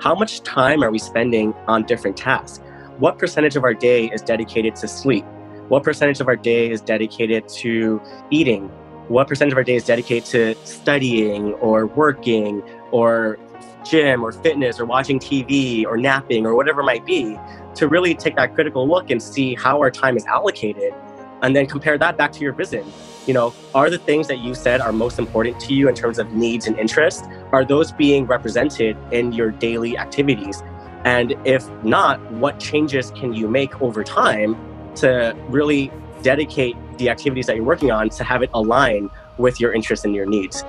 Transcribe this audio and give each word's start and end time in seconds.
how 0.00 0.14
much 0.14 0.40
time 0.40 0.82
are 0.82 0.90
we 0.90 0.98
spending 0.98 1.52
on 1.68 1.84
different 1.84 2.16
tasks? 2.16 2.58
What 2.98 3.18
percentage 3.18 3.54
of 3.54 3.64
our 3.64 3.74
day 3.74 4.06
is 4.06 4.22
dedicated 4.22 4.74
to 4.76 4.88
sleep? 4.88 5.24
What 5.68 5.82
percentage 5.82 6.20
of 6.20 6.28
our 6.28 6.36
day 6.36 6.70
is 6.70 6.80
dedicated 6.80 7.46
to 7.48 8.00
eating? 8.30 8.68
What 9.08 9.28
percentage 9.28 9.52
of 9.52 9.58
our 9.58 9.64
day 9.64 9.74
is 9.74 9.84
dedicated 9.84 10.24
to 10.30 10.54
studying 10.66 11.52
or 11.54 11.86
working 11.86 12.62
or 12.92 13.38
gym 13.84 14.24
or 14.24 14.32
fitness 14.32 14.80
or 14.80 14.86
watching 14.86 15.18
TV 15.18 15.84
or 15.84 15.98
napping 15.98 16.46
or 16.46 16.54
whatever 16.54 16.80
it 16.80 16.84
might 16.84 17.04
be 17.04 17.38
to 17.74 17.86
really 17.86 18.14
take 18.14 18.36
that 18.36 18.54
critical 18.54 18.88
look 18.88 19.10
and 19.10 19.22
see 19.22 19.54
how 19.54 19.78
our 19.80 19.90
time 19.90 20.16
is 20.16 20.24
allocated 20.26 20.94
and 21.42 21.56
then 21.56 21.66
compare 21.66 21.96
that 21.98 22.16
back 22.16 22.32
to 22.32 22.40
your 22.40 22.52
vision. 22.52 22.86
You 23.26 23.34
know, 23.34 23.54
are 23.74 23.90
the 23.90 23.98
things 23.98 24.28
that 24.28 24.38
you 24.38 24.54
said 24.54 24.80
are 24.80 24.92
most 24.92 25.18
important 25.18 25.60
to 25.60 25.74
you 25.74 25.88
in 25.88 25.94
terms 25.94 26.18
of 26.18 26.32
needs 26.32 26.66
and 26.66 26.78
interests, 26.78 27.26
are 27.52 27.64
those 27.64 27.92
being 27.92 28.26
represented 28.26 28.96
in 29.12 29.32
your 29.32 29.50
daily 29.50 29.96
activities? 29.96 30.62
And 31.04 31.34
if 31.44 31.68
not, 31.82 32.20
what 32.32 32.58
changes 32.58 33.10
can 33.12 33.32
you 33.32 33.48
make 33.48 33.80
over 33.80 34.04
time 34.04 34.56
to 34.96 35.34
really 35.48 35.90
dedicate 36.22 36.76
the 36.98 37.08
activities 37.08 37.46
that 37.46 37.56
you're 37.56 37.64
working 37.64 37.90
on 37.90 38.10
to 38.10 38.24
have 38.24 38.42
it 38.42 38.50
align 38.52 39.10
with 39.38 39.60
your 39.60 39.72
interests 39.72 40.04
and 40.04 40.14
your 40.14 40.26
needs? 40.26 40.62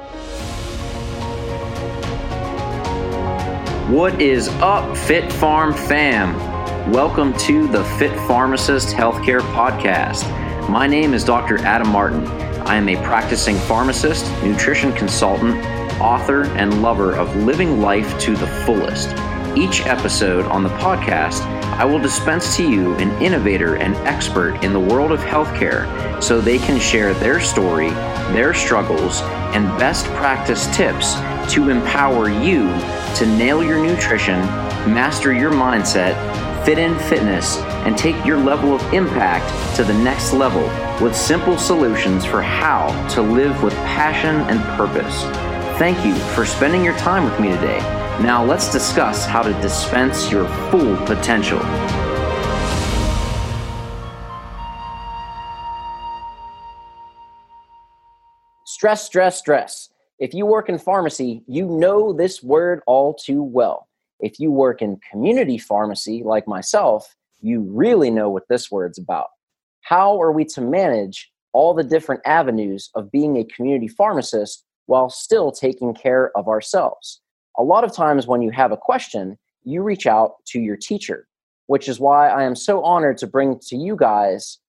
What 3.90 4.22
is 4.22 4.48
up, 4.60 4.96
Fit 4.96 5.30
Farm 5.34 5.74
fam? 5.74 6.34
Welcome 6.92 7.38
to 7.40 7.68
the 7.68 7.84
Fit 8.00 8.16
Pharmacist 8.26 8.96
Healthcare 8.96 9.42
Podcast. 9.54 10.41
My 10.72 10.88
name 10.88 11.14
is 11.14 11.26
Dr. 11.26 11.58
Adam 11.58 11.90
Martin. 11.90 12.26
I 12.66 12.78
am 12.78 12.88
a 12.88 12.96
practicing 13.04 13.58
pharmacist, 13.58 14.26
nutrition 14.42 14.94
consultant, 14.94 15.58
author, 16.00 16.46
and 16.46 16.82
lover 16.82 17.14
of 17.14 17.36
living 17.36 17.82
life 17.82 18.18
to 18.22 18.38
the 18.38 18.48
fullest. 18.48 19.10
Each 19.58 19.86
episode 19.86 20.46
on 20.46 20.64
the 20.64 20.70
podcast, 20.70 21.42
I 21.76 21.84
will 21.84 22.00
dispense 22.00 22.56
to 22.56 22.64
you 22.64 22.94
an 22.96 23.12
innovator 23.22 23.76
and 23.76 23.98
expert 24.08 24.64
in 24.64 24.72
the 24.72 24.80
world 24.80 25.12
of 25.12 25.20
healthcare 25.20 26.24
so 26.24 26.40
they 26.40 26.58
can 26.58 26.80
share 26.80 27.14
their 27.16 27.42
story, 27.42 27.90
their 28.32 28.54
struggles, 28.54 29.20
and 29.54 29.68
best 29.78 30.06
practice 30.06 30.74
tips 30.74 31.16
to 31.54 31.70
empower 31.70 32.30
you 32.30 32.70
to 33.18 33.26
nail 33.38 33.62
your 33.62 33.86
nutrition, 33.86 34.40
master 34.94 35.34
your 35.34 35.52
mindset, 35.52 36.16
fit 36.66 36.78
in 36.78 36.98
fitness, 37.00 37.58
and 37.86 37.98
take 37.98 38.26
your 38.26 38.38
level 38.38 38.74
of 38.74 38.94
impact 38.94 39.76
to 39.76 39.84
the 39.84 39.94
next 39.94 40.34
level 40.34 40.64
with 41.04 41.16
simple 41.16 41.58
solutions 41.58 42.26
for 42.26 42.42
how 42.42 42.88
to 43.10 43.22
live 43.22 43.64
with 43.64 43.74
passion 43.76 44.36
and 44.50 44.60
purpose. 44.78 45.24
Thank 45.80 46.06
you 46.06 46.14
for 46.36 46.46
spending 46.46 46.84
your 46.84 46.96
time 46.98 47.24
with 47.24 47.40
me 47.40 47.50
today. 47.50 47.80
Now, 48.22 48.46
let's 48.46 48.72
discuss 48.72 49.26
how 49.26 49.42
to 49.42 49.54
dispense 49.62 50.32
your 50.32 50.48
full 50.70 50.96
potential. 51.08 51.60
Stress, 58.66 59.06
stress, 59.06 59.38
stress. 59.40 59.90
If 60.20 60.34
you 60.36 60.46
work 60.46 60.70
in 60.70 60.78
pharmacy, 60.78 61.44
you 61.48 61.66
know 61.66 62.14
this 62.14 62.44
word 62.44 62.82
all 62.86 63.14
too 63.14 63.42
well. 63.42 63.88
If 64.22 64.40
you 64.40 64.52
work 64.52 64.82
in 64.82 65.00
community 65.10 65.58
pharmacy, 65.58 66.24
like 66.24 66.48
myself, 66.48 67.16
you 67.40 67.62
really 67.62 68.12
know 68.12 68.30
what 68.30 68.48
this 68.50 68.72
word's 68.72 68.98
about. 68.98 69.28
How 69.82 70.22
are 70.22 70.32
we 70.32 70.46
to 70.46 70.62
manage 70.62 71.32
all 71.54 71.74
the 71.74 71.84
different 71.84 72.22
avenues 72.26 72.90
of 72.96 73.12
being 73.12 73.38
a 73.38 73.44
community 73.46 73.88
pharmacist 73.88 74.64
while 74.86 75.10
still 75.10 75.52
taking 75.52 75.94
care 75.94 76.32
of 76.38 76.48
ourselves? 76.48 77.20
A 77.58 77.64
lot 77.64 77.84
of 77.84 77.94
times, 77.94 78.28
when 78.28 78.42
you 78.42 78.52
have 78.52 78.72
a 78.72 78.78
question, 78.78 79.38
you 79.64 79.82
reach 79.82 80.08
out 80.08 80.36
to 80.48 80.60
your 80.60 80.78
teacher, 80.78 81.28
which 81.68 81.90
is 81.90 82.00
why 82.00 82.30
I 82.30 82.44
am 82.44 82.56
so 82.56 82.84
honored 82.84 83.18
to 83.18 83.28
bring 83.28 83.60
to 83.68 83.76
you 83.76 83.96
guys 83.96 84.60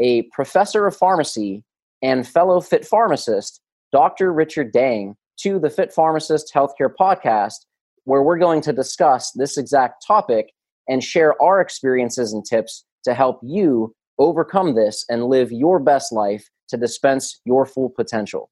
a 0.00 0.22
professor 0.32 0.86
of 0.86 0.96
pharmacy 0.96 1.64
and 2.02 2.26
fellow 2.26 2.60
fit 2.60 2.86
pharmacist 2.86 3.60
Dr. 3.92 4.32
Richard 4.32 4.72
Dang 4.72 5.16
to 5.38 5.58
the 5.58 5.70
Fit 5.70 5.92
Pharmacist 5.92 6.52
Healthcare 6.52 6.92
Podcast, 6.98 7.64
where 8.04 8.22
we're 8.22 8.38
going 8.38 8.60
to 8.62 8.72
discuss 8.72 9.32
this 9.32 9.56
exact 9.56 10.04
topic 10.06 10.52
and 10.88 11.02
share 11.02 11.40
our 11.42 11.60
experiences 11.60 12.32
and 12.32 12.44
tips 12.44 12.84
to 13.04 13.14
help 13.14 13.40
you 13.42 13.94
overcome 14.18 14.74
this 14.74 15.04
and 15.08 15.26
live 15.26 15.50
your 15.50 15.78
best 15.78 16.12
life 16.12 16.48
to 16.68 16.76
dispense 16.76 17.40
your 17.44 17.66
full 17.66 17.90
potential. 17.90 18.50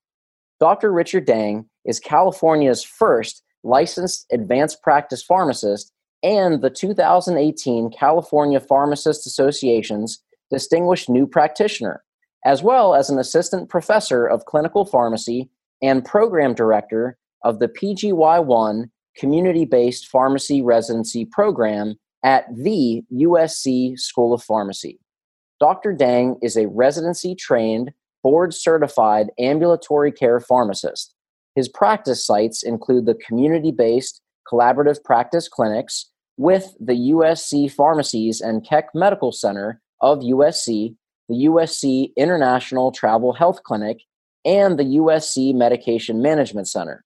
Dr. 0.61 0.93
Richard 0.93 1.27
Dang 1.27 1.69
is 1.85 2.01
California's 2.01 2.85
first 2.85 3.43
licensed 3.65 4.27
advanced 4.33 4.83
practice 4.83 5.23
pharmacist 5.23 5.93
and 6.23 6.63
the 6.63 6.71
2018 6.71 7.91
California 7.91 8.61
Pharmacist 8.61 9.27
Association's 9.27 10.23
Distinguished 10.51 11.09
New 11.09 11.27
Practitioner 11.27 12.03
as 12.45 12.63
well 12.63 12.95
as 12.95 13.11
an 13.11 13.19
assistant 13.19 13.69
professor 13.69 14.27
of 14.27 14.45
clinical 14.47 14.85
pharmacy 14.85 15.49
and 15.81 16.05
program 16.05 16.55
director 16.55 17.17
of 17.45 17.59
the 17.59 17.69
PGY1 17.69 18.91
community 19.17 19.65
based 19.65 20.09
pharmacy 20.09 20.63
residency 20.63 21.25
program 21.25 21.97
at 22.25 22.45
the 22.55 23.03
USC 23.13 23.99
School 23.99 24.33
of 24.33 24.43
Pharmacy. 24.43 25.01
Dr. 25.61 25.93
Dang 25.93 26.37
is 26.43 26.57
a 26.57 26.69
residency 26.69 27.35
trained, 27.35 27.93
board 28.23 28.55
certified 28.55 29.29
ambulatory 29.39 30.13
care 30.13 30.41
pharmacist. 30.41 31.15
His 31.55 31.69
practice 31.69 32.25
sites 32.25 32.63
include 32.63 33.07
the 33.07 33.15
community 33.15 33.73
based 33.73 34.21
collaborative 34.51 35.03
practice 35.05 35.49
clinics 35.49 36.11
with 36.37 36.75
the 36.81 37.11
USC 37.13 37.71
Pharmacies 37.71 38.41
and 38.41 38.67
Keck 38.67 38.89
Medical 38.95 39.33
Center 39.33 39.81
of 40.01 40.21
USC 40.21 40.97
the 41.33 41.47
USC 41.47 42.13
International 42.17 42.93
Travel 42.93 43.33
Health 43.33 43.63
Clinic, 43.63 44.03
and 44.45 44.79
the 44.79 44.85
USC 44.85 45.55
Medication 45.55 46.21
Management 46.21 46.69
Center. 46.69 47.05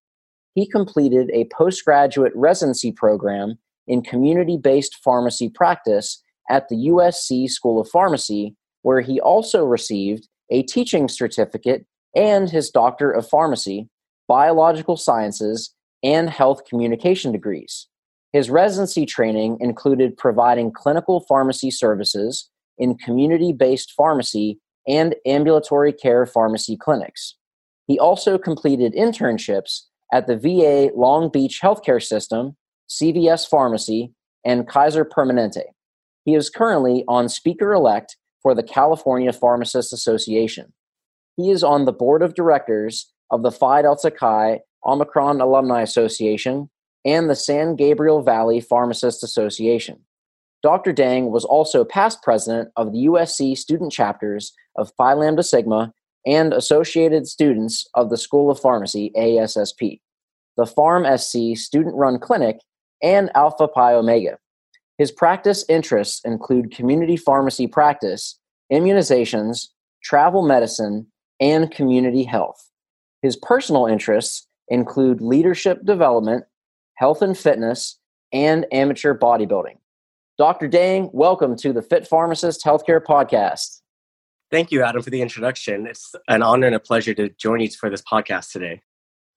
He 0.57 0.67
completed 0.67 1.31
a 1.35 1.49
postgraduate 1.53 2.33
residency 2.35 2.91
program 2.91 3.59
in 3.87 4.03
community 4.03 4.57
based 4.57 4.97
pharmacy 5.05 5.51
practice 5.51 6.23
at 6.49 6.69
the 6.71 6.89
USC 6.89 7.49
School 7.51 7.79
of 7.79 7.91
Pharmacy, 7.91 8.57
where 8.81 9.03
he 9.03 9.21
also 9.21 9.65
received 9.65 10.29
a 10.51 10.63
teaching 10.63 11.09
certificate 11.09 11.87
and 12.15 12.49
his 12.49 12.71
Doctor 12.71 13.13
of 13.13 13.29
Pharmacy, 13.29 13.91
Biological 14.29 14.97
Sciences, 14.97 15.75
and 16.03 16.31
Health 16.31 16.65
Communication 16.65 17.33
degrees. 17.33 17.87
His 18.33 18.49
residency 18.49 19.05
training 19.05 19.59
included 19.61 20.17
providing 20.17 20.73
clinical 20.73 21.21
pharmacy 21.29 21.71
services, 21.71 22.49
in 22.79 22.97
community 22.97 23.53
based 23.53 23.93
pharmacy 23.93 24.59
and 24.89 25.15
ambulatory 25.27 25.93
care 25.93 26.25
pharmacy 26.25 26.79
clinics. 26.79 27.35
He 27.87 27.99
also 27.99 28.39
completed 28.39 28.95
internships 28.95 29.83
at 30.13 30.27
the 30.27 30.37
VA 30.37 30.91
Long 30.95 31.31
Beach 31.31 31.61
Healthcare 31.63 32.03
System, 32.03 32.57
CVS 32.89 33.49
Pharmacy, 33.49 34.13
and 34.45 34.69
Kaiser 34.69 35.05
Permanente. 35.05 35.65
He 36.25 36.35
is 36.35 36.51
currently 36.51 37.05
on 37.09 37.29
speaker 37.29 37.73
elect 37.73 38.17
for 38.43 38.55
the 38.55 38.63
California 38.63 39.33
Pharmacists 39.33 39.93
Association. 39.93 40.73
He 41.37 41.51
is 41.51 41.63
on 41.63 41.85
the 41.85 41.93
board 41.93 42.23
of 42.23 42.35
directors 42.35 43.13
of 43.31 43.43
the 43.43 43.51
Phi 43.51 43.83
Delta 43.83 44.11
Chi 44.11 44.61
Omicron 44.85 45.41
Alumni 45.41 45.83
Association 45.83 46.71
and 47.05 47.29
the 47.29 47.37
San 47.37 47.77
Gabriel 47.77 48.23
Valley 48.23 48.61
Pharmacists 48.61 49.23
Association. 49.23 50.01
Dr. 50.63 50.93
Dang 50.93 51.31
was 51.31 51.45
also 51.45 51.85
past 51.85 52.23
president 52.23 52.71
of 52.77 52.93
the 52.93 53.07
USC 53.07 53.57
student 53.57 53.93
chapters 53.93 54.53
of 54.77 54.93
Phi 54.97 55.13
Lambda 55.13 55.43
Sigma 55.43 55.93
and 56.27 56.53
associated 56.53 57.27
students 57.27 57.87
of 57.95 58.11
the 58.11 58.17
School 58.17 58.51
of 58.51 58.59
Pharmacy, 58.59 59.13
ASSP, 59.17 60.01
the 60.57 60.67
Farm 60.67 61.07
SC 61.17 61.57
student 61.57 61.95
run 61.95 62.19
clinic, 62.19 62.61
and 63.03 63.31
Alpha 63.35 63.69
Pi 63.69 63.93
Omega. 63.93 64.39
His 64.99 65.13
practice 65.13 65.65
interests 65.69 66.23
include 66.25 66.75
community 66.75 67.17
pharmacy 67.17 67.67
practice, 67.67 68.39
immunizations, 68.73 69.69
travel 70.03 70.43
medicine, 70.43 71.07
and 71.41 71.71
community 71.71 72.25
health. 72.25 72.71
His 73.23 73.37
personal 73.37 73.87
interests 73.87 74.47
include 74.69 75.21
leadership 75.21 75.85
development, 75.85 76.45
health 76.95 77.21
and 77.23 77.37
fitness, 77.37 77.99
and 78.33 78.67
amateur 78.73 79.17
bodybuilding. 79.17 79.77
Dr. 80.39 80.69
Dang, 80.69 81.11
welcome 81.13 81.57
to 81.57 81.73
the 81.73 81.83
Fit 81.83 82.07
Pharmacist 82.07 82.65
Healthcare 82.65 83.03
Podcast. 83.03 83.81
Thank 84.51 84.71
you, 84.71 84.83
Adam, 84.83 85.03
for 85.03 85.11
the 85.11 85.23
introduction. 85.23 85.87
It's 85.87 86.15
an 86.29 86.43
honor 86.43 86.67
and 86.67 86.77
a 86.77 86.81
pleasure 86.81 87.15
to 87.15 87.29
join 87.31 87.61
you 87.61 87.71
for 87.71 87.91
this 87.91 88.03
podcast 88.03 88.53
today. 88.53 88.81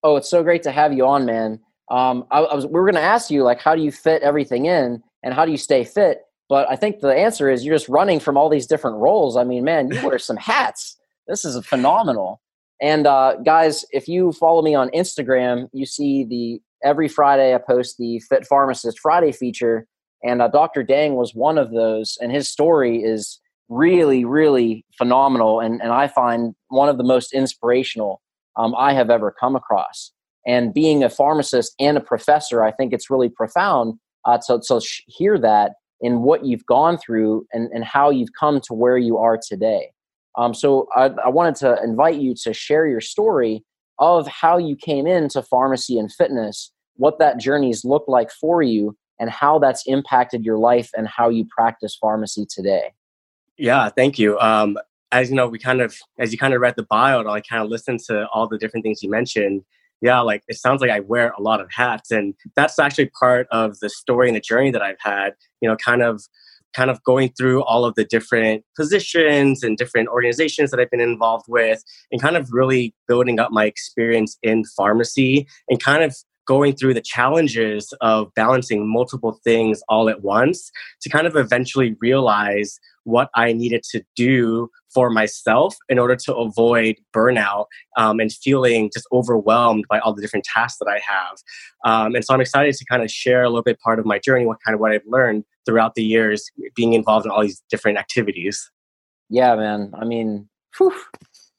Oh, 0.03 0.15
it's 0.15 0.29
so 0.29 0.43
great 0.43 0.63
to 0.63 0.71
have 0.71 0.93
you 0.93 1.05
on, 1.05 1.25
man. 1.25 1.59
Um, 1.91 2.25
I, 2.31 2.39
I 2.39 2.55
was, 2.55 2.65
we 2.65 2.73
were 2.73 2.85
going 2.85 2.95
to 2.95 3.01
ask 3.01 3.29
you, 3.29 3.43
like, 3.43 3.59
how 3.59 3.75
do 3.75 3.81
you 3.81 3.91
fit 3.91 4.21
everything 4.21 4.65
in 4.65 5.03
and 5.23 5.33
how 5.33 5.45
do 5.45 5.51
you 5.51 5.57
stay 5.57 5.83
fit? 5.83 6.21
But 6.47 6.69
I 6.69 6.75
think 6.75 6.99
the 6.99 7.13
answer 7.13 7.49
is 7.49 7.65
you're 7.65 7.75
just 7.75 7.89
running 7.89 8.19
from 8.19 8.37
all 8.37 8.49
these 8.49 8.67
different 8.67 8.97
roles. 8.97 9.37
I 9.37 9.43
mean, 9.43 9.63
man, 9.63 9.91
you 9.91 10.05
wear 10.05 10.19
some 10.19 10.37
hats. 10.37 10.97
This 11.27 11.45
is 11.45 11.63
phenomenal. 11.65 12.41
And 12.81 13.05
uh, 13.05 13.35
guys, 13.45 13.85
if 13.91 14.07
you 14.07 14.31
follow 14.31 14.61
me 14.61 14.73
on 14.73 14.89
Instagram, 14.91 15.67
you 15.73 15.85
see 15.85 16.23
the 16.23 16.61
every 16.83 17.07
Friday 17.07 17.53
I 17.53 17.57
post 17.57 17.97
the 17.97 18.19
Fit 18.19 18.47
Pharmacist 18.47 18.99
Friday 18.99 19.33
feature, 19.33 19.85
and 20.23 20.41
uh, 20.41 20.47
Dr. 20.47 20.81
Dang 20.81 21.15
was 21.15 21.35
one 21.35 21.57
of 21.57 21.71
those, 21.71 22.17
and 22.21 22.31
his 22.31 22.47
story 22.47 23.03
is 23.03 23.39
really, 23.67 24.23
really 24.23 24.85
phenomenal, 24.97 25.59
and, 25.59 25.81
and 25.81 25.91
I 25.91 26.07
find 26.07 26.55
one 26.69 26.87
of 26.87 26.97
the 26.97 27.03
most 27.03 27.33
inspirational 27.33 28.21
um, 28.55 28.75
I 28.77 28.93
have 28.93 29.09
ever 29.09 29.33
come 29.37 29.55
across. 29.55 30.11
And 30.45 30.73
being 30.73 31.03
a 31.03 31.09
pharmacist 31.09 31.73
and 31.79 31.97
a 31.97 32.01
professor, 32.01 32.63
I 32.63 32.71
think 32.71 32.93
it's 32.93 33.09
really 33.09 33.29
profound 33.29 33.95
uh, 34.25 34.39
to, 34.47 34.59
to 34.67 34.81
hear 35.07 35.37
that 35.39 35.73
in 36.01 36.21
what 36.21 36.45
you've 36.45 36.65
gone 36.65 36.97
through 36.97 37.45
and, 37.51 37.69
and 37.73 37.83
how 37.83 38.09
you've 38.09 38.33
come 38.39 38.61
to 38.61 38.73
where 38.73 38.97
you 38.97 39.17
are 39.17 39.37
today. 39.37 39.91
Um, 40.37 40.53
so 40.53 40.87
I, 40.95 41.11
I 41.23 41.29
wanted 41.29 41.55
to 41.55 41.77
invite 41.83 42.15
you 42.15 42.33
to 42.43 42.53
share 42.53 42.87
your 42.87 43.01
story 43.01 43.63
of 43.99 44.27
how 44.27 44.57
you 44.57 44.75
came 44.75 45.05
into 45.05 45.41
pharmacy 45.43 45.99
and 45.99 46.11
fitness, 46.11 46.71
what 46.95 47.19
that 47.19 47.37
journey's 47.37 47.83
looked 47.83 48.07
like 48.07 48.31
for 48.31 48.61
you, 48.61 48.95
and 49.19 49.29
how 49.29 49.59
that's 49.59 49.83
impacted 49.85 50.45
your 50.45 50.57
life 50.57 50.89
and 50.95 51.07
how 51.07 51.27
you 51.27 51.45
practice 51.45 51.97
pharmacy 51.99 52.45
today. 52.49 52.93
Yeah, 53.57 53.89
thank 53.89 54.17
you. 54.17 54.39
Um, 54.39 54.77
as 55.11 55.29
you 55.29 55.35
know, 55.35 55.47
we 55.47 55.59
kind 55.59 55.81
of, 55.81 55.95
as 56.19 56.31
you 56.31 56.37
kind 56.37 56.53
of 56.53 56.61
read 56.61 56.75
the 56.75 56.83
bio, 56.83 57.19
and 57.19 57.29
I 57.29 57.41
kind 57.41 57.63
of 57.63 57.69
listened 57.69 57.99
to 58.07 58.27
all 58.33 58.47
the 58.47 58.57
different 58.57 58.83
things 58.83 59.01
you 59.01 59.09
mentioned. 59.09 59.63
Yeah, 60.01 60.21
like 60.21 60.43
it 60.47 60.55
sounds 60.55 60.81
like 60.81 60.91
I 60.91 61.01
wear 61.01 61.33
a 61.37 61.41
lot 61.41 61.59
of 61.59 61.69
hats, 61.71 62.11
and 62.11 62.33
that's 62.55 62.79
actually 62.79 63.09
part 63.19 63.47
of 63.51 63.79
the 63.79 63.89
story 63.89 64.29
and 64.29 64.35
the 64.35 64.41
journey 64.41 64.71
that 64.71 64.81
I've 64.81 64.99
had. 64.99 65.33
You 65.61 65.69
know, 65.69 65.75
kind 65.75 66.01
of 66.01 66.21
kind 66.75 66.89
of 66.89 67.03
going 67.03 67.29
through 67.37 67.63
all 67.63 67.83
of 67.85 67.95
the 67.95 68.05
different 68.05 68.63
positions 68.75 69.63
and 69.63 69.77
different 69.77 70.07
organizations 70.09 70.71
that 70.71 70.79
I've 70.79 70.91
been 70.91 70.99
involved 70.99 71.45
with 71.47 71.83
and 72.11 72.21
kind 72.21 72.37
of 72.37 72.49
really 72.51 72.93
building 73.07 73.39
up 73.39 73.51
my 73.51 73.65
experience 73.65 74.37
in 74.43 74.63
pharmacy 74.77 75.47
and 75.67 75.81
kind 75.81 76.03
of 76.03 76.15
going 76.49 76.75
through 76.75 76.95
the 76.95 77.01
challenges 77.01 77.93
of 78.01 78.33
balancing 78.33 78.91
multiple 78.91 79.39
things 79.43 79.83
all 79.87 80.09
at 80.09 80.23
once 80.23 80.71
to 80.99 81.07
kind 81.07 81.27
of 81.27 81.35
eventually 81.35 81.95
realize 82.01 82.79
what 83.03 83.29
I 83.35 83.53
needed 83.53 83.83
to 83.91 84.01
do 84.15 84.67
for 84.91 85.11
myself 85.11 85.75
in 85.89 85.99
order 85.99 86.15
to 86.15 86.33
avoid 86.33 86.95
burnout 87.15 87.65
um, 87.97 88.19
and 88.19 88.33
feeling 88.33 88.89
just 88.91 89.05
overwhelmed 89.11 89.85
by 89.91 89.99
all 89.99 90.11
the 90.11 90.23
different 90.23 90.43
tasks 90.43 90.79
that 90.79 90.89
I 90.89 90.99
have. 91.07 91.37
Um, 91.85 92.15
and 92.15 92.25
so 92.25 92.33
I'm 92.33 92.41
excited 92.41 92.73
to 92.73 92.85
kind 92.85 93.03
of 93.03 93.11
share 93.11 93.43
a 93.43 93.49
little 93.49 93.61
bit 93.61 93.79
part 93.79 93.99
of 93.99 94.07
my 94.07 94.17
journey, 94.17 94.47
what 94.47 94.57
kind 94.65 94.73
of 94.73 94.81
what 94.81 94.91
I've 94.91 95.05
learned 95.05 95.43
throughout 95.67 95.93
the 95.93 96.03
years 96.03 96.49
being 96.75 96.93
involved 96.93 97.27
in 97.27 97.31
all 97.31 97.43
these 97.43 97.61
different 97.69 97.99
activities. 97.99 98.71
Yeah, 99.29 99.55
man. 99.55 99.93
I 99.93 100.03
mean, 100.03 100.49
whew, 100.79 100.99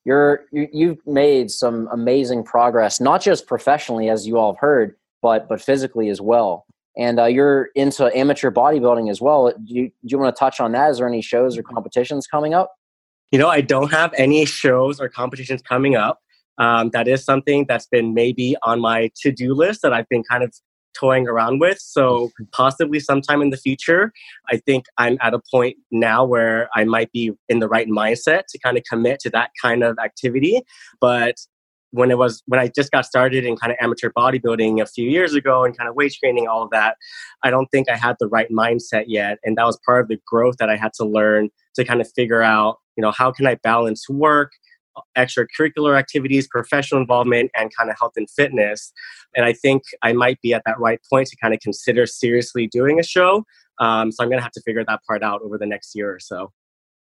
you're 0.05 0.47
you, 0.53 0.69
you've 0.73 1.07
made 1.07 1.51
some 1.51 1.89
amazing 1.93 2.45
progress, 2.45 3.01
not 3.01 3.21
just 3.21 3.47
professionally, 3.47 4.09
as 4.09 4.27
you 4.27 4.39
all 4.39 4.53
have 4.53 4.61
heard, 4.61 4.97
but 5.23 5.49
but 5.49 5.61
physically 5.61 6.09
as 6.09 6.21
well. 6.21 6.67
And 6.97 7.21
uh, 7.21 7.27
you're 7.27 7.71
into 7.75 8.15
amateur 8.17 8.51
bodybuilding 8.51 9.11
as 9.11 9.21
well. 9.21 9.51
Do 9.51 9.75
you, 9.75 9.89
do 9.89 9.93
you 10.05 10.19
want 10.19 10.35
to 10.35 10.39
touch 10.39 10.61
on 10.61 10.73
that? 10.73 10.91
Is 10.91 10.99
there 10.99 11.07
any 11.07 11.23
shows 11.23 11.57
or 11.57 11.63
competitions 11.63 12.27
coming 12.27 12.53
up? 12.53 12.75
You 13.31 13.39
know, 13.39 13.49
I 13.49 13.61
don't 13.61 13.93
have 13.93 14.13
any 14.19 14.45
shows 14.45 15.01
or 15.01 15.09
competitions 15.09 15.63
coming 15.63 15.95
up. 15.95 16.19
Um, 16.59 16.91
that 16.91 17.07
is 17.07 17.25
something 17.25 17.65
that's 17.69 17.87
been 17.87 18.13
maybe 18.13 18.57
on 18.65 18.81
my 18.81 19.11
to 19.23 19.31
do 19.31 19.55
list 19.55 19.83
that 19.83 19.93
I've 19.93 20.09
been 20.09 20.25
kind 20.25 20.43
of 20.43 20.53
toying 20.99 21.29
around 21.29 21.61
with. 21.61 21.79
So 21.81 22.31
possibly 22.53 23.01
sometime 23.01 23.43
in 23.43 23.51
the 23.51 23.57
future, 23.57 24.13
I 24.49 24.57
think 24.59 24.87
I'm 24.99 25.19
at 25.21 25.35
a 25.35 25.41
point 25.51 25.77
now 25.91 26.25
where 26.25 26.69
I 26.75 26.85
might 26.85 27.13
be 27.13 27.33
in 27.49 27.59
the 27.59 27.69
right 27.69 27.89
mindset 27.89 28.43
to 28.51 28.59
kind 28.59 28.77
of 28.77 28.85
commit 28.85 29.21
to 29.21 29.31
that 29.31 29.51
kind 29.61 29.83
of 29.83 29.99
activity. 29.99 30.63
But 31.01 31.37
when 31.93 32.11
it 32.11 32.19
was 32.19 32.43
when 32.47 32.61
I 32.61 32.69
just 32.69 32.93
got 32.93 33.05
started 33.05 33.45
in 33.45 33.57
kind 33.57 33.73
of 33.73 33.79
amateur 33.81 34.11
bodybuilding 34.11 34.81
a 34.81 34.87
few 34.87 35.09
years 35.09 35.35
ago 35.35 35.65
and 35.65 35.77
kind 35.77 35.89
of 35.89 35.97
weight 35.97 36.13
training, 36.13 36.47
all 36.47 36.63
of 36.63 36.71
that, 36.71 36.97
I 37.43 37.51
don't 37.51 37.67
think 37.67 37.89
I 37.89 37.97
had 37.97 38.17
the 38.21 38.29
right 38.29 38.49
mindset 38.51 39.05
yet. 39.09 39.39
And 39.45 39.57
that 39.57 39.67
was 39.67 39.79
part 39.85 40.03
of 40.03 40.09
the 40.09 40.19
growth 40.27 40.57
that 40.59 40.71
I 40.71 40.77
had 40.77 40.93
to 40.95 41.05
learn 41.05 41.51
to 41.75 41.85
kind 41.85 42.01
of 42.01 42.11
figure 42.15 42.43
out, 42.43 42.79
you 42.97 43.03
know, 43.03 43.11
how 43.11 43.33
can 43.33 43.47
I 43.47 43.57
balance 43.57 44.09
work 44.09 44.53
extracurricular 45.17 45.99
activities, 45.99 46.49
professional 46.49 47.01
involvement, 47.01 47.51
and 47.57 47.71
kind 47.77 47.91
of 47.91 47.97
health 47.99 48.13
and 48.17 48.29
fitness. 48.31 48.93
And 49.35 49.45
I 49.45 49.53
think 49.53 49.83
I 50.03 50.13
might 50.13 50.41
be 50.43 50.55
at 50.55 50.63
that 50.67 50.79
right 50.79 51.01
point 51.11 51.29
to 51.29 51.37
kind 51.37 51.55
of 51.55 51.61
consider 51.61 52.07
seriously 52.07 52.67
doing 52.67 52.99
a 52.99 53.03
show. 53.03 53.45
Um, 53.79 54.13
so 54.13 54.23
I'm 54.23 54.29
going 54.29 54.39
to 54.39 54.43
have 54.43 54.53
to 54.53 54.63
figure 54.63 54.85
that 54.85 55.01
part 55.07 55.23
out 55.23 55.43
over 55.43 55.59
the 55.59 55.67
next 55.67 55.95
year 55.95 56.13
or 56.13 56.21
so. 56.21 56.53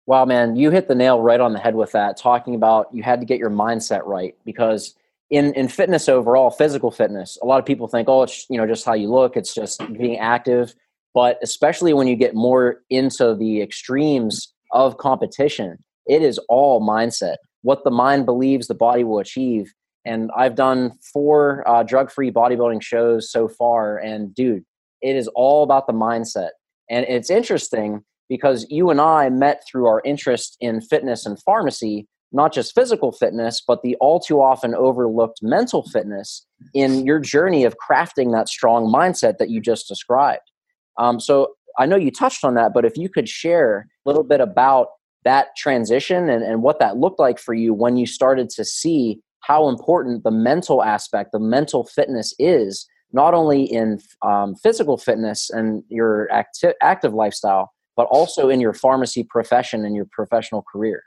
Wow, 0.05 0.25
man, 0.25 0.55
you 0.55 0.69
hit 0.69 0.87
the 0.87 0.95
nail 0.95 1.21
right 1.21 1.39
on 1.39 1.53
the 1.53 1.59
head 1.59 1.75
with 1.75 1.93
that, 1.93 2.17
talking 2.17 2.55
about 2.55 2.87
you 2.91 3.03
had 3.03 3.21
to 3.21 3.25
get 3.25 3.39
your 3.39 3.49
mindset 3.49 4.05
right 4.05 4.35
because 4.43 4.95
in 5.29 5.53
in 5.53 5.67
fitness 5.69 6.09
overall, 6.09 6.51
physical 6.51 6.91
fitness, 6.91 7.37
a 7.41 7.45
lot 7.45 7.59
of 7.59 7.65
people 7.65 7.87
think, 7.87 8.09
oh, 8.09 8.23
it's 8.23 8.45
you 8.49 8.57
know 8.57 8.67
just 8.67 8.85
how 8.85 8.93
you 8.93 9.09
look, 9.09 9.37
it's 9.37 9.53
just 9.53 9.81
being 9.93 10.17
active. 10.17 10.75
But 11.13 11.37
especially 11.41 11.93
when 11.93 12.07
you 12.07 12.15
get 12.15 12.35
more 12.35 12.81
into 12.89 13.35
the 13.35 13.61
extremes 13.61 14.53
of 14.71 14.97
competition, 14.97 15.77
it 16.05 16.21
is 16.21 16.37
all 16.49 16.81
mindset 16.81 17.35
what 17.63 17.83
the 17.83 17.91
mind 17.91 18.25
believes 18.25 18.67
the 18.67 18.75
body 18.75 19.03
will 19.03 19.19
achieve. 19.19 19.73
And 20.05 20.29
I've 20.37 20.55
done 20.55 20.91
four 21.13 21.67
uh, 21.67 21.83
drug 21.83 22.11
free 22.11 22.31
bodybuilding 22.31 22.83
shows 22.83 23.31
so 23.31 23.47
far. 23.47 23.97
And 23.97 24.35
dude, 24.35 24.63
it 25.01 25.15
is 25.15 25.27
all 25.29 25.63
about 25.63 25.87
the 25.87 25.93
mindset. 25.93 26.49
And 26.89 27.05
it's 27.07 27.29
interesting 27.29 28.03
because 28.29 28.65
you 28.69 28.89
and 28.89 28.99
I 29.01 29.29
met 29.29 29.63
through 29.69 29.87
our 29.87 30.01
interest 30.05 30.57
in 30.59 30.81
fitness 30.81 31.25
and 31.25 31.41
pharmacy, 31.41 32.07
not 32.31 32.53
just 32.53 32.75
physical 32.75 33.11
fitness, 33.11 33.61
but 33.65 33.81
the 33.81 33.95
all 34.01 34.19
too 34.19 34.41
often 34.41 34.75
overlooked 34.75 35.39
mental 35.41 35.83
fitness 35.83 36.45
in 36.73 37.05
your 37.05 37.19
journey 37.19 37.63
of 37.63 37.75
crafting 37.77 38.33
that 38.33 38.49
strong 38.49 38.91
mindset 38.91 39.37
that 39.37 39.49
you 39.49 39.61
just 39.61 39.87
described. 39.87 40.51
Um, 40.97 41.19
so 41.19 41.53
I 41.77 41.85
know 41.85 41.95
you 41.95 42.11
touched 42.11 42.43
on 42.43 42.55
that, 42.55 42.73
but 42.73 42.85
if 42.85 42.97
you 42.97 43.09
could 43.09 43.29
share 43.29 43.87
a 44.05 44.09
little 44.09 44.23
bit 44.23 44.41
about 44.41 44.87
that 45.25 45.55
transition 45.55 46.29
and, 46.29 46.43
and 46.43 46.61
what 46.61 46.79
that 46.79 46.97
looked 46.97 47.19
like 47.19 47.39
for 47.39 47.53
you 47.53 47.73
when 47.73 47.97
you 47.97 48.05
started 48.05 48.49
to 48.51 48.65
see 48.65 49.19
how 49.41 49.67
important 49.67 50.23
the 50.23 50.31
mental 50.31 50.83
aspect, 50.83 51.31
the 51.31 51.39
mental 51.39 51.83
fitness 51.83 52.33
is, 52.39 52.87
not 53.11 53.33
only 53.33 53.63
in 53.63 53.99
um, 54.21 54.55
physical 54.55 54.97
fitness 54.97 55.49
and 55.49 55.83
your 55.89 56.31
acti- 56.31 56.73
active 56.81 57.13
lifestyle, 57.13 57.71
but 57.95 58.07
also 58.09 58.49
in 58.49 58.59
your 58.59 58.73
pharmacy 58.73 59.23
profession 59.23 59.85
and 59.85 59.95
your 59.95 60.07
professional 60.11 60.63
career. 60.71 61.03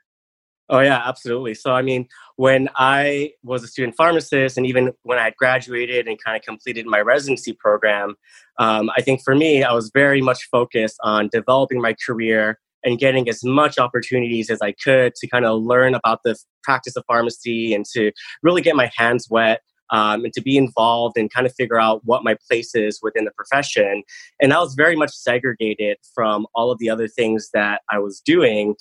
Oh, 0.69 0.81
yeah, 0.81 1.01
absolutely. 1.05 1.55
So, 1.55 1.73
I 1.73 1.83
mean, 1.83 2.09
when 2.37 2.69
I 2.75 3.33
was 3.45 3.63
a 3.63 3.69
student 3.69 3.97
pharmacist 3.97 4.57
and 4.57 4.67
even 4.67 4.93
when 5.03 5.17
I 5.17 5.25
had 5.25 5.37
graduated 5.37 6.09
and 6.09 6.23
kind 6.23 6.37
of 6.37 6.43
completed 6.43 6.87
my 6.87 7.01
residency 7.01 7.53
program, 7.53 8.17
um, 8.59 8.91
I 8.97 9.03
think 9.03 9.23
for 9.23 9.35
me, 9.35 9.63
I 9.63 9.73
was 9.73 9.91
very 9.95 10.21
much 10.21 10.49
focused 10.51 10.97
on 11.05 11.29
developing 11.33 11.81
my 11.81 11.95
career 12.05 12.59
and 12.85 12.99
getting 12.99 13.29
as 13.29 13.43
much 13.43 13.79
opportunities 13.79 14.51
as 14.51 14.61
I 14.61 14.73
could 14.73 15.15
to 15.17 15.27
kind 15.29 15.45
of 15.45 15.63
learn 15.63 15.95
about 15.95 16.21
the 16.25 16.37
practice 16.63 16.97
of 16.97 17.05
pharmacy 17.07 17.75
and 17.75 17.85
to 17.95 18.13
really 18.43 18.63
get 18.63 18.77
my 18.77 18.91
hands 18.97 19.29
wet 19.31 19.61
um, 19.91 20.25
and 20.25 20.33
to 20.35 20.41
be 20.41 20.57
involved 20.57 21.17
and 21.17 21.33
kind 21.33 21.47
of 21.47 21.55
figure 21.55 21.81
out 21.81 22.03
what 22.05 22.25
my 22.25 22.37
place 22.49 22.75
is 22.75 22.99
within 23.03 23.25
the 23.25 23.31
profession. 23.33 24.03
And 24.41 24.53
I 24.53 24.59
was 24.59 24.75
very 24.75 24.97
much 24.97 25.13
segregated 25.13 25.99
from 26.15 26.47
all 26.55 26.71
of 26.71 26.79
the 26.79 26.91
other 26.91 27.09
things 27.09 27.51
that 27.55 27.83
I 27.91 27.99
was 27.99 28.21
doing. 28.21 28.75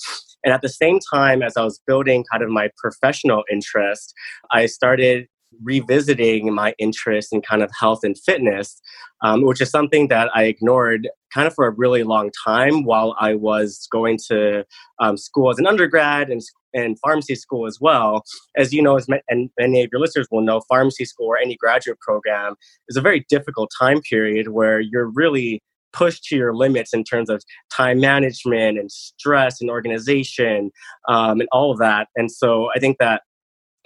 And 0.43 0.53
at 0.53 0.61
the 0.61 0.69
same 0.69 0.99
time, 1.13 1.41
as 1.41 1.57
I 1.57 1.63
was 1.63 1.79
building 1.85 2.23
kind 2.31 2.43
of 2.43 2.49
my 2.49 2.69
professional 2.77 3.43
interest, 3.51 4.13
I 4.51 4.65
started 4.65 5.27
revisiting 5.63 6.53
my 6.53 6.73
interest 6.77 7.31
in 7.31 7.41
kind 7.41 7.63
of 7.63 7.71
health 7.79 7.99
and 8.03 8.17
fitness, 8.17 8.81
um, 9.23 9.43
which 9.43 9.61
is 9.61 9.69
something 9.69 10.09
that 10.09 10.29
I 10.35 10.43
ignored 10.43 11.07
kind 11.35 11.47
of 11.47 11.53
for 11.53 11.67
a 11.67 11.71
really 11.71 12.03
long 12.03 12.31
time 12.45 12.85
while 12.85 13.15
I 13.19 13.35
was 13.35 13.87
going 13.91 14.17
to 14.29 14.65
um, 14.99 15.17
school 15.17 15.51
as 15.51 15.59
an 15.59 15.67
undergrad 15.67 16.29
and, 16.29 16.41
and 16.73 16.97
pharmacy 16.99 17.35
school 17.35 17.67
as 17.67 17.77
well. 17.81 18.23
As 18.55 18.73
you 18.73 18.81
know, 18.81 18.95
as 18.95 19.05
and 19.27 19.49
many 19.59 19.83
of 19.83 19.89
your 19.91 19.99
listeners 19.99 20.27
will 20.31 20.41
know, 20.41 20.61
pharmacy 20.69 21.03
school 21.03 21.27
or 21.27 21.37
any 21.37 21.57
graduate 21.57 21.99
program 21.99 22.55
is 22.87 22.95
a 22.95 23.01
very 23.01 23.25
difficult 23.29 23.69
time 23.77 24.01
period 24.01 24.47
where 24.47 24.79
you're 24.79 25.11
really 25.13 25.61
pushed 25.91 26.23
to 26.25 26.35
your 26.35 26.53
limits 26.53 26.93
in 26.93 27.03
terms 27.03 27.29
of 27.29 27.43
time 27.71 27.99
management 27.99 28.77
and 28.77 28.91
stress 28.91 29.61
and 29.61 29.69
organization 29.69 30.71
um, 31.07 31.39
and 31.39 31.49
all 31.51 31.71
of 31.71 31.79
that. 31.79 32.07
And 32.15 32.31
so 32.31 32.69
I 32.75 32.79
think 32.79 32.97
that 32.99 33.23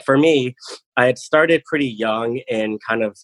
for 0.04 0.18
me, 0.18 0.56
I 0.98 1.06
had 1.06 1.18
started 1.18 1.64
pretty 1.66 1.88
young 1.88 2.38
in 2.48 2.80
kind 2.88 3.04
of 3.04 3.18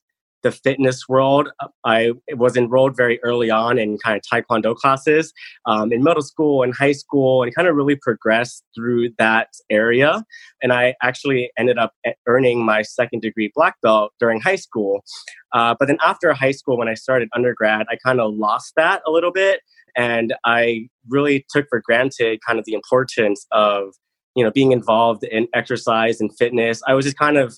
the 0.46 0.52
fitness 0.52 1.10
world. 1.10 1.50
I 1.84 2.12
was 2.34 2.56
enrolled 2.56 2.96
very 2.96 3.20
early 3.24 3.50
on 3.50 3.80
in 3.80 3.98
kind 3.98 4.16
of 4.16 4.22
taekwondo 4.22 4.76
classes 4.76 5.34
um, 5.66 5.92
in 5.92 6.04
middle 6.04 6.22
school 6.22 6.62
and 6.62 6.74
high 6.74 6.92
school, 6.92 7.42
and 7.42 7.54
kind 7.54 7.68
of 7.68 7.76
really 7.76 7.96
progressed 7.96 8.64
through 8.76 9.10
that 9.18 9.50
area. 9.72 10.24
And 10.62 10.72
I 10.72 10.94
actually 11.02 11.52
ended 11.58 11.80
up 11.80 11.94
earning 12.28 12.64
my 12.64 12.84
second 12.84 13.24
degree 13.24 13.52
black 13.56 13.82
belt 13.82 14.14
during 14.20 14.40
high 14.40 14.56
school. 14.56 15.04
Uh, 15.52 15.74
but 15.80 15.88
then 15.88 15.98
after 16.06 16.32
high 16.34 16.52
school, 16.52 16.78
when 16.78 16.88
I 16.88 16.94
started 16.94 17.28
undergrad, 17.36 17.88
I 17.90 17.98
kind 18.06 18.22
of 18.22 18.36
lost 18.36 18.74
that 18.78 19.02
a 19.08 19.12
little 19.12 19.32
bit. 19.32 19.62
And 19.98 20.36
I 20.46 20.90
really 21.10 21.44
took 21.50 21.66
for 21.70 21.82
granted 21.84 22.40
kind 22.46 22.60
of 22.60 22.66
the 22.66 22.74
importance 22.74 23.48
of 23.52 23.96
you 24.36 24.44
know 24.44 24.52
being 24.52 24.72
involved 24.72 25.24
in 25.24 25.48
exercise 25.54 26.20
and 26.20 26.30
fitness 26.38 26.82
i 26.88 26.94
was 26.94 27.06
just 27.06 27.18
kind 27.18 27.38
of 27.38 27.58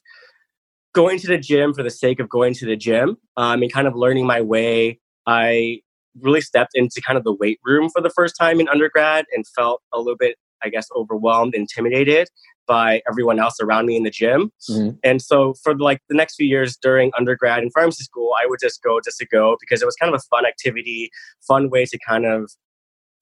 going 0.97 1.19
to 1.19 1.27
the 1.27 1.37
gym 1.37 1.75
for 1.75 1.83
the 1.83 1.91
sake 1.91 2.19
of 2.19 2.27
going 2.27 2.55
to 2.55 2.65
the 2.65 2.75
gym 2.75 3.17
um, 3.37 3.61
and 3.61 3.71
kind 3.71 3.85
of 3.87 3.95
learning 3.95 4.25
my 4.25 4.41
way. 4.41 4.99
I 5.27 5.81
really 6.21 6.41
stepped 6.41 6.71
into 6.73 6.99
kind 7.05 7.19
of 7.19 7.23
the 7.23 7.33
weight 7.33 7.59
room 7.63 7.91
for 7.91 8.01
the 8.01 8.09
first 8.09 8.35
time 8.35 8.59
in 8.59 8.67
undergrad 8.67 9.25
and 9.31 9.45
felt 9.55 9.83
a 9.93 9.99
little 9.99 10.17
bit, 10.17 10.37
I 10.63 10.69
guess, 10.69 10.87
overwhelmed, 10.95 11.53
intimidated 11.53 12.29
by 12.65 13.03
everyone 13.07 13.37
else 13.37 13.59
around 13.61 13.85
me 13.85 13.95
in 13.95 14.01
the 14.01 14.09
gym. 14.09 14.51
Mm-hmm. 14.71 14.97
And 15.03 15.21
so 15.21 15.53
for 15.61 15.77
like 15.77 16.01
the 16.09 16.15
next 16.15 16.35
few 16.35 16.47
years 16.47 16.75
during 16.81 17.11
undergrad 17.15 17.61
and 17.61 17.71
pharmacy 17.71 18.03
school, 18.03 18.33
I 18.41 18.47
would 18.47 18.59
just 18.59 18.81
go 18.81 18.99
just 18.99 19.19
to 19.19 19.27
go 19.27 19.55
because 19.59 19.83
it 19.83 19.85
was 19.85 19.95
kind 19.97 20.11
of 20.11 20.19
a 20.19 20.23
fun 20.35 20.47
activity, 20.47 21.11
fun 21.47 21.69
way 21.69 21.85
to 21.85 21.99
kind 22.07 22.25
of 22.25 22.49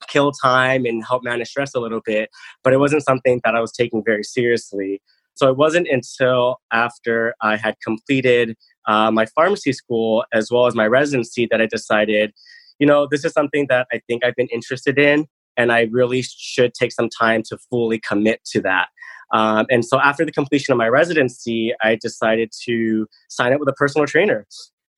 kill 0.08 0.32
time 0.32 0.86
and 0.86 1.04
help 1.06 1.26
manage 1.26 1.50
stress 1.50 1.76
a 1.76 1.82
little 1.82 2.02
bit. 2.06 2.30
But 2.64 2.72
it 2.72 2.78
wasn't 2.78 3.04
something 3.04 3.42
that 3.44 3.54
I 3.54 3.60
was 3.60 3.74
taking 3.74 4.02
very 4.02 4.24
seriously. 4.24 5.02
So 5.36 5.50
it 5.50 5.58
wasn't 5.58 5.88
until 5.88 6.58
after 6.72 7.36
I 7.42 7.58
had 7.58 7.76
completed 7.84 8.56
uh, 8.88 9.12
my 9.12 9.26
pharmacy 9.28 9.74
school 9.74 10.26
as 10.34 10.50
well 10.52 10.66
as 10.66 10.76
my 10.76 10.88
residency 10.88 11.48
that 11.52 11.62
I 11.62 11.66
decided, 11.66 12.34
you 12.80 12.88
know, 12.88 13.08
this 13.10 13.24
is 13.26 13.34
something 13.34 13.68
that 13.70 13.88
I 13.92 14.02
think 14.08 14.24
I've 14.24 14.36
been 14.36 14.48
interested 14.48 14.98
in, 14.98 15.28
and 15.58 15.72
I 15.72 15.88
really 15.92 16.24
should 16.24 16.74
take 16.74 16.92
some 16.92 17.10
time 17.10 17.44
to 17.50 17.58
fully 17.70 18.00
commit 18.00 18.44
to 18.52 18.62
that. 18.62 18.88
Um, 19.34 19.66
and 19.70 19.84
so 19.84 20.00
after 20.00 20.24
the 20.24 20.32
completion 20.32 20.72
of 20.72 20.78
my 20.78 20.88
residency, 20.88 21.74
I 21.82 21.96
decided 21.96 22.52
to 22.66 23.08
sign 23.30 23.54
up 23.54 23.60
with 23.60 23.70
a 23.70 23.74
personal 23.74 24.08
trainer 24.08 24.46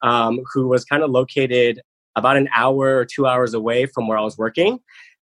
um, 0.02 0.42
who 0.54 0.68
was 0.68 0.86
kind 0.86 1.02
of 1.02 1.10
located 1.10 1.82
about 2.16 2.36
an 2.36 2.50
hour 2.54 2.98
or 2.98 3.06
two 3.06 3.26
hours 3.26 3.54
away 3.54 3.86
from 3.86 4.08
where 4.08 4.18
I 4.18 4.22
was 4.22 4.38
working. 4.38 4.80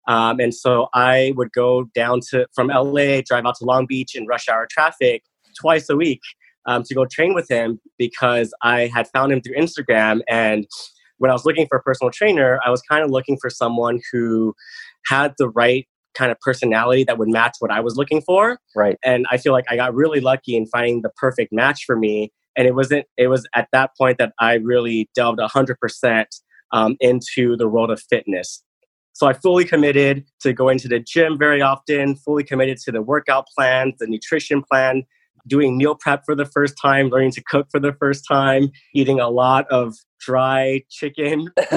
Um, 0.07 0.39
and 0.39 0.53
so 0.53 0.87
I 0.93 1.33
would 1.35 1.51
go 1.51 1.85
down 1.95 2.19
to 2.29 2.47
from 2.53 2.67
LA, 2.67 3.21
drive 3.21 3.45
out 3.45 3.55
to 3.55 3.65
Long 3.65 3.85
Beach 3.87 4.15
in 4.15 4.27
rush 4.27 4.47
hour 4.47 4.67
traffic 4.69 5.23
twice 5.59 5.89
a 5.89 5.95
week 5.95 6.21
um, 6.65 6.83
to 6.83 6.93
go 6.93 7.05
train 7.05 7.33
with 7.33 7.49
him 7.49 7.79
because 7.97 8.53
I 8.61 8.87
had 8.87 9.07
found 9.07 9.31
him 9.31 9.41
through 9.41 9.55
Instagram. 9.55 10.21
And 10.27 10.67
when 11.17 11.31
I 11.31 11.33
was 11.33 11.45
looking 11.45 11.67
for 11.67 11.77
a 11.77 11.81
personal 11.81 12.11
trainer, 12.11 12.59
I 12.65 12.69
was 12.69 12.81
kind 12.81 13.03
of 13.03 13.09
looking 13.09 13.37
for 13.39 13.49
someone 13.49 13.99
who 14.11 14.53
had 15.05 15.33
the 15.37 15.49
right 15.49 15.87
kind 16.13 16.31
of 16.31 16.39
personality 16.39 17.03
that 17.03 17.17
would 17.17 17.27
match 17.27 17.55
what 17.59 17.71
I 17.71 17.81
was 17.81 17.97
looking 17.97 18.21
for. 18.21 18.59
Right. 18.75 18.97
And 19.03 19.25
I 19.29 19.37
feel 19.37 19.53
like 19.53 19.65
I 19.69 19.75
got 19.75 19.93
really 19.93 20.21
lucky 20.21 20.55
in 20.55 20.65
finding 20.67 21.01
the 21.01 21.09
perfect 21.17 21.51
match 21.51 21.83
for 21.85 21.95
me. 21.95 22.31
And 22.57 22.65
it 22.67 22.73
wasn't. 22.73 23.05
It 23.17 23.27
was 23.27 23.45
at 23.53 23.67
that 23.73 23.91
point 23.97 24.17
that 24.17 24.31
I 24.39 24.53
really 24.55 25.09
delved 25.13 25.41
hundred 25.41 25.77
percent 25.77 26.33
um, 26.71 26.95
into 27.01 27.57
the 27.57 27.67
world 27.67 27.91
of 27.91 28.01
fitness. 28.09 28.63
So 29.15 29.27
I 29.27 29.33
fully 29.33 29.63
committed 29.63 30.25
to 30.41 30.51
going 30.51 30.77
to 30.79 30.89
the 30.89 30.99
gym 30.99 31.37
very 31.37 31.61
often, 31.61 32.17
fully 32.17 32.43
committed 32.43 32.77
to 32.79 32.91
the 32.91 33.01
workout 33.01 33.47
plan, 33.55 33.93
the 33.97 34.07
nutrition 34.07 34.61
plan, 34.61 35.03
doing 35.47 35.77
meal 35.77 35.95
prep 35.95 36.23
for 36.25 36.35
the 36.35 36.45
first 36.45 36.75
time, 36.81 37.07
learning 37.07 37.31
to 37.31 37.43
cook 37.43 37.67
for 37.71 37.79
the 37.79 37.93
first 37.93 38.25
time, 38.29 38.71
eating 38.93 39.21
a 39.21 39.29
lot 39.29 39.71
of 39.71 39.95
dry 40.19 40.81
chicken 40.89 41.49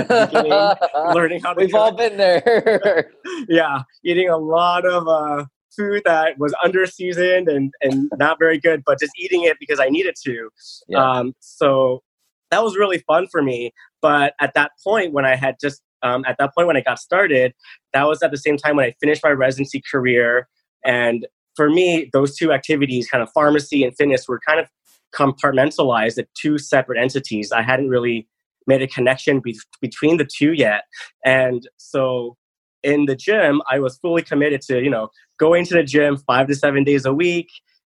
learning 1.14 1.40
how 1.40 1.52
to 1.52 1.61
We've 1.61 1.71
cook. 1.71 1.80
all 1.80 1.92
been 1.92 2.16
there. 2.16 3.09
yeah, 3.49 3.83
eating 4.04 4.28
a 4.28 4.38
lot 4.38 4.85
of 4.85 5.07
uh, 5.07 5.45
food 5.76 6.02
that 6.07 6.38
was 6.40 6.52
under 6.64 6.87
seasoned 6.87 7.49
and, 7.49 7.73
and 7.80 8.11
not 8.16 8.40
very 8.40 8.59
good, 8.59 8.83
but 8.85 8.99
just 8.99 9.12
eating 9.16 9.45
it 9.45 9.59
because 9.61 9.78
I 9.78 9.90
needed 9.90 10.16
to. 10.25 10.50
Yeah. 10.88 11.09
Um, 11.09 11.35
so 11.38 12.02
that 12.50 12.64
was 12.64 12.76
really 12.76 12.99
fun 13.07 13.28
for 13.30 13.42
me. 13.42 13.73
But 14.02 14.35
at 14.40 14.54
that 14.54 14.73
point, 14.83 15.12
when 15.12 15.25
I 15.25 15.37
had 15.37 15.57
just 15.61 15.83
um, 16.02 16.25
at 16.26 16.37
that 16.38 16.55
point 16.55 16.67
when 16.67 16.76
I 16.76 16.81
got 16.81 16.99
started, 16.99 17.55
that 17.93 18.05
was 18.05 18.23
at 18.23 18.31
the 18.31 18.37
same 18.37 18.57
time 18.57 18.76
when 18.76 18.87
I 18.87 18.95
finished 19.00 19.23
my 19.23 19.31
residency 19.31 19.83
career. 19.90 20.49
And 20.85 21.26
for 21.57 21.69
me, 21.69 22.09
those 22.12 22.37
two 22.37 22.52
activities, 22.52 23.09
kind 23.09 23.23
of 23.23 23.31
pharmacy 23.33 23.85
and 23.85 23.97
fitness, 23.97 24.28
were 24.28 24.40
kind 24.47 24.61
of 24.61 24.69
compartmentalized 25.14 26.19
as 26.19 26.26
two 26.35 26.59
separate 26.59 27.00
entities. 27.00 27.52
I 27.52 27.62
hadn't 27.62 27.88
really 27.88 28.28
made 28.67 28.83
a 28.83 28.87
connection 28.87 29.40
be- 29.40 29.59
between 29.81 30.19
the 30.19 30.25
two 30.25 30.52
yet. 30.52 30.85
And 31.25 31.67
so 31.78 32.37
in 32.83 33.07
the 33.07 33.17
gym, 33.17 33.62
I 33.71 33.81
was 33.81 33.99
fully 33.99 34.23
committed 34.23 34.61
to, 34.62 34.81
you 34.81 34.90
know, 34.90 35.09
going 35.38 35.64
to 35.67 35.75
the 35.75 35.83
gym 35.83 36.17
five 36.19 36.47
to 36.49 36.55
seven 36.55 36.85
days 36.85 37.05
a 37.05 37.12
week, 37.12 37.49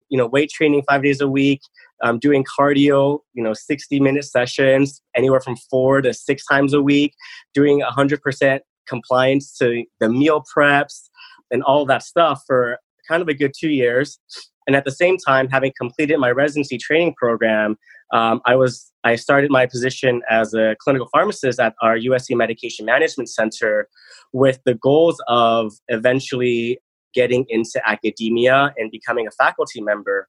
you 0.08 0.18
know, 0.18 0.26
weight 0.26 0.50
training 0.50 0.84
five 0.88 1.02
days 1.02 1.20
a 1.20 1.28
week, 1.28 1.60
um, 2.02 2.18
doing 2.18 2.44
cardio, 2.44 3.20
you 3.34 3.42
know, 3.42 3.54
60 3.54 4.00
minute 4.00 4.24
sessions, 4.24 5.00
anywhere 5.14 5.40
from 5.40 5.56
four 5.70 6.00
to 6.02 6.12
six 6.12 6.44
times 6.46 6.74
a 6.74 6.82
week, 6.82 7.14
doing 7.54 7.80
100% 7.80 8.60
compliance 8.86 9.56
to 9.58 9.84
the 10.00 10.08
meal 10.08 10.42
preps 10.56 11.08
and 11.50 11.62
all 11.62 11.84
that 11.86 12.02
stuff 12.02 12.42
for 12.46 12.78
kind 13.08 13.22
of 13.22 13.28
a 13.28 13.34
good 13.34 13.52
two 13.58 13.70
years. 13.70 14.18
And 14.66 14.74
at 14.74 14.84
the 14.84 14.90
same 14.90 15.16
time, 15.16 15.48
having 15.48 15.72
completed 15.78 16.18
my 16.18 16.30
residency 16.30 16.76
training 16.76 17.14
program, 17.14 17.76
um, 18.12 18.40
I 18.44 18.56
was 18.56 18.92
I 19.04 19.14
started 19.16 19.50
my 19.50 19.66
position 19.66 20.22
as 20.28 20.54
a 20.54 20.74
clinical 20.80 21.08
pharmacist 21.12 21.60
at 21.60 21.74
our 21.82 21.96
USC 21.96 22.36
Medication 22.36 22.84
Management 22.84 23.28
Center, 23.28 23.88
with 24.32 24.58
the 24.64 24.74
goals 24.74 25.22
of 25.28 25.72
eventually 25.88 26.80
getting 27.14 27.46
into 27.48 27.80
academia 27.88 28.74
and 28.76 28.90
becoming 28.90 29.26
a 29.26 29.30
faculty 29.30 29.80
member. 29.80 30.28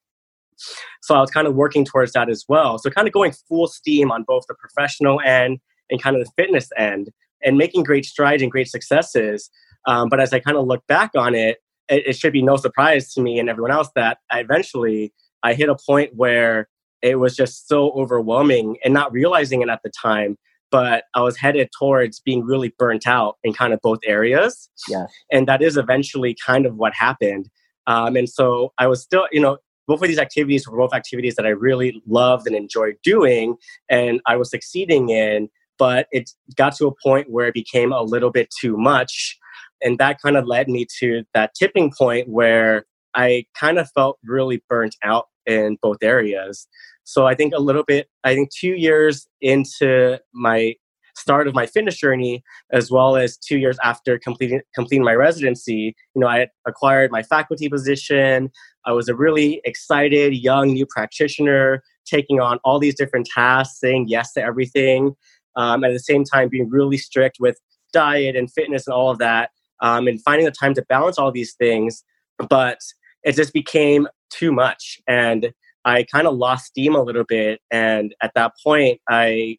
So 1.02 1.16
I 1.16 1.22
was 1.22 1.32
kind 1.32 1.48
of 1.48 1.56
working 1.56 1.86
towards 1.86 2.14
that 2.14 2.30
as 2.30 2.46
well. 2.48 2.78
So 2.78 2.90
kind 2.90 3.08
of 3.08 3.14
going 3.14 3.34
full 3.48 3.68
steam 3.68 4.12
on 4.12 4.24
both 4.24 4.44
the 4.48 4.56
professional 4.56 5.20
end 5.26 5.60
and 5.90 6.02
kind 6.02 6.16
of 6.16 6.26
the 6.26 6.32
fitness 6.36 6.70
end 6.78 7.10
and 7.44 7.58
making 7.58 7.84
great 7.84 8.06
strides 8.06 8.42
and 8.42 8.52
great 8.52 8.68
successes. 8.68 9.50
Um, 9.88 10.10
but 10.10 10.20
as 10.20 10.34
I 10.34 10.40
kind 10.40 10.58
of 10.58 10.66
look 10.66 10.86
back 10.88 11.12
on 11.16 11.36
it, 11.36 11.58
it, 11.88 12.08
it 12.08 12.16
should 12.16 12.34
be 12.34 12.42
no 12.42 12.58
surprise 12.58 13.14
to 13.14 13.22
me 13.22 13.40
and 13.40 13.50
everyone 13.50 13.72
else 13.72 13.90
that 13.96 14.18
I 14.30 14.40
eventually 14.40 15.14
I 15.44 15.54
hit 15.54 15.70
a 15.70 15.78
point 15.86 16.16
where 16.16 16.68
it 17.02 17.20
was 17.20 17.36
just 17.36 17.68
so 17.68 17.92
overwhelming 17.92 18.78
and 18.84 18.94
not 18.94 19.12
realizing 19.12 19.62
it 19.62 19.70
at 19.70 19.82
the 19.84 19.92
time 19.92 20.38
but 20.72 21.06
I 21.14 21.22
was 21.22 21.38
headed 21.38 21.70
towards 21.78 22.20
being 22.20 22.44
really 22.44 22.74
burnt 22.78 23.08
out 23.08 23.38
in 23.44 23.54
kind 23.54 23.74
of 23.74 23.80
both 23.82 24.00
areas. 24.06 24.70
Yeah. 24.88 25.06
And 25.32 25.48
that 25.48 25.62
is 25.62 25.78
eventually 25.78 26.36
kind 26.46 26.66
of 26.66 26.76
what 26.76 26.94
happened. 26.94 27.50
Um, 27.86 28.16
and 28.16 28.30
so 28.30 28.74
I 28.78 28.88
was 28.88 29.02
still, 29.02 29.28
you 29.32 29.40
know, 29.40 29.58
both 29.88 30.02
of 30.02 30.08
these 30.08 30.20
activities 30.20 30.68
were 30.68 30.78
both 30.78 30.94
activities 30.94 31.36
that 31.36 31.46
I 31.46 31.50
really 31.50 32.02
loved 32.08 32.46
and 32.48 32.56
enjoyed 32.56 32.96
doing, 33.04 33.56
and 33.90 34.22
I 34.28 34.36
was 34.36 34.50
succeeding 34.50 35.10
in. 35.10 35.50
But 35.80 36.08
it 36.12 36.32
got 36.56 36.76
to 36.78 36.88
a 36.88 36.96
point 37.04 37.30
where 37.30 37.48
it 37.48 37.54
became 37.54 37.92
a 37.92 38.02
little 38.02 38.32
bit 38.32 38.50
too 38.60 38.78
much. 38.78 39.38
And 39.84 40.00
that 40.00 40.20
kind 40.20 40.36
of 40.36 40.48
led 40.48 40.68
me 40.68 40.88
to 41.00 41.24
that 41.36 41.54
tipping 41.54 41.92
point 41.96 42.28
where 42.28 42.86
I 43.14 43.46
kind 43.60 43.78
of 43.78 43.88
felt 43.92 44.18
really 44.24 44.64
burnt 44.68 44.96
out 45.04 45.26
in 45.46 45.78
both 45.82 45.98
areas. 46.02 46.68
So 47.04 47.28
I 47.28 47.36
think 47.36 47.54
a 47.54 47.60
little 47.60 47.84
bit, 47.84 48.08
I 48.24 48.34
think 48.34 48.50
two 48.52 48.74
years 48.74 49.28
into 49.40 50.20
my 50.34 50.74
start 51.18 51.48
of 51.48 51.56
my 51.56 51.66
fitness 51.66 51.98
journey, 51.98 52.44
as 52.72 52.92
well 52.92 53.16
as 53.16 53.38
two 53.38 53.58
years 53.58 53.78
after 53.84 54.20
completing 54.20 54.62
completing 54.76 55.04
my 55.04 55.14
residency, 55.14 55.96
you 56.16 56.20
know, 56.22 56.28
I 56.28 56.48
acquired 56.66 57.12
my 57.12 57.24
faculty 57.24 57.68
position. 57.70 58.52
I 58.86 58.92
was 58.92 59.10
a 59.10 59.16
really 59.16 59.62
excited 59.66 60.34
young 60.34 60.74
new 60.74 60.86
practitioner, 60.86 61.82
taking 62.06 62.40
on 62.40 62.60
all 62.64 62.80
these 62.80 62.96
different 62.96 63.28
tasks, 63.34 63.80
saying 63.80 64.06
yes 64.08 64.34
to 64.34 64.42
everything, 64.42 65.14
um, 65.56 65.84
at 65.84 65.92
the 65.92 66.00
same 66.00 66.24
time 66.24 66.50
being 66.50 66.70
really 66.70 66.98
strict 66.98 67.38
with 67.40 67.58
diet 67.92 68.36
and 68.36 68.52
fitness 68.52 68.88
and 68.88 68.94
all 68.94 69.10
of 69.10 69.18
that, 69.18 69.50
um, 69.82 70.08
and 70.08 70.22
finding 70.24 70.46
the 70.46 70.52
time 70.52 70.74
to 70.76 70.84
balance 70.88 71.18
all 71.18 71.32
these 71.32 71.56
things. 71.56 72.04
But 72.50 72.80
it 73.24 73.36
just 73.36 73.54
became 73.54 74.08
too 74.30 74.52
much, 74.52 75.00
and 75.08 75.52
I 75.84 76.04
kind 76.04 76.28
of 76.28 76.36
lost 76.36 76.66
steam 76.66 76.96
a 76.96 77.02
little 77.02 77.24
bit. 77.24 77.62
And 77.72 78.14
at 78.22 78.34
that 78.36 78.52
point, 78.64 79.00
I 79.10 79.58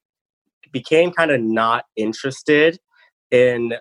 became 0.73 1.11
kind 1.13 1.31
of 1.31 1.41
not 1.41 1.85
interested 1.97 2.79
in 3.31 3.75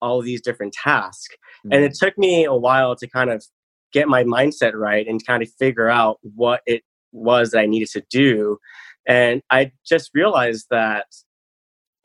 all 0.00 0.22
these 0.22 0.40
different 0.40 0.72
tasks. 0.72 1.34
Mm-hmm. 1.64 1.72
And 1.72 1.84
it 1.84 1.92
mm. 1.92 1.98
took 1.98 2.18
me 2.18 2.44
a 2.44 2.54
while 2.54 2.96
to 2.96 3.06
kind 3.08 3.30
of 3.30 3.44
get 3.92 4.08
my 4.08 4.24
mindset 4.24 4.74
right 4.74 5.06
and 5.06 5.24
kind 5.26 5.42
of 5.42 5.48
figure 5.58 5.88
out 5.88 6.18
what 6.22 6.60
it 6.66 6.82
was 7.12 7.50
that 7.50 7.60
I 7.60 7.66
needed 7.66 7.88
to 7.90 8.02
do. 8.10 8.58
And 9.06 9.42
I 9.50 9.72
just 9.86 10.10
realized 10.14 10.66
that 10.70 11.06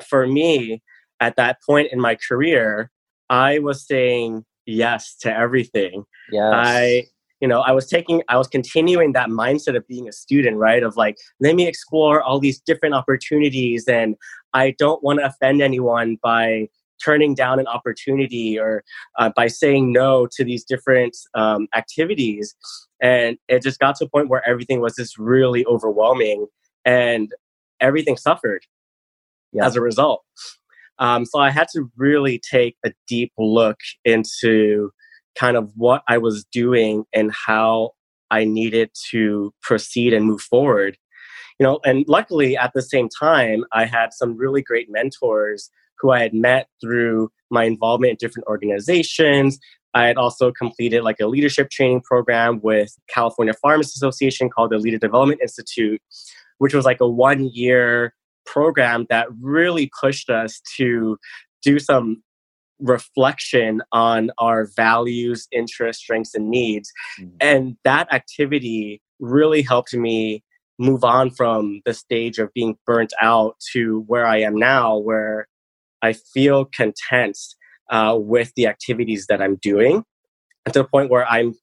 for 0.08 0.25
me, 0.25 0.82
at 1.20 1.36
that 1.36 1.58
point 1.66 1.90
in 1.92 2.00
my 2.00 2.16
career, 2.16 2.90
I 3.30 3.60
was 3.60 3.86
saying 3.86 4.46
yes 4.66 5.16
to 5.22 5.34
everything. 5.34 6.04
Yes. 6.32 6.52
I 6.54 7.04
you 7.44 7.50
know, 7.50 7.60
I 7.60 7.74
was 7.74 7.88
taking, 7.88 8.24
I 8.30 8.38
was 8.38 8.48
continuing 8.48 9.12
that 9.12 9.28
mindset 9.28 9.76
of 9.76 9.86
being 9.86 10.08
a 10.08 10.14
student, 10.14 10.56
right? 10.56 10.82
Of 10.82 10.96
like, 10.96 11.18
let 11.42 11.56
me 11.56 11.68
explore 11.68 12.24
all 12.24 12.40
these 12.40 12.58
different 12.62 12.96
opportunities. 12.96 13.86
And 13.86 14.16
I 14.54 14.76
don't 14.80 15.04
want 15.04 15.20
to 15.20 15.26
offend 15.26 15.62
anyone 15.62 16.18
by 16.24 16.70
turning 17.04 17.36
down 17.36 17.60
an 17.60 17.68
opportunity 17.68 18.58
or 18.58 18.82
uh, 19.20 19.30
by 19.36 19.48
saying 19.48 19.92
no 19.92 20.26
to 20.32 20.46
these 20.46 20.64
different 20.64 21.18
um, 21.34 21.68
activities. 21.76 22.56
And 23.02 23.38
it 23.50 23.62
just 23.62 23.78
got 23.78 23.98
to 23.98 24.06
a 24.06 24.10
point 24.10 24.30
where 24.30 24.48
everything 24.48 24.80
was 24.80 24.96
just 24.96 25.18
really 25.18 25.66
overwhelming 25.66 26.48
and 26.86 27.30
everything 27.82 28.16
suffered 28.16 28.66
yeah. 29.52 29.66
as 29.66 29.76
a 29.76 29.82
result. 29.82 30.24
Um, 30.98 31.26
so 31.26 31.40
I 31.40 31.50
had 31.50 31.68
to 31.74 31.92
really 31.98 32.40
take 32.40 32.78
a 32.86 32.94
deep 33.06 33.34
look 33.38 33.80
into 34.06 34.92
kind 35.36 35.58
of 35.58 35.72
what 35.75 36.04
I 36.08 36.18
was 36.18 36.46
doing 36.52 37.06
and 37.13 37.32
how 37.32 37.92
I 38.32 38.46
needed 38.46 38.90
to 39.12 39.54
proceed 39.62 40.13
and 40.13 40.25
move 40.25 40.42
forward. 40.42 40.98
you 41.60 41.66
know, 41.66 41.80
and 41.86 42.04
luckily 42.08 42.58
at 42.58 42.72
the 42.74 42.82
same 42.82 43.08
time, 43.10 43.63
I 43.72 43.86
had 43.86 44.12
some 44.12 44.36
really 44.36 44.62
great 44.62 44.88
mentors 44.90 45.70
who 46.00 46.12
I 46.12 46.22
had 46.22 46.34
met 46.34 46.68
through 46.82 47.32
my 47.52 47.63
involvement 47.66 48.12
in 48.12 48.18
different 48.20 48.48
organizations. 48.48 49.60
I 49.94 50.08
had 50.08 50.18
also 50.18 50.52
completed 50.52 51.04
like 51.04 51.20
a 51.22 51.28
leadership 51.28 51.70
training 51.70 52.02
program 52.02 52.60
with 52.63 52.96
California 53.08 53.54
Pharmacists 53.62 53.98
Association 53.98 54.50
called 54.50 54.72
the 54.72 54.80
Leader 54.80 54.98
Development 54.98 55.40
Institute, 55.42 56.02
which 56.58 56.74
was 56.74 56.86
like 56.86 57.00
a 57.00 57.08
one 57.08 57.50
year 57.54 58.16
program 58.46 59.06
that 59.10 59.28
really 59.40 59.92
pushed 60.02 60.30
us 60.30 60.60
to 60.78 61.18
do 61.62 61.80
some 61.80 62.24
reflection 62.84 63.82
on 63.92 64.30
our 64.38 64.68
values, 64.75 65.48
interests, 65.52 66.04
strengths, 66.04 66.36
and 66.36 66.50
needs. 66.50 66.92
Mm-hmm. 67.20 67.36
And 67.40 67.78
that 67.84 68.13
activity 68.13 69.02
really 69.20 69.62
helped 69.62 69.94
me 69.94 70.44
move 70.78 71.04
on 71.04 71.32
from 71.32 71.82
the 71.86 71.94
stage 71.94 72.40
of 72.40 72.54
being 72.54 72.78
burnt 72.86 73.13
out 73.22 73.56
to 73.72 74.04
where 74.08 74.25
I 74.25 74.42
am 74.42 74.56
now, 74.56 74.98
where 74.98 75.48
I 76.02 76.13
feel 76.13 76.66
content 76.66 77.38
uh, 77.90 78.18
with 78.20 78.52
the 78.56 78.68
activities 78.68 79.28
that 79.28 79.42
I'm 79.42 79.56
doing, 79.56 80.04
and 80.66 80.74
to 80.74 80.80
the 80.80 80.88
point 80.88 81.10
where 81.10 81.25
I'm 81.28 81.54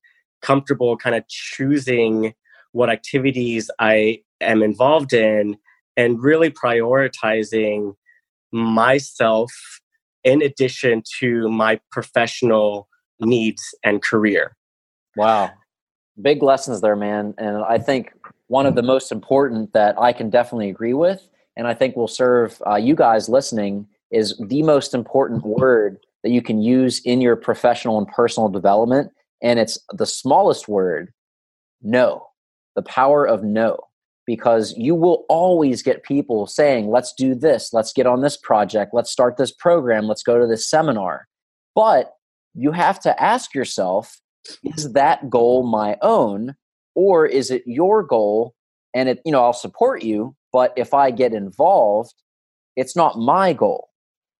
comfortable 0.43 0.97
kind 0.97 1.15
of 1.15 1.27
choosing 1.29 2.35
what 2.73 2.89
activities 2.89 3.71
I 3.79 4.23
am 4.41 4.63
involved 4.63 5.13
in 5.13 5.59
and 5.97 6.23
really 6.23 6.51
prioritizing 6.51 7.95
myself 8.53 9.53
in 10.25 10.43
addition 10.43 11.03
to 11.21 11.49
my 11.49 11.81
professional 11.91 12.89
needs 13.21 13.63
and 13.85 14.03
career. 14.03 14.57
Wow. 15.17 15.51
Big 16.21 16.43
lessons 16.43 16.81
there, 16.81 16.97
man. 16.97 17.35
And 17.39 17.59
I 17.59 17.79
think 17.79 18.13
one 18.49 18.67
of 18.67 18.75
the 18.75 18.83
most 18.83 19.13
important 19.13 19.73
that 19.73 19.99
I 20.01 20.13
can 20.13 20.31
definitely 20.31 20.71
agree 20.71 20.95
with, 20.95 21.29
and 21.57 21.67
I 21.67 21.75
think 21.75 21.97
will 21.97 22.09
serve 22.09 22.61
uh, 22.67 22.77
you 22.77 22.95
guys 22.95 23.29
listening, 23.29 23.87
is 24.11 24.37
the 24.39 24.63
most 24.63 24.95
important 24.95 25.45
word 25.45 25.99
that 26.23 26.31
you 26.31 26.43
can 26.43 26.61
use 26.61 27.01
in 27.05 27.21
your 27.21 27.37
professional 27.37 27.99
and 27.99 28.07
personal 28.09 28.49
development. 28.49 29.11
And 29.43 29.59
it's 29.59 29.79
the 29.93 30.07
smallest 30.07 30.69
word 30.69 31.13
no, 31.83 32.27
the 32.77 32.83
power 32.83 33.25
of 33.25 33.43
no 33.43 33.79
because 34.27 34.75
you 34.77 34.95
will 34.95 35.25
always 35.29 35.83
get 35.83 36.05
people 36.05 36.47
saying, 36.47 36.89
let's 36.89 37.13
do 37.15 37.35
this, 37.35 37.73
let's 37.73 37.93
get 37.93 38.07
on 38.07 38.23
this 38.23 38.37
project, 38.37 38.93
let's 38.95 39.11
start 39.11 39.37
this 39.37 39.53
program, 39.53 40.07
let's 40.07 40.23
go 40.23 40.39
to 40.39 40.47
this 40.47 40.69
seminar. 40.69 41.27
But 41.75 42.13
you 42.55 42.73
have 42.73 43.01
to 43.01 43.23
ask 43.23 43.55
yourself, 43.55 44.21
is 44.65 44.93
that 44.93 45.31
goal 45.31 45.67
my 45.67 45.97
own 46.03 46.55
or 46.95 47.27
is 47.27 47.51
it 47.51 47.63
your 47.67 48.03
goal? 48.03 48.55
And 48.95 49.09
it, 49.09 49.21
you 49.25 49.33
know, 49.33 49.43
I'll 49.43 49.53
support 49.53 50.03
you, 50.03 50.35
but 50.53 50.73
if 50.77 50.93
I 50.95 51.11
get 51.11 51.33
involved, 51.33 52.15
it's 52.77 52.97
not 52.97 53.19
my 53.19 53.53
goal. 53.53 53.89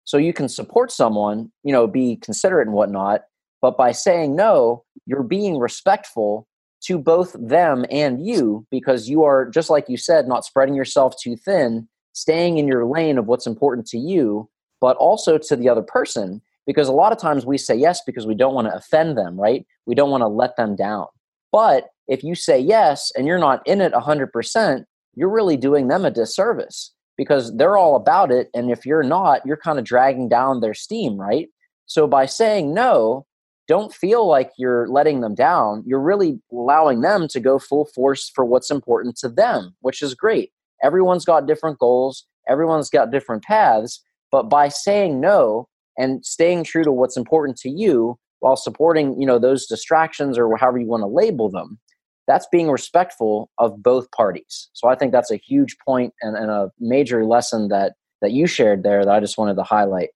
So 0.05 0.17
you 0.17 0.33
can 0.33 0.49
support 0.49 0.91
someone, 0.91 1.53
you 1.63 1.73
know, 1.73 1.87
be 1.87 2.17
considerate 2.17 2.67
and 2.67 2.75
whatnot, 2.75 3.23
but 3.63 3.77
by 3.77 3.93
saying 3.93 4.35
no, 4.35 4.85
you're 5.07 5.23
being 5.23 5.59
respectful 5.59 6.49
to 6.83 6.99
both 6.99 7.37
them 7.39 7.85
and 7.91 8.25
you 8.25 8.67
because 8.71 9.09
you 9.09 9.25
are 9.25 9.49
just 9.51 9.71
like 9.71 9.89
you 9.89 9.97
said 9.97 10.27
not 10.27 10.45
spreading 10.45 10.75
yourself 10.75 11.15
too 11.21 11.37
thin 11.37 11.89
staying 12.13 12.59
in 12.59 12.67
your 12.67 12.85
lane 12.85 13.19
of 13.19 13.27
what's 13.27 13.47
important 13.47 13.87
to 13.87 13.99
you 13.99 14.49
but 14.81 14.97
also 14.97 15.39
to 15.39 15.57
the 15.57 15.69
other 15.69 15.83
person 15.83 16.41
because 16.67 16.89
a 16.89 16.93
lot 16.93 17.13
of 17.13 17.19
times 17.19 17.45
we 17.45 17.59
say 17.59 17.75
yes 17.75 18.01
because 18.05 18.27
we 18.27 18.35
don't 18.35 18.55
want 18.55 18.69
to 18.69 18.75
offend 18.75 19.17
them 19.17 19.41
right? 19.41 19.67
We 19.87 19.95
don't 19.95 20.11
want 20.11 20.23
to 20.23 20.29
let 20.29 20.57
them 20.57 20.77
down. 20.77 21.07
But 21.53 21.89
if 22.09 22.23
you 22.23 22.35
say 22.35 22.59
yes 22.59 23.11
and 23.17 23.27
you're 23.27 23.39
not 23.39 23.67
in 23.67 23.81
it 23.81 23.93
100% 23.93 24.85
you're 25.17 25.29
really 25.29 25.57
doing 25.57 25.89
them 25.89 26.05
a 26.05 26.11
disservice 26.11 26.93
because 27.17 27.57
they're 27.57 27.77
all 27.77 27.97
about 27.97 28.31
it 28.31 28.49
and 28.55 28.71
if 28.71 28.87
you're 28.87 29.03
not 29.03 29.45
you're 29.45 29.57
kind 29.57 29.79
of 29.79 29.85
dragging 29.85 30.29
down 30.29 30.61
their 30.61 30.75
steam 30.75 31.21
right? 31.21 31.49
So 31.87 32.07
by 32.07 32.27
saying 32.27 32.73
no 32.73 33.27
don't 33.71 33.95
feel 33.95 34.27
like 34.27 34.51
you're 34.59 34.89
letting 34.89 35.21
them 35.21 35.33
down. 35.33 35.85
You're 35.87 36.01
really 36.01 36.41
allowing 36.51 37.03
them 37.03 37.29
to 37.29 37.39
go 37.39 37.61
full 37.61 37.85
force 37.85 38.29
for 38.29 38.45
what's 38.45 38.69
important 38.69 39.17
to 39.19 39.29
them, 39.29 39.77
which 39.81 40.03
is 40.03 40.13
great. 40.13 40.51
Everyone's 40.83 41.25
got 41.25 41.47
different 41.47 41.79
goals, 41.79 42.27
everyone's 42.49 42.91
got 42.91 43.13
different 43.13 43.45
paths, 43.45 44.03
but 44.33 44.51
by 44.51 44.67
saying 44.67 45.21
no 45.21 45.69
and 45.97 46.27
staying 46.27 46.65
true 46.65 46.83
to 46.83 46.91
what's 46.91 47.17
important 47.17 47.59
to 47.59 47.71
you 47.71 48.19
while 48.41 48.57
supporting, 48.57 49.21
you 49.21 49.27
know, 49.27 49.39
those 49.39 49.67
distractions 49.67 50.37
or 50.37 50.57
however 50.57 50.79
you 50.79 50.89
want 50.89 51.03
to 51.03 51.07
label 51.07 51.49
them, 51.49 51.79
that's 52.27 52.49
being 52.51 52.73
respectful 52.73 53.53
of 53.59 53.81
both 53.81 54.11
parties. 54.11 54.69
So 54.73 54.89
I 54.89 54.97
think 54.97 55.13
that's 55.13 55.31
a 55.31 55.37
huge 55.37 55.77
point 55.87 56.13
and, 56.23 56.37
and 56.37 56.51
a 56.51 56.73
major 56.81 57.25
lesson 57.25 57.69
that 57.69 57.93
that 58.21 58.33
you 58.33 58.49
shared 58.49 58.83
there 58.83 59.05
that 59.05 59.15
I 59.15 59.21
just 59.21 59.39
wanted 59.39 59.55
to 59.55 59.63
highlight. 59.63 60.09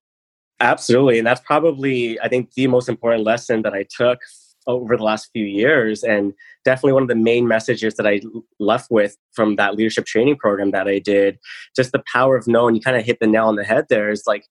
Absolutely. 0.60 1.18
And 1.18 1.26
that's 1.26 1.40
probably, 1.40 2.18
I 2.20 2.28
think, 2.28 2.52
the 2.54 2.66
most 2.66 2.88
important 2.88 3.24
lesson 3.24 3.62
that 3.62 3.74
I 3.74 3.84
took 3.88 4.18
over 4.66 4.96
the 4.96 5.02
last 5.02 5.28
few 5.32 5.44
years. 5.44 6.02
And 6.02 6.32
definitely 6.64 6.92
one 6.92 7.02
of 7.02 7.08
the 7.08 7.14
main 7.14 7.46
messages 7.46 7.94
that 7.94 8.06
I 8.06 8.20
left 8.58 8.90
with 8.90 9.16
from 9.32 9.56
that 9.56 9.74
leadership 9.74 10.06
training 10.06 10.36
program 10.36 10.70
that 10.70 10.88
I 10.88 10.98
did, 11.00 11.38
just 11.76 11.92
the 11.92 12.02
power 12.10 12.36
of 12.36 12.46
knowing. 12.46 12.74
You 12.74 12.80
kind 12.80 12.96
of 12.96 13.04
hit 13.04 13.18
the 13.20 13.26
nail 13.26 13.46
on 13.46 13.56
the 13.56 13.64
head 13.64 13.86
there. 13.90 14.10
Is 14.10 14.22
like, 14.26 14.46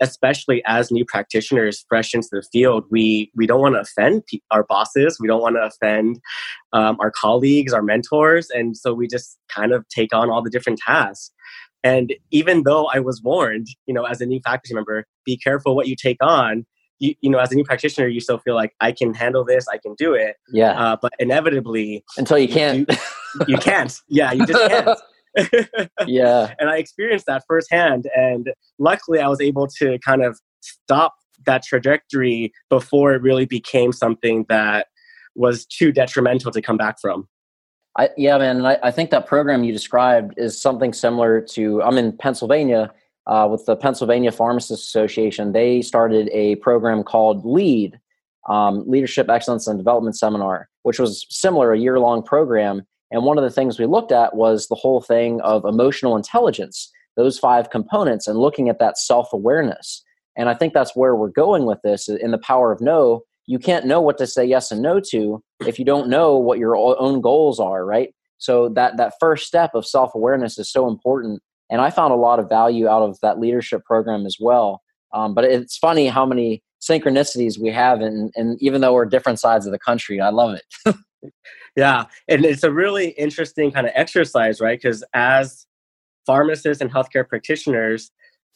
especially 0.00 0.62
as 0.66 0.90
new 0.90 1.04
practitioners 1.04 1.84
fresh 1.88 2.14
into 2.14 2.28
the 2.30 2.42
field, 2.52 2.84
we 2.90 3.32
we 3.34 3.46
don't 3.46 3.60
want 3.60 3.74
to 3.74 3.80
offend 3.80 4.22
our 4.50 4.64
bosses. 4.64 5.18
We 5.18 5.26
don't 5.26 5.42
want 5.42 5.56
to 5.56 5.62
offend 5.62 6.20
um, 6.72 6.96
our 7.00 7.10
colleagues, 7.10 7.72
our 7.72 7.82
mentors, 7.82 8.50
and 8.50 8.76
so 8.76 8.94
we 8.94 9.08
just 9.08 9.38
kind 9.48 9.72
of 9.72 9.88
take 9.88 10.14
on 10.14 10.30
all 10.30 10.42
the 10.42 10.50
different 10.50 10.78
tasks. 10.78 11.32
And 11.84 12.14
even 12.30 12.64
though 12.64 12.86
I 12.86 12.98
was 12.98 13.22
warned, 13.22 13.68
you 13.86 13.94
know, 13.94 14.04
as 14.04 14.20
a 14.20 14.26
new 14.26 14.40
faculty 14.40 14.74
member, 14.74 15.06
be 15.24 15.36
careful 15.36 15.76
what 15.76 15.88
you 15.88 15.96
take 15.96 16.18
on. 16.20 16.66
You, 17.00 17.14
you 17.20 17.30
know, 17.30 17.38
as 17.38 17.52
a 17.52 17.54
new 17.54 17.62
practitioner, 17.62 18.08
you 18.08 18.20
still 18.20 18.38
feel 18.38 18.56
like 18.56 18.74
I 18.80 18.90
can 18.90 19.14
handle 19.14 19.44
this, 19.44 19.68
I 19.68 19.78
can 19.78 19.94
do 19.96 20.14
it. 20.14 20.36
Yeah. 20.52 20.72
Uh, 20.72 20.96
but 21.00 21.12
inevitably, 21.20 22.04
until 22.16 22.38
you 22.38 22.48
can't, 22.48 22.90
you, 22.90 22.96
you 23.46 23.56
can't. 23.56 23.96
Yeah, 24.08 24.32
you 24.32 24.44
just 24.44 24.68
can't. 24.68 24.98
yeah. 26.06 26.54
And 26.58 26.68
I 26.68 26.78
experienced 26.78 27.26
that 27.26 27.44
firsthand. 27.46 28.08
And 28.16 28.50
luckily, 28.80 29.20
I 29.20 29.28
was 29.28 29.40
able 29.40 29.68
to 29.78 29.98
kind 30.00 30.22
of 30.22 30.40
stop 30.60 31.14
that 31.46 31.62
trajectory 31.62 32.52
before 32.68 33.14
it 33.14 33.22
really 33.22 33.46
became 33.46 33.92
something 33.92 34.44
that 34.48 34.88
was 35.36 35.64
too 35.66 35.92
detrimental 35.92 36.50
to 36.50 36.60
come 36.60 36.76
back 36.76 37.00
from. 37.00 37.28
I, 37.98 38.10
yeah, 38.16 38.38
man. 38.38 38.64
I, 38.64 38.78
I, 38.80 38.90
think 38.92 39.10
that 39.10 39.26
program 39.26 39.64
you 39.64 39.72
described 39.72 40.34
is 40.36 40.60
something 40.60 40.92
similar 40.92 41.40
to. 41.40 41.82
I'm 41.82 41.98
in 41.98 42.16
Pennsylvania 42.16 42.92
uh, 43.26 43.48
with 43.50 43.66
the 43.66 43.74
Pennsylvania 43.74 44.30
Pharmacists 44.30 44.86
Association. 44.86 45.50
They 45.52 45.82
started 45.82 46.30
a 46.32 46.54
program 46.56 47.02
called 47.02 47.44
LEAD, 47.44 47.98
um, 48.48 48.88
Leadership 48.88 49.28
Excellence 49.28 49.66
and 49.66 49.78
Development 49.78 50.16
Seminar, 50.16 50.68
which 50.84 51.00
was 51.00 51.26
similar, 51.28 51.72
a 51.72 51.78
year 51.78 51.98
long 51.98 52.22
program. 52.22 52.86
And 53.10 53.24
one 53.24 53.36
of 53.36 53.42
the 53.42 53.50
things 53.50 53.80
we 53.80 53.86
looked 53.86 54.12
at 54.12 54.36
was 54.36 54.68
the 54.68 54.76
whole 54.76 55.00
thing 55.00 55.40
of 55.40 55.64
emotional 55.64 56.16
intelligence, 56.16 56.92
those 57.16 57.36
five 57.36 57.70
components, 57.70 58.28
and 58.28 58.38
looking 58.38 58.68
at 58.68 58.78
that 58.78 58.96
self 58.96 59.32
awareness. 59.32 60.04
And 60.36 60.48
I 60.48 60.54
think 60.54 60.72
that's 60.72 60.94
where 60.94 61.16
we're 61.16 61.30
going 61.30 61.66
with 61.66 61.82
this 61.82 62.08
in 62.08 62.30
the 62.30 62.38
power 62.38 62.70
of 62.70 62.80
no 62.80 63.22
you 63.48 63.58
can't 63.58 63.86
know 63.86 64.00
what 64.00 64.18
to 64.18 64.26
say 64.26 64.44
yes 64.44 64.70
and 64.70 64.82
no 64.82 65.00
to 65.00 65.42
if 65.66 65.78
you 65.78 65.84
don't 65.84 66.08
know 66.08 66.36
what 66.36 66.58
your 66.58 66.76
own 66.76 67.20
goals 67.22 67.58
are 67.58 67.84
right? 67.84 68.14
So 68.36 68.68
that 68.68 68.98
that 68.98 69.14
first 69.18 69.46
step 69.46 69.70
of 69.74 69.86
self-awareness 69.86 70.58
is 70.58 70.70
so 70.70 70.86
important 70.86 71.42
and 71.70 71.80
i 71.80 71.90
found 71.90 72.12
a 72.12 72.16
lot 72.16 72.38
of 72.38 72.48
value 72.48 72.86
out 72.86 73.02
of 73.02 73.18
that 73.20 73.40
leadership 73.40 73.84
program 73.84 74.26
as 74.26 74.36
well. 74.38 74.82
Um, 75.12 75.34
but 75.34 75.44
it's 75.44 75.78
funny 75.78 76.06
how 76.06 76.26
many 76.26 76.62
synchronicities 76.80 77.58
we 77.58 77.70
have 77.70 78.02
and 78.02 78.30
and 78.36 78.62
even 78.62 78.82
though 78.82 78.92
we're 78.92 79.06
different 79.06 79.40
sides 79.40 79.66
of 79.66 79.72
the 79.72 79.78
country 79.78 80.20
i 80.20 80.28
love 80.28 80.54
it. 80.54 80.94
Yeah 81.76 82.04
and 82.28 82.44
it's 82.44 82.62
a 82.64 82.70
really 82.72 83.08
interesting 83.10 83.72
kind 83.72 83.86
of 83.86 83.92
exercise 83.96 84.60
right? 84.60 84.78
Because 84.80 85.02
as 85.14 85.66
pharmacists 86.26 86.80
and 86.80 86.92
healthcare 86.92 87.26
practitioners 87.26 88.10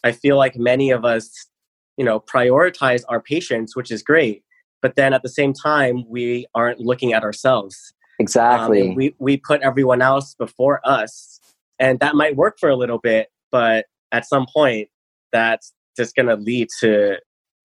i 0.04 0.12
feel 0.12 0.36
like 0.36 0.56
many 0.56 0.90
of 0.90 1.04
us 1.04 1.48
you 1.96 2.04
know 2.04 2.20
prioritize 2.20 3.02
our 3.08 3.20
patients 3.20 3.74
which 3.74 3.90
is 3.90 4.02
great 4.02 4.44
but 4.82 4.96
then 4.96 5.14
at 5.14 5.22
the 5.22 5.28
same 5.28 5.52
time 5.54 6.04
we 6.08 6.46
aren't 6.54 6.80
looking 6.80 7.12
at 7.14 7.22
ourselves. 7.22 7.94
Exactly. 8.18 8.90
Um, 8.90 8.94
we 8.94 9.14
we 9.18 9.36
put 9.38 9.62
everyone 9.62 10.02
else 10.02 10.34
before 10.34 10.80
us 10.84 11.40
and 11.78 11.98
that 12.00 12.14
might 12.14 12.36
work 12.36 12.58
for 12.58 12.68
a 12.68 12.76
little 12.76 12.98
bit 12.98 13.28
but 13.50 13.86
at 14.10 14.26
some 14.26 14.46
point 14.52 14.88
that's 15.32 15.72
just 15.96 16.14
going 16.14 16.26
to 16.26 16.36
lead 16.36 16.68
to 16.80 17.16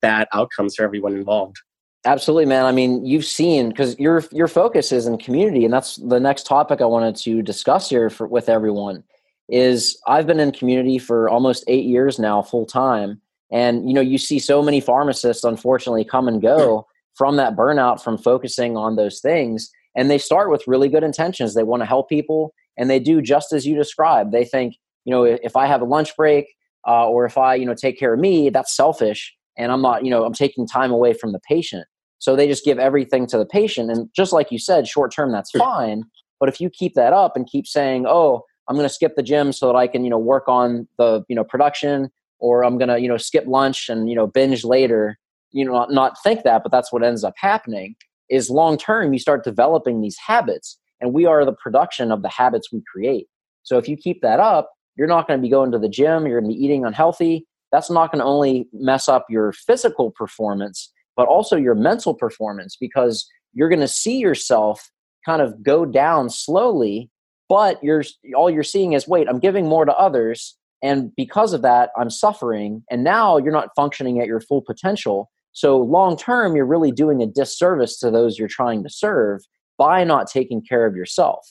bad 0.01 0.27
outcomes 0.33 0.75
for 0.75 0.83
everyone 0.83 1.13
involved. 1.13 1.57
Absolutely 2.05 2.45
man. 2.45 2.65
I 2.65 2.71
mean 2.71 3.05
you've 3.05 3.25
seen 3.25 3.69
because 3.69 3.99
your 3.99 4.23
your 4.31 4.47
focus 4.47 4.91
is 4.91 5.07
in 5.07 5.17
community 5.17 5.65
and 5.65 5.73
that's 5.73 5.97
the 5.97 6.19
next 6.19 6.45
topic 6.45 6.79
i 6.79 6.85
wanted 6.85 7.15
to 7.17 7.41
discuss 7.41 7.89
here 7.89 8.09
for, 8.09 8.27
with 8.27 8.47
everyone 8.47 9.03
is 9.49 9.99
i've 10.07 10.27
been 10.27 10.39
in 10.39 10.51
community 10.51 10.97
for 10.97 11.29
almost 11.29 11.63
eight 11.67 11.85
years 11.85 12.19
now 12.19 12.41
full 12.41 12.65
time 12.65 13.19
and 13.51 13.87
you 13.89 13.93
know 13.93 14.01
you 14.01 14.17
see 14.17 14.39
so 14.39 14.61
many 14.61 14.79
pharmacists 14.79 15.43
unfortunately 15.43 16.03
come 16.03 16.27
and 16.27 16.41
go 16.41 16.85
from 17.17 17.35
that 17.37 17.55
burnout 17.55 18.01
from 18.01 18.17
focusing 18.17 18.77
on 18.77 18.95
those 18.95 19.19
things 19.19 19.69
and 19.95 20.11
they 20.11 20.17
start 20.17 20.51
with 20.51 20.67
really 20.67 20.89
good 20.89 21.03
intentions 21.03 21.55
they 21.55 21.63
want 21.63 21.81
to 21.81 21.85
help 21.85 22.07
people 22.09 22.53
and 22.77 22.89
they 22.89 22.99
do 22.99 23.21
just 23.21 23.51
as 23.51 23.65
you 23.65 23.75
described. 23.75 24.31
They 24.31 24.45
think, 24.45 24.75
you 25.03 25.11
know, 25.11 25.23
if 25.23 25.55
I 25.55 25.65
have 25.65 25.81
a 25.81 25.85
lunch 25.85 26.15
break 26.15 26.45
uh, 26.87 27.07
or 27.07 27.25
if 27.25 27.37
I, 27.37 27.55
you 27.55 27.65
know, 27.65 27.73
take 27.73 27.99
care 27.99 28.13
of 28.13 28.19
me, 28.19 28.49
that's 28.49 28.75
selfish, 28.75 29.33
and 29.57 29.71
I'm 29.71 29.81
not, 29.81 30.05
you 30.05 30.11
know, 30.11 30.23
I'm 30.23 30.33
taking 30.33 30.67
time 30.67 30.91
away 30.91 31.13
from 31.13 31.31
the 31.31 31.39
patient. 31.39 31.85
So 32.19 32.35
they 32.35 32.47
just 32.47 32.63
give 32.63 32.79
everything 32.79 33.27
to 33.27 33.37
the 33.37 33.45
patient, 33.45 33.91
and 33.91 34.09
just 34.15 34.33
like 34.33 34.51
you 34.51 34.59
said, 34.59 34.87
short 34.87 35.13
term 35.13 35.31
that's 35.31 35.51
fine. 35.51 36.03
But 36.39 36.49
if 36.49 36.59
you 36.59 36.69
keep 36.69 36.93
that 36.95 37.13
up 37.13 37.35
and 37.35 37.47
keep 37.47 37.67
saying, 37.67 38.05
"Oh, 38.07 38.43
I'm 38.67 38.75
going 38.75 38.87
to 38.87 38.93
skip 38.93 39.15
the 39.15 39.23
gym 39.23 39.51
so 39.51 39.67
that 39.67 39.75
I 39.75 39.87
can, 39.87 40.03
you 40.03 40.09
know, 40.09 40.17
work 40.17 40.47
on 40.47 40.87
the, 40.97 41.23
you 41.29 41.35
know, 41.35 41.43
production," 41.43 42.09
or 42.39 42.63
I'm 42.63 42.79
going 42.79 42.89
to, 42.89 42.99
you 42.99 43.07
know, 43.07 43.17
skip 43.17 43.45
lunch 43.45 43.87
and 43.87 44.09
you 44.09 44.15
know 44.15 44.25
binge 44.25 44.63
later, 44.63 45.19
you 45.51 45.65
know, 45.65 45.73
not, 45.73 45.91
not 45.91 46.17
think 46.23 46.43
that, 46.43 46.63
but 46.63 46.71
that's 46.71 46.91
what 46.91 47.03
ends 47.03 47.23
up 47.23 47.33
happening. 47.37 47.95
Is 48.29 48.49
long 48.49 48.77
term 48.77 49.13
you 49.13 49.19
start 49.19 49.43
developing 49.43 50.01
these 50.01 50.17
habits, 50.17 50.77
and 50.99 51.13
we 51.13 51.25
are 51.25 51.45
the 51.45 51.53
production 51.53 52.11
of 52.11 52.21
the 52.21 52.29
habits 52.29 52.71
we 52.71 52.81
create. 52.91 53.27
So 53.63 53.77
if 53.77 53.87
you 53.87 53.95
keep 53.95 54.21
that 54.21 54.39
up, 54.39 54.69
you're 54.95 55.07
not 55.07 55.27
going 55.27 55.39
to 55.39 55.41
be 55.41 55.49
going 55.49 55.71
to 55.71 55.79
the 55.79 55.89
gym. 55.89 56.25
You're 56.25 56.41
going 56.41 56.51
to 56.51 56.57
be 56.57 56.63
eating 56.63 56.85
unhealthy. 56.85 57.45
That's 57.71 57.89
not 57.89 58.11
going 58.11 58.19
to 58.19 58.25
only 58.25 58.67
mess 58.73 59.07
up 59.07 59.25
your 59.29 59.51
physical 59.51 60.11
performance, 60.11 60.91
but 61.15 61.27
also 61.27 61.55
your 61.55 61.75
mental 61.75 62.13
performance 62.13 62.75
because 62.79 63.27
you're 63.53 63.69
going 63.69 63.81
to 63.81 63.87
see 63.87 64.17
yourself 64.17 64.89
kind 65.25 65.41
of 65.41 65.61
go 65.61 65.85
down 65.85 66.29
slowly 66.29 67.09
but 67.49 67.81
you're 67.83 68.03
all 68.35 68.49
you're 68.49 68.63
seeing 68.63 68.93
is 68.93 69.07
wait 69.07 69.27
i'm 69.27 69.39
giving 69.39 69.67
more 69.67 69.85
to 69.85 69.95
others 69.95 70.57
and 70.81 71.13
because 71.15 71.53
of 71.53 71.61
that 71.61 71.89
i'm 71.97 72.09
suffering 72.09 72.83
and 72.89 73.03
now 73.03 73.37
you're 73.37 73.51
not 73.51 73.69
functioning 73.75 74.19
at 74.19 74.27
your 74.27 74.39
full 74.39 74.61
potential 74.61 75.29
so 75.57 75.77
long 75.77 76.15
term 76.15 76.55
you're 76.55 76.65
really 76.65 76.91
doing 76.91 77.23
a 77.23 77.25
disservice 77.25 77.97
to 77.99 78.11
those 78.11 78.37
you're 78.37 78.47
trying 78.47 78.83
to 78.83 78.89
serve 78.89 79.41
by 79.77 80.03
not 80.03 80.27
taking 80.27 80.61
care 80.61 80.85
of 80.85 80.95
yourself. 80.95 81.47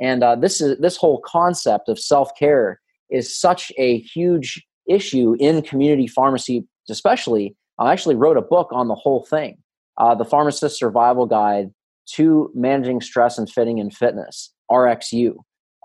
And 0.00 0.22
uh, 0.22 0.36
this 0.36 0.60
is 0.60 0.78
this 0.78 0.96
whole 0.96 1.20
concept 1.24 1.88
of 1.88 1.98
self-care 1.98 2.80
is 3.10 3.36
such 3.36 3.72
a 3.76 3.98
huge 3.98 4.64
issue 4.88 5.34
in 5.38 5.62
community 5.62 6.06
pharmacy 6.06 6.66
especially 6.88 7.54
i 7.78 7.92
actually 7.92 8.14
wrote 8.14 8.38
a 8.38 8.42
book 8.42 8.68
on 8.72 8.88
the 8.88 8.94
whole 8.94 9.22
thing 9.26 9.58
uh, 9.98 10.14
the 10.14 10.24
pharmacist 10.24 10.78
survival 10.78 11.26
guide 11.26 11.68
to 12.06 12.50
managing 12.54 12.98
stress 13.02 13.36
and 13.36 13.50
fitting 13.50 13.76
in 13.76 13.90
fitness 13.90 14.54
rxu 14.70 15.34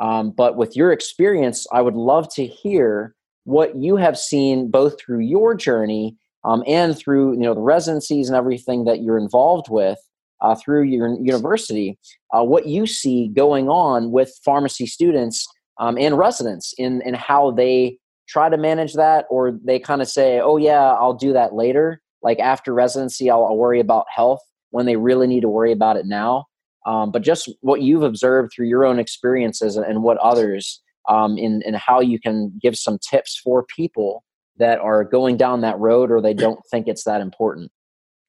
um, 0.02 0.32
but 0.32 0.58
with 0.58 0.76
your 0.76 0.92
experience, 0.92 1.68
I 1.72 1.82
would 1.82 1.96
love 1.96 2.34
to 2.36 2.46
hear 2.46 3.16
what 3.46 3.76
you 3.76 3.96
have 3.98 4.18
seen 4.18 4.72
both 4.72 5.00
through 5.00 5.20
your 5.20 5.54
journey 5.56 6.18
um, 6.46 6.64
and 6.68 6.98
through 6.98 7.34
you 7.34 7.40
know 7.40 7.54
the 7.54 7.62
residencies 7.62 8.30
and 8.30 8.36
everything 8.36 8.86
that 8.86 9.02
you're 9.02 9.18
involved 9.18 9.68
with 9.70 10.00
uh, 10.42 10.56
through 10.56 10.84
your 10.84 11.16
university. 11.22 11.98
Uh, 12.34 12.44
what 12.44 12.68
you 12.68 12.86
see 12.86 13.30
going 13.30 13.70
on 13.70 14.12
with 14.12 14.34
pharmacy 14.44 14.86
students 14.86 15.48
um, 15.80 15.98
and 15.98 16.18
residents 16.18 16.74
in 16.78 17.02
in 17.04 17.14
how 17.14 17.52
they 17.52 17.98
try 18.28 18.50
to 18.50 18.58
manage 18.58 18.94
that, 18.94 19.26
or 19.30 19.52
they 19.64 19.80
kind 19.80 20.02
of 20.02 20.08
say, 20.08 20.40
"Oh 20.40 20.58
yeah, 20.58 20.92
I'll 20.94 21.14
do 21.14 21.34
that 21.34 21.54
later." 21.54 22.02
Like 22.22 22.40
after 22.40 22.74
residency, 22.74 23.30
I'll, 23.30 23.46
I'll 23.46 23.58
worry 23.58 23.82
about 23.82 24.06
health 24.14 24.40
when 24.70 24.86
they 24.86 24.96
really 24.96 25.28
need 25.28 25.42
to 25.42 25.50
worry 25.50 25.74
about 25.74 25.98
it 25.98 26.06
now 26.06 26.46
um, 26.86 27.12
but 27.12 27.22
just 27.22 27.50
what 27.62 27.82
you've 27.82 28.04
observed 28.04 28.52
through 28.54 28.68
your 28.68 28.86
own 28.86 29.00
experiences 29.00 29.78
and 29.78 30.04
what 30.04 30.18
others 30.18 30.82
um, 31.10 31.38
in, 31.38 31.62
in 31.66 31.74
how 31.74 32.00
you 32.00 32.20
can 32.20 32.54
give 32.62 32.76
some 32.76 32.98
tips 32.98 33.40
for 33.42 33.66
people 33.76 34.24
that 34.58 34.80
are 34.80 35.04
going 35.04 35.38
down 35.38 35.62
that 35.62 35.78
road 35.80 36.12
or 36.12 36.22
they 36.22 36.34
don't 36.34 36.60
think 36.70 36.88
it's 36.88 37.04
that 37.04 37.22
important 37.22 37.72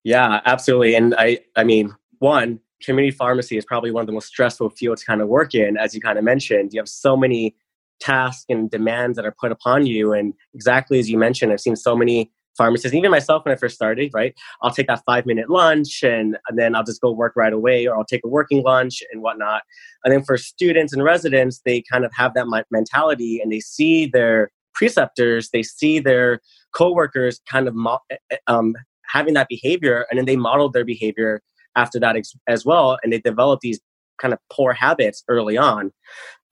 yeah 0.05 0.41
absolutely 0.47 0.95
and 0.95 1.15
i 1.19 1.39
i 1.57 1.65
mean 1.65 1.95
one 2.19 2.59
community 2.83 3.15
pharmacy 3.15 3.57
is 3.57 3.65
probably 3.65 3.91
one 3.91 4.01
of 4.01 4.07
the 4.07 4.13
most 4.13 4.27
stressful 4.27 4.71
fields 4.71 5.03
to 5.03 5.07
kind 5.07 5.21
of 5.21 5.29
work 5.29 5.55
in 5.55 5.77
as 5.77 5.95
you 5.95 6.01
kind 6.01 6.19
of 6.19 6.25
mentioned 6.25 6.73
you 6.73 6.81
have 6.81 6.89
so 6.89 7.17
many 7.17 7.55
tasks 8.01 8.45
and 8.49 8.71
demands 8.71 9.17
that 9.17 9.25
are 9.25 9.35
put 9.41 9.53
upon 9.53 9.87
you 9.87 10.13
and 10.13 10.35
exactly 10.55 10.99
as 10.99 11.09
you 11.09 11.17
mentioned 11.17 11.53
i've 11.53 11.61
seen 11.61 11.77
so 11.77 11.97
many 11.97 12.31
pharmacists, 12.57 12.95
even 12.95 13.11
myself 13.11 13.45
when 13.45 13.53
I 13.53 13.57
first 13.57 13.75
started, 13.75 14.13
right? 14.15 14.35
I'll 14.63 14.71
take 14.71 14.87
that 14.87 15.03
five 15.05 15.27
minute 15.27 15.51
lunch 15.51 16.03
and, 16.03 16.39
and, 16.49 16.59
then 16.59 16.75
I'll 16.75 16.85
just 16.85 17.01
go 17.01 17.11
work 17.11 17.35
right 17.37 17.53
away, 17.53 17.87
or 17.87 17.97
I'll 17.97 18.05
take 18.05 18.23
a 18.25 18.29
working 18.29 18.63
lunch 18.63 19.03
and 19.13 19.23
whatnot. 19.23 19.63
And 20.05 20.13
then 20.13 20.23
for 20.23 20.37
students 20.37 20.93
and 20.93 21.03
residents, 21.03 21.61
they 21.65 21.83
kind 21.91 22.05
of 22.05 22.13
have 22.15 22.35
that 22.35 22.65
mentality 22.71 23.41
and 23.41 23.51
they 23.51 23.61
see 23.61 24.07
their 24.07 24.51
preceptors, 24.75 25.51
they 25.51 25.63
see 25.63 25.99
their 25.99 26.41
coworkers 26.73 27.41
kind 27.51 27.69
of 27.69 27.75
mo- 27.75 28.01
eh, 28.11 28.17
eh, 28.31 28.37
um, 28.47 28.75
having 29.07 29.35
that 29.35 29.49
behavior, 29.49 30.07
and 30.11 30.19
then 30.19 30.27
they 30.27 30.37
model 30.37 30.69
their 30.69 30.85
behavior 30.85 31.43
after 31.77 31.99
that 32.01 32.17
ex- 32.17 32.37
as 32.47 32.65
well, 32.65 32.99
and 33.03 33.13
they 33.13 33.21
develop 33.21 33.61
these 33.61 33.81
kind 34.21 34.33
of 34.33 34.39
poor 34.53 34.73
habits 34.73 35.25
early 35.29 35.57
on. 35.57 35.93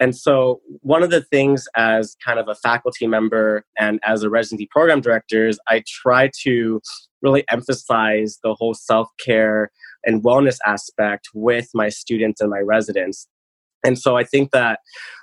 And 0.00 0.16
so, 0.16 0.60
one 0.80 1.02
of 1.02 1.10
the 1.10 1.22
things 1.22 1.68
as 1.76 2.16
kind 2.24 2.40
of 2.40 2.48
a 2.48 2.56
faculty 2.56 3.06
member 3.06 3.64
and 3.78 4.00
as 4.04 4.22
a 4.22 4.30
residency 4.30 4.68
program 4.70 5.00
director 5.00 5.46
is 5.46 5.60
I 5.68 5.84
try 5.86 6.30
to 6.42 6.80
really 7.20 7.44
emphasize 7.50 8.38
the 8.42 8.54
whole 8.54 8.74
self 8.74 9.08
care 9.24 9.70
and 10.04 10.24
wellness 10.24 10.58
aspect 10.66 11.28
with 11.34 11.68
my 11.72 11.88
students 11.88 12.40
and 12.40 12.50
my 12.50 12.58
residents. 12.58 13.28
And 13.84 13.96
so, 13.96 14.16
I 14.16 14.24
think 14.24 14.50
that 14.50 14.80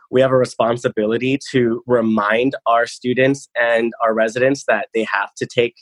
we 0.10 0.22
have 0.22 0.32
a 0.32 0.38
responsibility 0.38 1.40
to 1.52 1.84
remind 1.88 2.56
our 2.66 2.86
students 2.88 3.50
and 3.60 3.94
our 4.04 4.14
residents 4.14 4.66
that 4.68 4.88
they 4.94 5.06
have 5.12 5.34
to 5.36 5.46
take 5.46 5.76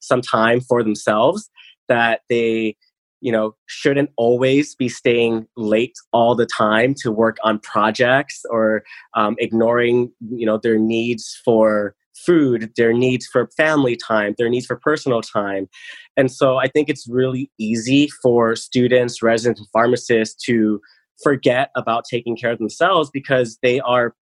some 0.00 0.20
time 0.20 0.60
for 0.60 0.82
themselves, 0.82 1.50
that 1.88 2.20
they 2.28 2.76
you 3.20 3.30
know 3.30 3.54
shouldn't 3.66 4.10
always 4.16 4.74
be 4.74 4.88
staying 4.88 5.46
late 5.56 5.94
all 6.12 6.34
the 6.34 6.46
time 6.46 6.94
to 6.94 7.12
work 7.12 7.36
on 7.44 7.58
projects 7.58 8.42
or 8.50 8.82
um, 9.14 9.36
ignoring 9.38 10.10
you 10.30 10.46
know 10.46 10.58
their 10.58 10.78
needs 10.78 11.38
for 11.44 11.94
food 12.14 12.70
their 12.76 12.92
needs 12.92 13.26
for 13.26 13.48
family 13.56 13.96
time 13.96 14.34
their 14.38 14.48
needs 14.48 14.66
for 14.66 14.76
personal 14.76 15.20
time. 15.20 15.68
And 16.16 16.30
so 16.30 16.56
i 16.56 16.66
think 16.66 16.88
it's 16.88 17.06
really 17.08 17.50
easy 17.58 18.08
for 18.22 18.56
students 18.56 19.22
residents 19.22 19.60
and 19.60 19.68
pharmacists 19.70 20.42
to 20.46 20.80
forget 21.22 21.70
about 21.76 22.04
taking 22.10 22.36
care 22.36 22.50
of 22.50 22.58
themselves 22.58 23.10
because 23.10 23.58
they 23.62 23.80
are 23.80 24.14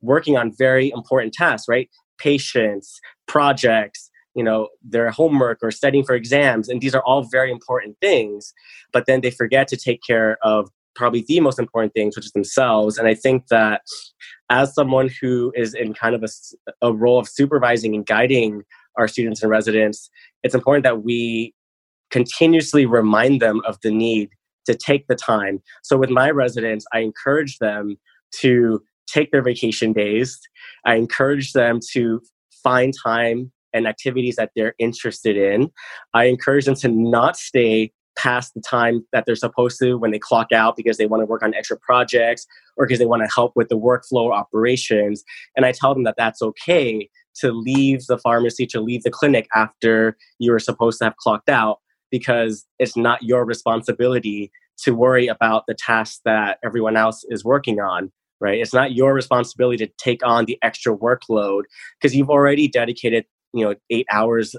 working 0.00 0.36
on 0.36 0.52
very 0.56 0.90
important 0.90 1.32
tasks 1.32 1.68
right? 1.68 1.88
Patients 2.18 3.00
projects 3.26 4.10
you 4.34 4.42
know 4.42 4.68
their 4.82 5.10
homework 5.10 5.58
or 5.62 5.70
studying 5.70 6.04
for 6.04 6.14
exams 6.14 6.68
and 6.68 6.80
these 6.80 6.94
are 6.94 7.02
all 7.02 7.22
very 7.22 7.50
important 7.50 7.96
things 8.00 8.52
but 8.92 9.06
then 9.06 9.20
they 9.20 9.30
forget 9.30 9.68
to 9.68 9.76
take 9.76 10.00
care 10.06 10.36
of 10.42 10.68
probably 10.94 11.24
the 11.26 11.40
most 11.40 11.58
important 11.58 11.92
things 11.94 12.16
which 12.16 12.26
is 12.26 12.32
themselves 12.32 12.98
and 12.98 13.08
i 13.08 13.14
think 13.14 13.46
that 13.48 13.82
as 14.50 14.74
someone 14.74 15.08
who 15.20 15.52
is 15.56 15.74
in 15.74 15.94
kind 15.94 16.14
of 16.14 16.22
a, 16.22 16.28
a 16.86 16.92
role 16.92 17.18
of 17.18 17.28
supervising 17.28 17.94
and 17.94 18.06
guiding 18.06 18.62
our 18.96 19.08
students 19.08 19.42
and 19.42 19.50
residents 19.50 20.10
it's 20.42 20.54
important 20.54 20.84
that 20.84 21.02
we 21.02 21.54
continuously 22.10 22.86
remind 22.86 23.40
them 23.40 23.60
of 23.66 23.78
the 23.82 23.90
need 23.90 24.30
to 24.66 24.74
take 24.74 25.06
the 25.06 25.14
time 25.14 25.62
so 25.82 25.96
with 25.96 26.10
my 26.10 26.30
residents 26.30 26.84
i 26.92 27.00
encourage 27.00 27.58
them 27.58 27.96
to 28.30 28.82
take 29.06 29.30
their 29.32 29.42
vacation 29.42 29.92
days 29.92 30.40
i 30.84 30.94
encourage 30.94 31.52
them 31.52 31.78
to 31.92 32.20
find 32.62 32.94
time 33.04 33.52
and 33.74 33.86
activities 33.86 34.36
that 34.36 34.52
they're 34.56 34.74
interested 34.78 35.36
in. 35.36 35.70
I 36.14 36.24
encourage 36.24 36.64
them 36.64 36.76
to 36.76 36.88
not 36.88 37.36
stay 37.36 37.92
past 38.16 38.54
the 38.54 38.60
time 38.60 39.04
that 39.12 39.26
they're 39.26 39.34
supposed 39.34 39.78
to 39.80 39.94
when 39.98 40.12
they 40.12 40.20
clock 40.20 40.52
out 40.52 40.76
because 40.76 40.96
they 40.96 41.06
want 41.06 41.20
to 41.20 41.26
work 41.26 41.42
on 41.42 41.52
extra 41.52 41.76
projects 41.76 42.46
or 42.76 42.86
because 42.86 43.00
they 43.00 43.06
want 43.06 43.22
to 43.22 43.34
help 43.34 43.52
with 43.56 43.68
the 43.68 43.78
workflow 43.78 44.32
operations. 44.32 45.24
And 45.56 45.66
I 45.66 45.72
tell 45.72 45.92
them 45.92 46.04
that 46.04 46.14
that's 46.16 46.40
okay 46.40 47.10
to 47.40 47.50
leave 47.50 48.06
the 48.06 48.16
pharmacy, 48.16 48.66
to 48.66 48.80
leave 48.80 49.02
the 49.02 49.10
clinic 49.10 49.48
after 49.56 50.16
you 50.38 50.54
are 50.54 50.60
supposed 50.60 50.98
to 51.00 51.06
have 51.06 51.16
clocked 51.16 51.48
out 51.48 51.80
because 52.10 52.66
it's 52.78 52.96
not 52.96 53.22
your 53.22 53.44
responsibility 53.44 54.50
to 54.78 54.94
worry 54.94 55.26
about 55.26 55.64
the 55.66 55.74
tasks 55.74 56.20
that 56.24 56.58
everyone 56.64 56.96
else 56.96 57.24
is 57.28 57.44
working 57.44 57.80
on 57.80 58.10
right? 58.40 58.60
It's 58.60 58.74
not 58.74 58.92
your 58.92 59.14
responsibility 59.14 59.86
to 59.86 59.92
take 59.96 60.24
on 60.26 60.44
the 60.44 60.58
extra 60.60 60.94
workload 60.94 61.62
because 61.98 62.14
you've 62.14 62.30
already 62.30 62.68
dedicated 62.68 63.24
you 63.52 63.64
know 63.64 63.74
eight 63.90 64.06
hours 64.12 64.54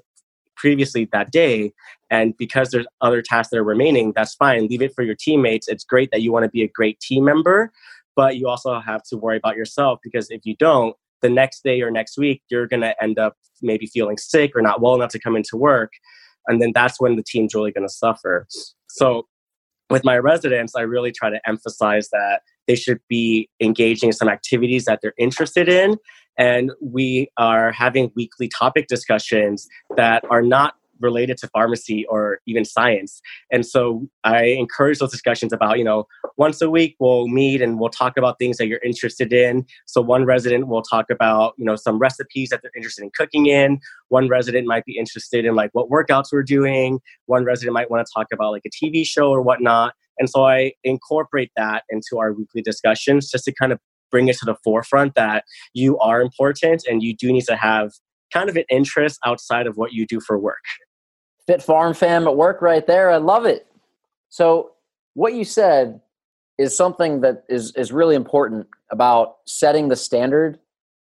previously 0.55 1.07
that 1.11 1.31
day 1.31 1.73
and 2.09 2.35
because 2.37 2.71
there's 2.71 2.87
other 3.01 3.21
tasks 3.21 3.51
that 3.51 3.57
are 3.57 3.63
remaining 3.63 4.13
that's 4.15 4.33
fine. 4.35 4.67
Leave 4.67 4.81
it 4.81 4.93
for 4.95 5.03
your 5.03 5.15
teammates. 5.15 5.67
It's 5.67 5.83
great 5.83 6.09
that 6.11 6.21
you 6.21 6.31
want 6.31 6.45
to 6.45 6.49
be 6.49 6.63
a 6.63 6.67
great 6.67 6.99
team 6.99 7.25
member 7.25 7.71
but 8.15 8.37
you 8.37 8.47
also 8.47 8.79
have 8.79 9.03
to 9.03 9.17
worry 9.17 9.37
about 9.37 9.57
yourself 9.57 9.99
because 10.01 10.31
if 10.31 10.45
you 10.45 10.55
don't 10.55 10.95
the 11.21 11.29
next 11.29 11.63
day 11.63 11.81
or 11.81 11.91
next 11.91 12.17
week 12.17 12.41
you're 12.49 12.67
going 12.67 12.81
to 12.81 13.03
end 13.03 13.19
up 13.19 13.35
maybe 13.61 13.85
feeling 13.85 14.17
sick 14.17 14.55
or 14.55 14.61
not 14.61 14.81
well 14.81 14.95
enough 14.95 15.11
to 15.11 15.19
come 15.19 15.35
into 15.35 15.57
work 15.57 15.91
and 16.47 16.61
then 16.61 16.71
that's 16.73 16.99
when 16.99 17.15
the 17.15 17.23
team's 17.23 17.53
really 17.53 17.71
going 17.71 17.87
to 17.87 17.93
suffer. 17.93 18.47
So 18.87 19.27
with 19.89 20.03
my 20.03 20.17
residents 20.17 20.73
i 20.75 20.81
really 20.81 21.11
try 21.11 21.29
to 21.29 21.39
emphasize 21.47 22.09
that 22.09 22.41
they 22.67 22.75
should 22.75 22.99
be 23.07 23.49
engaging 23.61 24.09
in 24.09 24.13
some 24.13 24.29
activities 24.29 24.85
that 24.85 24.99
they're 25.01 25.13
interested 25.17 25.69
in 25.69 25.97
and 26.37 26.71
we 26.81 27.29
are 27.37 27.71
having 27.71 28.11
weekly 28.15 28.47
topic 28.47 28.87
discussions 28.87 29.67
that 29.95 30.23
are 30.29 30.41
not 30.41 30.75
related 30.99 31.37
to 31.37 31.47
pharmacy 31.49 32.05
or 32.07 32.39
even 32.47 32.65
science. 32.65 33.21
And 33.51 33.65
so 33.65 34.07
I 34.23 34.45
encourage 34.45 34.99
those 34.99 35.11
discussions 35.11 35.53
about, 35.53 35.77
you 35.77 35.83
know, 35.83 36.07
once 36.37 36.61
a 36.61 36.69
week 36.69 36.95
we'll 36.99 37.27
meet 37.27 37.61
and 37.61 37.79
we'll 37.79 37.89
talk 37.89 38.17
about 38.17 38.39
things 38.39 38.57
that 38.57 38.67
you're 38.67 38.81
interested 38.83 39.33
in. 39.33 39.65
So 39.85 40.01
one 40.01 40.25
resident 40.25 40.67
will 40.67 40.81
talk 40.81 41.09
about, 41.09 41.53
you 41.57 41.65
know, 41.65 41.75
some 41.75 41.99
recipes 41.99 42.49
that 42.49 42.61
they're 42.61 42.71
interested 42.75 43.03
in 43.03 43.11
cooking 43.15 43.47
in. 43.47 43.79
One 44.09 44.27
resident 44.27 44.67
might 44.67 44.85
be 44.85 44.97
interested 44.97 45.45
in 45.45 45.55
like 45.55 45.71
what 45.73 45.89
workouts 45.89 46.31
we're 46.31 46.43
doing. 46.43 46.99
One 47.25 47.45
resident 47.45 47.73
might 47.73 47.89
want 47.89 48.05
to 48.05 48.11
talk 48.13 48.27
about 48.33 48.51
like 48.51 48.63
a 48.65 48.69
TV 48.69 49.05
show 49.05 49.29
or 49.29 49.41
whatnot. 49.41 49.93
And 50.17 50.29
so 50.29 50.45
I 50.45 50.73
incorporate 50.83 51.51
that 51.57 51.83
into 51.89 52.19
our 52.19 52.33
weekly 52.33 52.61
discussions 52.61 53.29
just 53.29 53.45
to 53.45 53.53
kind 53.53 53.71
of 53.71 53.79
bring 54.11 54.27
it 54.27 54.37
to 54.37 54.45
the 54.45 54.55
forefront 54.63 55.15
that 55.15 55.43
you 55.73 55.97
are 55.99 56.21
important 56.21 56.83
and 56.87 57.03
you 57.03 57.13
do 57.13 57.33
need 57.33 57.45
to 57.45 57.55
have 57.55 57.91
kind 58.35 58.49
of 58.49 58.57
an 58.57 58.65
interest 58.69 59.19
outside 59.25 59.65
of 59.65 59.77
what 59.77 59.93
you 59.93 60.05
do 60.05 60.19
for 60.19 60.37
work. 60.37 60.63
Fit 61.47 61.63
farm 61.63 61.93
fam 61.93 62.27
at 62.27 62.35
work 62.35 62.61
right 62.61 62.85
there. 62.85 63.11
I 63.11 63.17
love 63.17 63.45
it. 63.45 63.65
So 64.29 64.71
what 65.13 65.33
you 65.33 65.45
said 65.45 66.01
is 66.57 66.75
something 66.75 67.21
that 67.21 67.43
is 67.49 67.73
is 67.75 67.91
really 67.91 68.15
important 68.15 68.67
about 68.91 69.37
setting 69.45 69.89
the 69.89 69.95
standard 69.95 70.59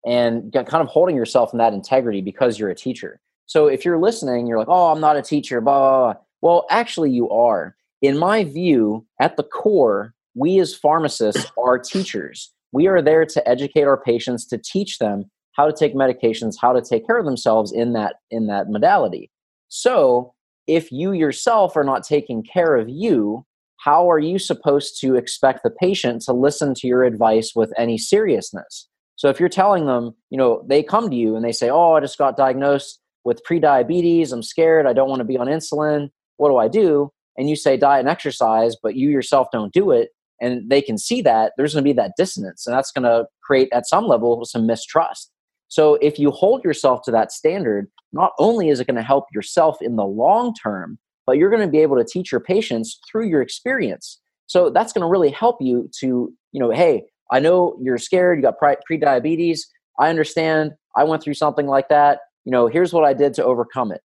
and 0.05 0.51
kind 0.53 0.81
of 0.81 0.87
holding 0.87 1.15
yourself 1.15 1.53
in 1.53 1.59
that 1.59 1.73
integrity 1.73 2.21
because 2.21 2.57
you're 2.57 2.69
a 2.69 2.75
teacher. 2.75 3.19
So 3.45 3.67
if 3.67 3.85
you're 3.85 3.99
listening, 3.99 4.47
you're 4.47 4.57
like, 4.57 4.69
"Oh, 4.69 4.91
I'm 4.91 4.99
not 4.99 5.17
a 5.17 5.21
teacher." 5.21 5.61
Blah, 5.61 5.79
blah, 5.79 6.13
blah. 6.13 6.21
Well, 6.41 6.65
actually, 6.69 7.11
you 7.11 7.29
are. 7.29 7.75
In 8.01 8.17
my 8.17 8.43
view, 8.43 9.05
at 9.19 9.37
the 9.37 9.43
core, 9.43 10.13
we 10.35 10.59
as 10.59 10.73
pharmacists 10.73 11.51
are 11.57 11.77
teachers. 11.77 12.51
We 12.71 12.87
are 12.87 13.01
there 13.01 13.25
to 13.25 13.47
educate 13.47 13.83
our 13.83 14.01
patients, 14.01 14.45
to 14.47 14.57
teach 14.57 14.97
them 14.97 15.29
how 15.53 15.65
to 15.65 15.73
take 15.73 15.95
medications, 15.95 16.55
how 16.59 16.73
to 16.73 16.81
take 16.81 17.05
care 17.05 17.17
of 17.17 17.25
themselves 17.25 17.71
in 17.71 17.93
that 17.93 18.17
in 18.29 18.47
that 18.47 18.69
modality. 18.69 19.29
So, 19.69 20.33
if 20.67 20.91
you 20.91 21.11
yourself 21.11 21.75
are 21.75 21.83
not 21.83 22.03
taking 22.03 22.43
care 22.43 22.75
of 22.75 22.89
you, 22.89 23.45
how 23.77 24.09
are 24.09 24.19
you 24.19 24.37
supposed 24.37 24.99
to 25.01 25.15
expect 25.15 25.63
the 25.63 25.71
patient 25.71 26.21
to 26.23 26.33
listen 26.33 26.73
to 26.75 26.87
your 26.87 27.03
advice 27.03 27.53
with 27.55 27.73
any 27.77 27.97
seriousness? 27.97 28.87
So 29.15 29.29
if 29.29 29.39
you're 29.39 29.49
telling 29.49 29.85
them, 29.85 30.15
you 30.29 30.37
know, 30.37 30.63
they 30.67 30.83
come 30.83 31.09
to 31.09 31.15
you 31.15 31.35
and 31.35 31.45
they 31.45 31.51
say, 31.51 31.69
"Oh, 31.69 31.93
I 31.93 31.99
just 31.99 32.17
got 32.17 32.37
diagnosed 32.37 32.99
with 33.23 33.43
prediabetes. 33.47 34.31
I'm 34.31 34.43
scared. 34.43 34.87
I 34.87 34.93
don't 34.93 35.09
want 35.09 35.19
to 35.19 35.25
be 35.25 35.37
on 35.37 35.47
insulin. 35.47 36.09
What 36.37 36.49
do 36.49 36.57
I 36.57 36.67
do?" 36.67 37.11
And 37.37 37.49
you 37.49 37.55
say 37.55 37.77
diet 37.77 38.01
and 38.01 38.09
exercise, 38.09 38.75
but 38.81 38.95
you 38.95 39.09
yourself 39.09 39.47
don't 39.51 39.73
do 39.73 39.91
it, 39.91 40.09
and 40.41 40.69
they 40.69 40.81
can 40.81 40.97
see 40.97 41.21
that, 41.21 41.53
there's 41.55 41.73
going 41.73 41.83
to 41.83 41.89
be 41.89 41.93
that 41.93 42.13
dissonance, 42.17 42.65
and 42.65 42.75
that's 42.75 42.91
going 42.91 43.03
to 43.03 43.27
create 43.43 43.69
at 43.71 43.87
some 43.87 44.07
level 44.07 44.43
some 44.43 44.65
mistrust. 44.65 45.30
So 45.71 45.95
if 46.01 46.19
you 46.19 46.31
hold 46.31 46.65
yourself 46.65 47.01
to 47.03 47.11
that 47.11 47.31
standard, 47.31 47.89
not 48.11 48.33
only 48.39 48.67
is 48.67 48.81
it 48.81 48.87
going 48.87 48.97
to 48.97 49.01
help 49.01 49.27
yourself 49.33 49.81
in 49.81 49.95
the 49.95 50.03
long 50.03 50.53
term, 50.53 50.99
but 51.25 51.37
you're 51.37 51.49
going 51.49 51.61
to 51.61 51.71
be 51.71 51.79
able 51.79 51.95
to 51.95 52.03
teach 52.03 52.29
your 52.29 52.41
patients 52.41 52.99
through 53.09 53.29
your 53.29 53.41
experience. 53.41 54.19
So 54.47 54.69
that's 54.69 54.91
going 54.91 55.03
to 55.03 55.07
really 55.07 55.31
help 55.31 55.59
you 55.61 55.89
to, 56.01 56.33
you 56.51 56.59
know, 56.59 56.71
hey, 56.71 57.05
I 57.31 57.39
know 57.39 57.77
you're 57.81 57.97
scared, 57.97 58.37
you 58.37 58.41
got 58.41 58.57
pre-diabetes. 58.85 59.65
I 59.97 60.09
understand. 60.09 60.73
I 60.97 61.05
went 61.05 61.23
through 61.23 61.35
something 61.35 61.67
like 61.67 61.87
that. 61.87 62.19
You 62.43 62.51
know, 62.51 62.67
here's 62.67 62.91
what 62.91 63.05
I 63.05 63.13
did 63.13 63.33
to 63.35 63.45
overcome 63.45 63.93
it. 63.93 64.01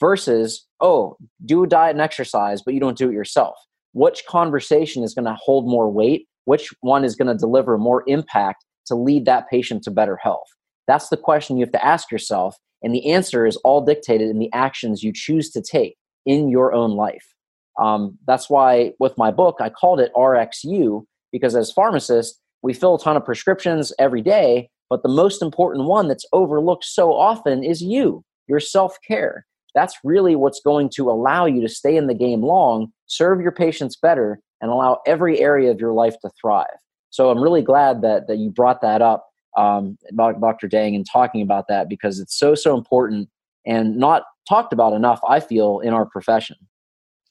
Versus, 0.00 0.66
oh, 0.80 1.18
do 1.44 1.62
a 1.62 1.66
diet 1.66 1.96
and 1.96 2.00
exercise, 2.00 2.62
but 2.62 2.72
you 2.72 2.80
don't 2.80 2.96
do 2.96 3.10
it 3.10 3.12
yourself. 3.12 3.56
Which 3.92 4.24
conversation 4.26 5.02
is 5.02 5.12
going 5.12 5.26
to 5.26 5.36
hold 5.38 5.68
more 5.68 5.92
weight? 5.92 6.28
Which 6.46 6.70
one 6.80 7.04
is 7.04 7.14
going 7.14 7.28
to 7.28 7.34
deliver 7.34 7.76
more 7.76 8.04
impact 8.06 8.64
to 8.86 8.94
lead 8.94 9.26
that 9.26 9.50
patient 9.50 9.82
to 9.82 9.90
better 9.90 10.16
health? 10.16 10.48
That's 10.90 11.08
the 11.08 11.16
question 11.16 11.56
you 11.56 11.64
have 11.64 11.70
to 11.70 11.84
ask 11.86 12.10
yourself. 12.10 12.56
And 12.82 12.92
the 12.92 13.12
answer 13.12 13.46
is 13.46 13.54
all 13.58 13.80
dictated 13.80 14.28
in 14.28 14.40
the 14.40 14.52
actions 14.52 15.04
you 15.04 15.12
choose 15.14 15.48
to 15.50 15.62
take 15.62 15.94
in 16.26 16.48
your 16.48 16.72
own 16.72 16.96
life. 16.96 17.32
Um, 17.80 18.18
that's 18.26 18.50
why 18.50 18.94
with 18.98 19.16
my 19.16 19.30
book, 19.30 19.58
I 19.60 19.70
called 19.70 20.00
it 20.00 20.10
RxU 20.16 21.04
because 21.30 21.54
as 21.54 21.70
pharmacists, 21.70 22.40
we 22.62 22.72
fill 22.72 22.96
a 22.96 23.00
ton 23.00 23.16
of 23.16 23.24
prescriptions 23.24 23.92
every 24.00 24.20
day, 24.20 24.68
but 24.88 25.04
the 25.04 25.08
most 25.08 25.42
important 25.42 25.86
one 25.86 26.08
that's 26.08 26.26
overlooked 26.32 26.84
so 26.84 27.12
often 27.12 27.62
is 27.62 27.80
you, 27.80 28.24
your 28.48 28.58
self 28.58 28.98
care. 29.06 29.46
That's 29.76 29.96
really 30.02 30.34
what's 30.34 30.60
going 30.60 30.90
to 30.96 31.08
allow 31.08 31.46
you 31.46 31.60
to 31.60 31.68
stay 31.68 31.96
in 31.96 32.08
the 32.08 32.14
game 32.14 32.42
long, 32.42 32.92
serve 33.06 33.40
your 33.40 33.52
patients 33.52 33.94
better, 33.94 34.40
and 34.60 34.72
allow 34.72 34.98
every 35.06 35.38
area 35.38 35.70
of 35.70 35.78
your 35.78 35.92
life 35.92 36.16
to 36.22 36.30
thrive. 36.40 36.66
So 37.10 37.30
I'm 37.30 37.40
really 37.40 37.62
glad 37.62 38.02
that, 38.02 38.26
that 38.26 38.38
you 38.38 38.50
brought 38.50 38.82
that 38.82 39.02
up 39.02 39.29
um, 39.56 39.98
Dr. 40.16 40.68
Dang 40.68 40.94
and 40.94 41.06
talking 41.10 41.42
about 41.42 41.66
that 41.68 41.88
because 41.88 42.20
it's 42.20 42.38
so 42.38 42.54
so 42.54 42.76
important 42.76 43.28
and 43.66 43.96
not 43.96 44.24
talked 44.48 44.72
about 44.72 44.92
enough. 44.92 45.20
I 45.28 45.40
feel 45.40 45.80
in 45.80 45.92
our 45.92 46.06
profession. 46.06 46.56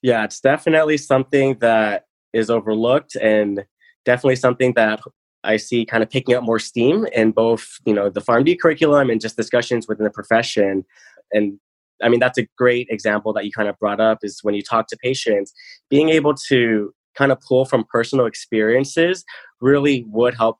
Yeah, 0.02 0.24
it's 0.24 0.40
definitely 0.40 0.98
something 0.98 1.58
that 1.60 2.06
is 2.34 2.50
overlooked 2.50 3.16
and 3.16 3.66
definitely 4.06 4.38
something 4.38 4.74
that 4.74 5.02
I 5.44 5.58
see 5.58 5.86
kind 5.86 6.04
of 6.04 6.10
picking 6.10 6.36
up 6.36 6.44
more 6.44 6.60
steam 6.60 7.06
in 7.14 7.32
both, 7.32 7.68
you 7.86 7.94
know, 7.94 8.10
the 8.10 8.22
PharmD 8.22 8.60
curriculum 8.60 9.10
and 9.10 9.22
just 9.22 9.38
discussions 9.38 9.88
within 9.88 10.04
the 10.04 10.12
profession. 10.12 10.86
And 11.32 11.60
I 12.02 12.10
mean, 12.10 12.20
that's 12.20 12.38
a 12.38 12.48
great 12.58 12.88
example 12.90 13.34
that 13.34 13.46
you 13.46 13.52
kind 13.52 13.70
of 13.70 13.78
brought 13.80 14.00
up 14.00 14.20
is 14.24 14.40
when 14.42 14.56
you 14.56 14.62
talk 14.62 14.88
to 14.88 14.98
patients, 14.98 15.54
being 15.90 16.10
able 16.10 16.34
to 16.48 16.94
kind 17.16 17.32
of 17.32 17.40
pull 17.42 17.66
from 17.66 17.84
personal 17.92 18.26
experiences 18.26 19.26
really 19.60 20.06
would 20.08 20.34
help 20.36 20.60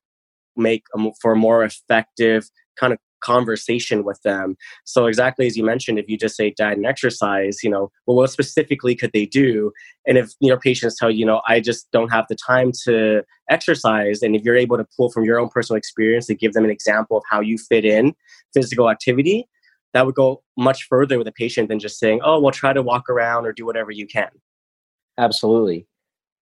make 0.60 0.84
a, 0.96 1.12
for 1.22 1.34
a 1.34 1.38
more 1.38 1.64
effective 1.64 2.50
kind 2.78 2.94
of 2.94 3.00
conversation 3.22 4.04
with 4.04 4.22
them. 4.24 4.56
So 4.86 5.06
exactly 5.06 5.46
as 5.46 5.58
you 5.58 5.64
mentioned, 5.64 6.00
if 6.00 6.08
you 6.08 6.18
just 6.18 6.36
say 6.36 6.54
diet 6.58 6.78
and 6.78 6.86
exercise, 6.86 7.64
you 7.64 7.70
know, 7.70 7.92
well, 8.06 8.18
what 8.18 8.32
specifically 8.32 8.96
could 8.96 9.12
they 9.14 9.26
do? 9.26 9.72
And 10.08 10.18
if 10.18 10.32
you 10.40 10.50
know 10.50 10.58
patients 10.58 10.98
tell 10.98 11.12
you, 11.12 11.20
you 11.20 11.26
know, 11.26 11.42
I 11.48 11.60
just 11.60 11.92
don't 11.92 12.12
have 12.12 12.26
the 12.30 12.36
time 12.36 12.72
to 12.86 13.24
exercise, 13.50 14.22
and 14.22 14.36
if 14.36 14.44
you're 14.44 14.56
able 14.56 14.78
to 14.78 14.88
pull 14.96 15.12
from 15.12 15.26
your 15.26 15.40
own 15.40 15.50
personal 15.50 15.78
experience 15.78 16.28
to 16.28 16.36
give 16.36 16.54
them 16.54 16.64
an 16.64 16.72
example 16.72 17.18
of 17.18 17.24
how 17.30 17.42
you 17.42 17.58
fit 17.58 17.86
in 17.86 18.14
physical 18.54 18.90
activity, 18.90 19.48
that 19.94 20.06
would 20.06 20.16
go 20.16 20.44
much 20.58 20.88
further 20.88 21.18
with 21.18 21.28
a 21.28 21.32
patient 21.32 21.70
than 21.70 21.80
just 21.80 22.00
saying, 22.00 22.22
oh, 22.24 22.40
well, 22.40 22.52
try 22.52 22.74
to 22.74 22.82
walk 22.82 23.10
around 23.10 23.46
or 23.46 23.54
do 23.54 23.66
whatever 23.66 23.92
you 23.92 24.08
can. 24.08 24.30
Absolutely. 25.18 25.88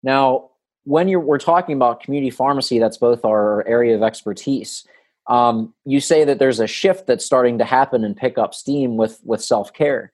Now, 0.04 0.50
when 0.88 1.10
you're 1.10 1.19
we're 1.19 1.38
talking 1.38 1.76
about 1.76 2.02
community 2.02 2.30
pharmacy, 2.30 2.80
that's 2.80 2.95
both 2.95 3.26
our 3.26 3.67
area 3.67 3.93
of 3.93 4.02
expertise. 4.02 4.88
Um, 5.28 5.73
you 5.84 6.00
say 6.00 6.23
that 6.23 6.39
there's 6.39 6.62
a 6.62 6.67
shift 6.67 7.08
that's 7.08 7.26
starting 7.26 7.58
to 7.58 7.65
happen 7.65 8.06
and 8.06 8.15
pick 8.15 8.38
up 8.38 8.54
steam 8.54 8.95
with 8.95 9.19
with 9.26 9.43
self 9.43 9.73
care 9.73 10.13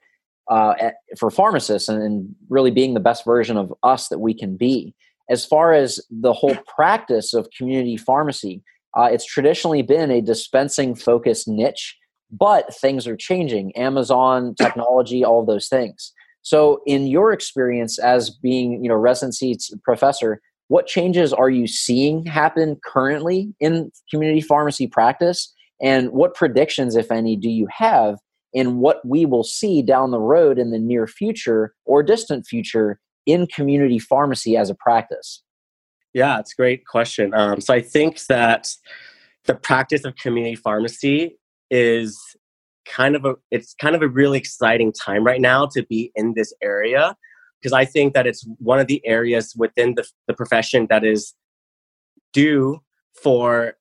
uh, 0.49 0.73
for 1.19 1.29
pharmacists, 1.29 1.89
and, 1.89 2.01
and 2.01 2.35
really 2.49 2.71
being 2.71 2.95
the 2.95 2.99
best 2.99 3.23
version 3.23 3.55
of 3.55 3.71
us 3.83 4.07
that 4.07 4.17
we 4.17 4.33
can 4.33 4.57
be. 4.57 4.95
As 5.29 5.45
far 5.45 5.73
as 5.73 5.99
the 6.09 6.33
whole 6.33 6.55
practice 6.75 7.35
of 7.35 7.47
community 7.55 7.95
pharmacy, 7.95 8.63
uh, 8.97 9.09
it's 9.11 9.25
traditionally 9.25 9.83
been 9.83 10.09
a 10.09 10.21
dispensing 10.21 10.95
focused 10.95 11.47
niche, 11.47 11.95
but 12.31 12.73
things 12.73 13.05
are 13.05 13.15
changing. 13.15 13.77
Amazon, 13.77 14.55
technology, 14.55 15.23
all 15.23 15.41
of 15.41 15.45
those 15.45 15.67
things. 15.67 16.13
So, 16.41 16.81
in 16.87 17.05
your 17.05 17.31
experience 17.31 17.99
as 17.99 18.31
being, 18.31 18.83
you 18.83 18.89
know, 18.89 18.95
residency 18.95 19.55
professor, 19.83 20.41
what 20.73 20.87
changes 20.87 21.31
are 21.31 21.51
you 21.51 21.67
seeing 21.67 22.25
happen 22.25 22.75
currently 22.83 23.53
in 23.59 23.91
community 24.09 24.41
pharmacy 24.41 24.87
practice? 24.87 25.53
And 25.79 26.09
what 26.09 26.33
predictions, 26.33 26.95
if 26.95 27.11
any, 27.11 27.35
do 27.35 27.47
you 27.47 27.67
have 27.69 28.17
in 28.53 28.79
what 28.79 28.99
we 29.05 29.27
will 29.27 29.43
see 29.43 29.83
down 29.83 30.09
the 30.09 30.19
road 30.19 30.57
in 30.57 30.71
the 30.71 30.79
near 30.79 31.05
future 31.05 31.75
or 31.85 32.01
distant 32.01 32.47
future 32.47 32.99
in 33.27 33.45
community 33.45 33.99
pharmacy 33.99 34.57
as 34.57 34.71
a 34.71 34.73
practice? 34.73 35.43
Yeah, 36.15 36.39
it's 36.39 36.53
a 36.53 36.55
great 36.55 36.87
question. 36.87 37.35
Um, 37.35 37.61
so 37.61 37.71
I 37.71 37.81
think 37.81 38.25
that 38.25 38.75
the 39.45 39.53
practice 39.53 40.03
of 40.05 40.15
community 40.15 40.55
pharmacy 40.55 41.37
is 41.69 42.19
kind 42.87 43.15
of 43.15 43.25
a 43.25 43.35
it's 43.51 43.75
kind 43.79 43.95
of 43.95 44.01
a 44.01 44.07
really 44.07 44.39
exciting 44.39 44.91
time 44.91 45.23
right 45.23 45.39
now 45.39 45.67
to 45.67 45.85
be 45.85 46.11
in 46.15 46.33
this 46.35 46.51
area 46.63 47.15
because 47.63 47.73
I 47.73 47.85
think 47.85 48.13
that 48.13 48.27
it's 48.27 48.45
one 48.59 48.79
of 48.79 48.87
the 48.87 49.01
areas 49.05 49.53
within 49.57 49.95
the, 49.95 50.05
the 50.27 50.33
profession 50.33 50.87
that 50.89 51.05
is 51.05 51.33
due 52.33 52.81
for 53.23 53.75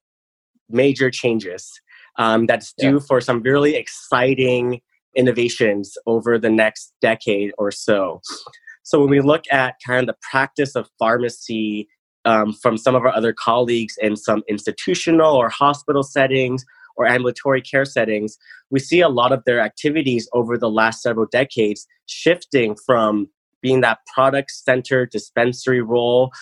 major 0.70 1.10
changes. 1.10 1.68
Um, 2.16 2.46
that's 2.46 2.72
due 2.78 2.94
yeah. 2.94 3.06
for 3.08 3.20
some 3.20 3.42
really 3.42 3.74
exciting 3.74 4.80
innovations 5.16 5.96
over 6.06 6.38
the 6.38 6.50
next 6.50 6.92
decade 7.00 7.52
or 7.58 7.72
so. 7.72 8.20
So 8.84 9.00
when 9.00 9.10
we 9.10 9.20
look 9.20 9.42
at 9.50 9.74
kind 9.84 10.00
of 10.00 10.06
the 10.06 10.18
practice 10.30 10.76
of 10.76 10.88
pharmacy 10.98 11.88
um, 12.24 12.52
from 12.52 12.76
some 12.76 12.94
of 12.94 13.02
our 13.02 13.14
other 13.14 13.32
colleagues 13.32 13.94
in 14.00 14.16
some 14.16 14.42
institutional 14.48 15.34
or 15.34 15.48
hospital 15.48 16.02
settings 16.02 16.64
or 16.96 17.06
ambulatory 17.06 17.62
care 17.62 17.84
settings, 17.84 18.36
we 18.70 18.78
see 18.78 19.00
a 19.00 19.08
lot 19.08 19.32
of 19.32 19.42
their 19.44 19.60
activities 19.60 20.28
over 20.32 20.56
the 20.56 20.70
last 20.70 21.02
several 21.02 21.26
decades 21.30 21.86
shifting 22.06 22.76
from 22.86 23.28
being 23.62 23.80
that 23.80 23.98
product 24.12 24.50
centered 24.50 25.10
dispensary 25.10 25.80
role 25.80 26.32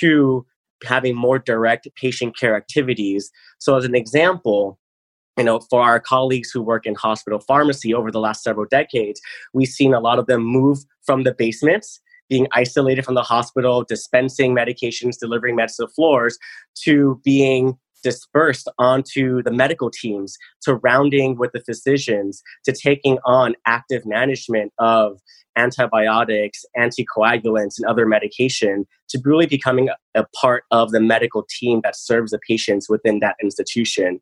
to 0.00 0.44
having 0.84 1.14
more 1.14 1.38
direct 1.38 1.86
patient 1.94 2.36
care 2.36 2.56
activities. 2.56 3.30
So, 3.58 3.76
as 3.76 3.84
an 3.84 3.94
example, 3.94 4.78
you 5.36 5.44
know, 5.44 5.60
for 5.70 5.82
our 5.82 6.00
colleagues 6.00 6.50
who 6.50 6.62
work 6.62 6.86
in 6.86 6.94
hospital 6.94 7.40
pharmacy 7.40 7.94
over 7.94 8.10
the 8.10 8.20
last 8.20 8.42
several 8.42 8.66
decades, 8.70 9.20
we've 9.52 9.68
seen 9.68 9.94
a 9.94 10.00
lot 10.00 10.18
of 10.18 10.26
them 10.26 10.42
move 10.42 10.78
from 11.04 11.22
the 11.24 11.32
basements, 11.32 12.00
being 12.28 12.46
isolated 12.52 13.04
from 13.04 13.14
the 13.14 13.22
hospital, 13.22 13.84
dispensing 13.84 14.54
medications, 14.54 15.18
delivering 15.18 15.56
meds 15.56 15.76
to 15.76 15.88
floors, 15.88 16.38
to 16.82 17.20
being 17.24 17.78
dispersed 18.02 18.68
onto 18.78 19.42
the 19.42 19.52
medical 19.52 19.90
teams, 19.90 20.36
to 20.62 20.76
rounding 20.76 21.36
with 21.36 21.52
the 21.52 21.60
physicians, 21.60 22.42
to 22.64 22.72
taking 22.72 23.18
on 23.24 23.54
active 23.66 24.04
management 24.04 24.72
of 24.78 25.18
antibiotics, 25.56 26.64
anticoagulants, 26.76 27.74
and 27.78 27.86
other 27.86 28.06
medication, 28.06 28.86
to 29.08 29.20
really 29.24 29.46
becoming 29.46 29.88
a 30.14 30.24
part 30.40 30.64
of 30.70 30.90
the 30.90 31.00
medical 31.00 31.44
team 31.48 31.80
that 31.82 31.96
serves 31.96 32.30
the 32.30 32.38
patients 32.46 32.88
within 32.88 33.20
that 33.20 33.36
institution. 33.42 34.20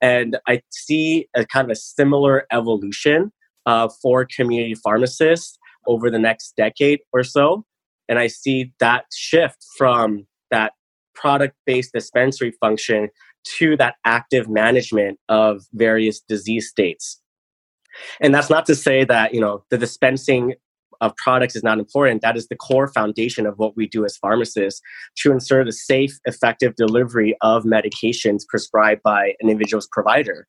And 0.00 0.38
I 0.48 0.62
see 0.70 1.28
a 1.34 1.46
kind 1.46 1.64
of 1.64 1.70
a 1.70 1.76
similar 1.76 2.46
evolution 2.50 3.32
uh, 3.66 3.88
for 4.00 4.26
community 4.26 4.74
pharmacists 4.74 5.58
over 5.86 6.10
the 6.10 6.18
next 6.18 6.54
decade 6.56 7.00
or 7.12 7.22
so. 7.22 7.64
And 8.08 8.18
I 8.18 8.26
see 8.26 8.72
that 8.80 9.04
shift 9.14 9.64
from 9.78 10.26
that 10.50 10.72
product 11.14 11.54
based 11.66 11.92
dispensary 11.92 12.52
function 12.60 13.08
to 13.58 13.76
that 13.76 13.96
active 14.04 14.48
management 14.48 15.18
of 15.28 15.62
various 15.72 16.20
disease 16.20 16.68
states. 16.68 17.20
And 18.20 18.34
that's 18.34 18.50
not 18.50 18.66
to 18.66 18.74
say 18.74 19.04
that, 19.04 19.34
you 19.34 19.40
know, 19.40 19.64
the 19.70 19.78
dispensing 19.78 20.54
of 21.02 21.14
products 21.16 21.56
is 21.56 21.64
not 21.64 21.78
important. 21.78 22.22
That 22.22 22.36
is 22.36 22.46
the 22.46 22.56
core 22.56 22.86
foundation 22.86 23.44
of 23.44 23.58
what 23.58 23.76
we 23.76 23.88
do 23.88 24.04
as 24.04 24.16
pharmacists 24.16 24.80
to 25.18 25.32
ensure 25.32 25.64
the 25.64 25.72
safe, 25.72 26.16
effective 26.24 26.76
delivery 26.76 27.36
of 27.40 27.64
medications 27.64 28.46
prescribed 28.48 29.02
by 29.02 29.34
an 29.40 29.50
individual's 29.50 29.88
provider. 29.90 30.46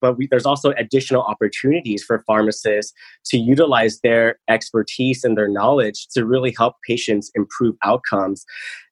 But 0.00 0.16
we, 0.16 0.26
there's 0.26 0.46
also 0.46 0.70
additional 0.72 1.22
opportunities 1.22 2.02
for 2.02 2.20
pharmacists 2.26 2.92
to 3.26 3.38
utilize 3.38 4.00
their 4.00 4.38
expertise 4.48 5.24
and 5.24 5.36
their 5.36 5.48
knowledge 5.48 6.08
to 6.14 6.24
really 6.24 6.54
help 6.56 6.76
patients 6.86 7.30
improve 7.34 7.76
outcomes. 7.84 8.44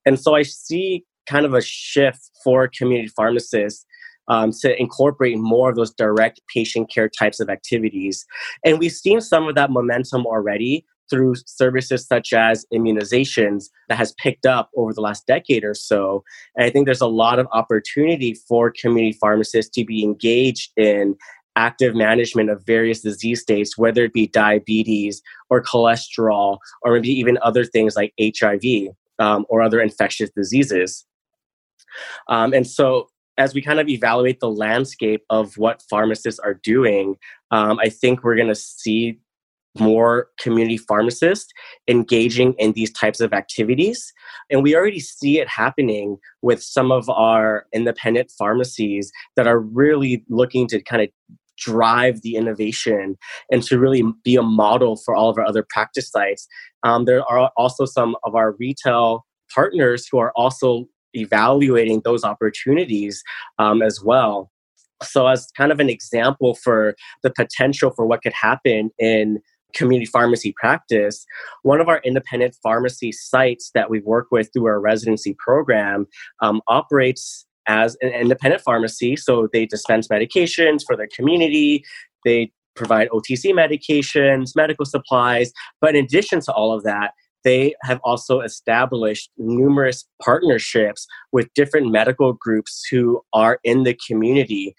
And 0.05 0.19
so 0.19 0.35
I 0.35 0.43
see 0.43 1.05
kind 1.27 1.45
of 1.45 1.55
a 1.55 1.61
shift 1.61 2.31
for 2.43 2.69
community 2.69 3.09
pharmacists 3.09 3.85
um, 4.29 4.53
to 4.61 4.79
incorporate 4.81 5.39
more 5.39 5.71
of 5.71 5.77
those 5.77 5.93
direct 5.95 6.41
patient 6.55 6.91
care 6.93 7.09
types 7.09 7.41
of 7.41 7.49
activities. 7.49 8.27
And 8.65 8.79
we've 8.79 8.93
seen 8.93 9.21
some 9.21 9.49
of 9.49 9.55
that 9.55 9.71
momentum 9.71 10.27
already 10.27 10.85
through 11.11 11.35
services 11.47 12.07
such 12.07 12.33
as 12.33 12.67
immunizations 12.73 13.67
that 13.89 13.99
has 13.99 14.13
picked 14.13 14.47
up 14.47 14.71
over 14.77 14.93
the 14.93 15.01
last 15.01 15.27
decade 15.27 15.65
or 15.65 15.75
so. 15.75 16.25
And 16.57 16.67
I 16.67 16.71
think 16.71 16.87
there's 16.87 17.01
a 17.01 17.07
lot 17.07 17.39
of 17.39 17.47
opportunity 17.53 18.35
for 18.35 18.71
community 18.71 19.17
pharmacists 19.21 19.71
to 19.77 19.85
be 19.85 20.05
engaged 20.05 20.73
in 20.77 21.17
active 21.57 21.95
management 21.95 22.51
of 22.51 22.65
various 22.65 23.01
disease 23.01 23.43
states, 23.43 23.77
whether 23.77 24.05
it 24.05 24.13
be 24.13 24.29
diabetes 24.29 25.21
or 25.51 25.63
cholesterol, 25.63 26.59
or 26.83 26.95
maybe 26.95 27.09
even 27.11 27.37
other 27.43 27.65
things 27.65 27.97
like 27.97 28.15
HIV 28.21 28.95
um, 29.19 29.45
or 29.49 29.61
other 29.61 29.81
infectious 29.81 30.31
diseases. 30.31 31.05
Um, 32.29 32.53
and 32.53 32.67
so, 32.67 33.09
as 33.39 33.55
we 33.55 33.63
kind 33.63 33.79
of 33.79 33.89
evaluate 33.89 34.41
the 34.41 34.51
landscape 34.51 35.23
of 35.31 35.57
what 35.59 35.83
pharmacists 35.89 36.41
are 36.41 36.55
doing, 36.55 37.17
um, 37.51 37.79
I 37.79 37.89
think 37.89 38.25
we're 38.25 38.35
going 38.35 38.49
to 38.49 38.55
see 38.55 39.21
more 39.81 40.29
community 40.41 40.77
pharmacists 40.77 41.53
engaging 41.89 42.55
in 42.59 42.73
these 42.73 42.93
types 42.93 43.21
of 43.21 43.33
activities. 43.33 44.13
And 44.51 44.63
we 44.63 44.75
already 44.75 45.01
see 45.01 45.39
it 45.39 45.49
happening 45.49 46.19
with 46.43 46.63
some 46.63 46.91
of 46.93 47.09
our 47.09 47.67
independent 47.73 48.31
pharmacies 48.39 49.11
that 49.37 49.47
are 49.47 49.61
really 49.61 50.25
looking 50.29 50.67
to 50.69 50.83
kind 50.83 51.03
of 51.03 51.09
drive 51.59 52.23
the 52.23 52.37
innovation 52.37 53.17
and 53.51 53.63
to 53.65 53.79
really 53.79 54.05
be 54.25 54.37
a 54.37 54.43
model 54.43 54.97
for 54.97 55.15
all 55.15 55.29
of 55.29 55.39
our 55.39 55.47
other 55.47 55.67
practice 55.69 56.11
sites. 56.11 56.47
Um, 56.83 57.05
there 57.05 57.25
are 57.25 57.51
also 57.57 57.85
some 57.85 58.17
of 58.25 58.35
our 58.35 58.55
retail 58.59 59.27
partners 59.53 60.07
who 60.11 60.19
are 60.19 60.33
also 60.37 60.87
evaluating 61.15 62.03
those 62.05 62.25
opportunities 62.25 63.23
um, 63.59 63.83
as 63.83 64.01
well. 64.03 64.51
So, 65.03 65.27
as 65.29 65.49
kind 65.57 65.71
of 65.71 65.79
an 65.81 65.89
example 65.89 66.57
for 66.57 66.97
the 67.23 67.31
potential 67.31 67.93
for 67.95 68.05
what 68.05 68.23
could 68.23 68.33
happen 68.33 68.91
in 68.99 69.39
community 69.75 70.07
pharmacy 70.07 70.55
practice, 70.59 71.25
one 71.63 71.81
of 71.81 71.89
our 71.89 72.01
independent 72.05 72.57
pharmacy 72.63 73.13
sites 73.13 73.71
that 73.75 73.91
we 73.91 74.01
work 74.01 74.29
with 74.31 74.51
through 74.53 74.67
our 74.67 74.81
residency 74.81 75.35
program 75.39 76.07
um, 76.41 76.61
operates 76.69 77.47
as 77.67 77.97
an 78.01 78.09
independent 78.09 78.63
pharmacy. 78.63 79.15
So 79.17 79.49
they 79.53 79.67
dispense 79.67 80.09
medications 80.09 80.81
for 80.87 80.97
their 80.97 81.09
community, 81.15 81.85
they 82.25 82.51
provide 82.75 83.09
OTC 83.11 83.53
medications, 83.53 84.57
medical 84.57 84.87
supplies. 84.87 85.53
But 85.81 85.95
in 85.95 86.05
addition 86.05 86.41
to 86.43 86.53
all 86.53 86.73
of 86.73 86.85
that, 86.85 87.13
they 87.45 87.75
have 87.83 88.01
also 88.05 88.41
established 88.41 89.31
numerous 89.37 90.05
partnerships 90.23 91.07
with 91.33 91.53
different 91.55 91.91
medical 91.91 92.33
groups 92.33 92.85
who 92.91 93.23
are 93.33 93.59
in 93.65 93.85
the 93.85 93.97
community 94.07 94.75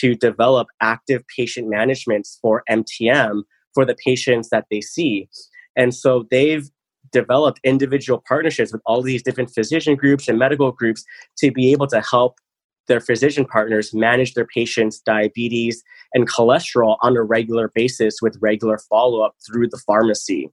to 0.00 0.14
develop 0.14 0.68
active 0.80 1.22
patient 1.34 1.68
management 1.68 2.26
for 2.40 2.62
MTM 2.70 3.42
for 3.74 3.84
the 3.84 3.94
patients 3.94 4.50
that 4.50 4.66
they 4.70 4.80
see. 4.80 5.28
And 5.76 5.94
so 5.94 6.26
they've 6.30 6.68
developed 7.12 7.60
individual 7.64 8.22
partnerships 8.26 8.72
with 8.72 8.82
all 8.86 9.02
these 9.02 9.22
different 9.22 9.50
physician 9.50 9.96
groups 9.96 10.28
and 10.28 10.38
medical 10.38 10.72
groups 10.72 11.04
to 11.38 11.50
be 11.50 11.72
able 11.72 11.86
to 11.88 12.00
help 12.00 12.38
their 12.86 13.00
physician 13.00 13.46
partners 13.46 13.94
manage 13.94 14.34
their 14.34 14.46
patients' 14.46 15.00
diabetes 15.00 15.82
and 16.12 16.28
cholesterol 16.28 16.98
on 17.00 17.16
a 17.16 17.22
regular 17.22 17.70
basis 17.74 18.16
with 18.20 18.36
regular 18.40 18.78
follow 18.78 19.22
up 19.22 19.34
through 19.46 19.68
the 19.68 19.80
pharmacy. 19.86 20.50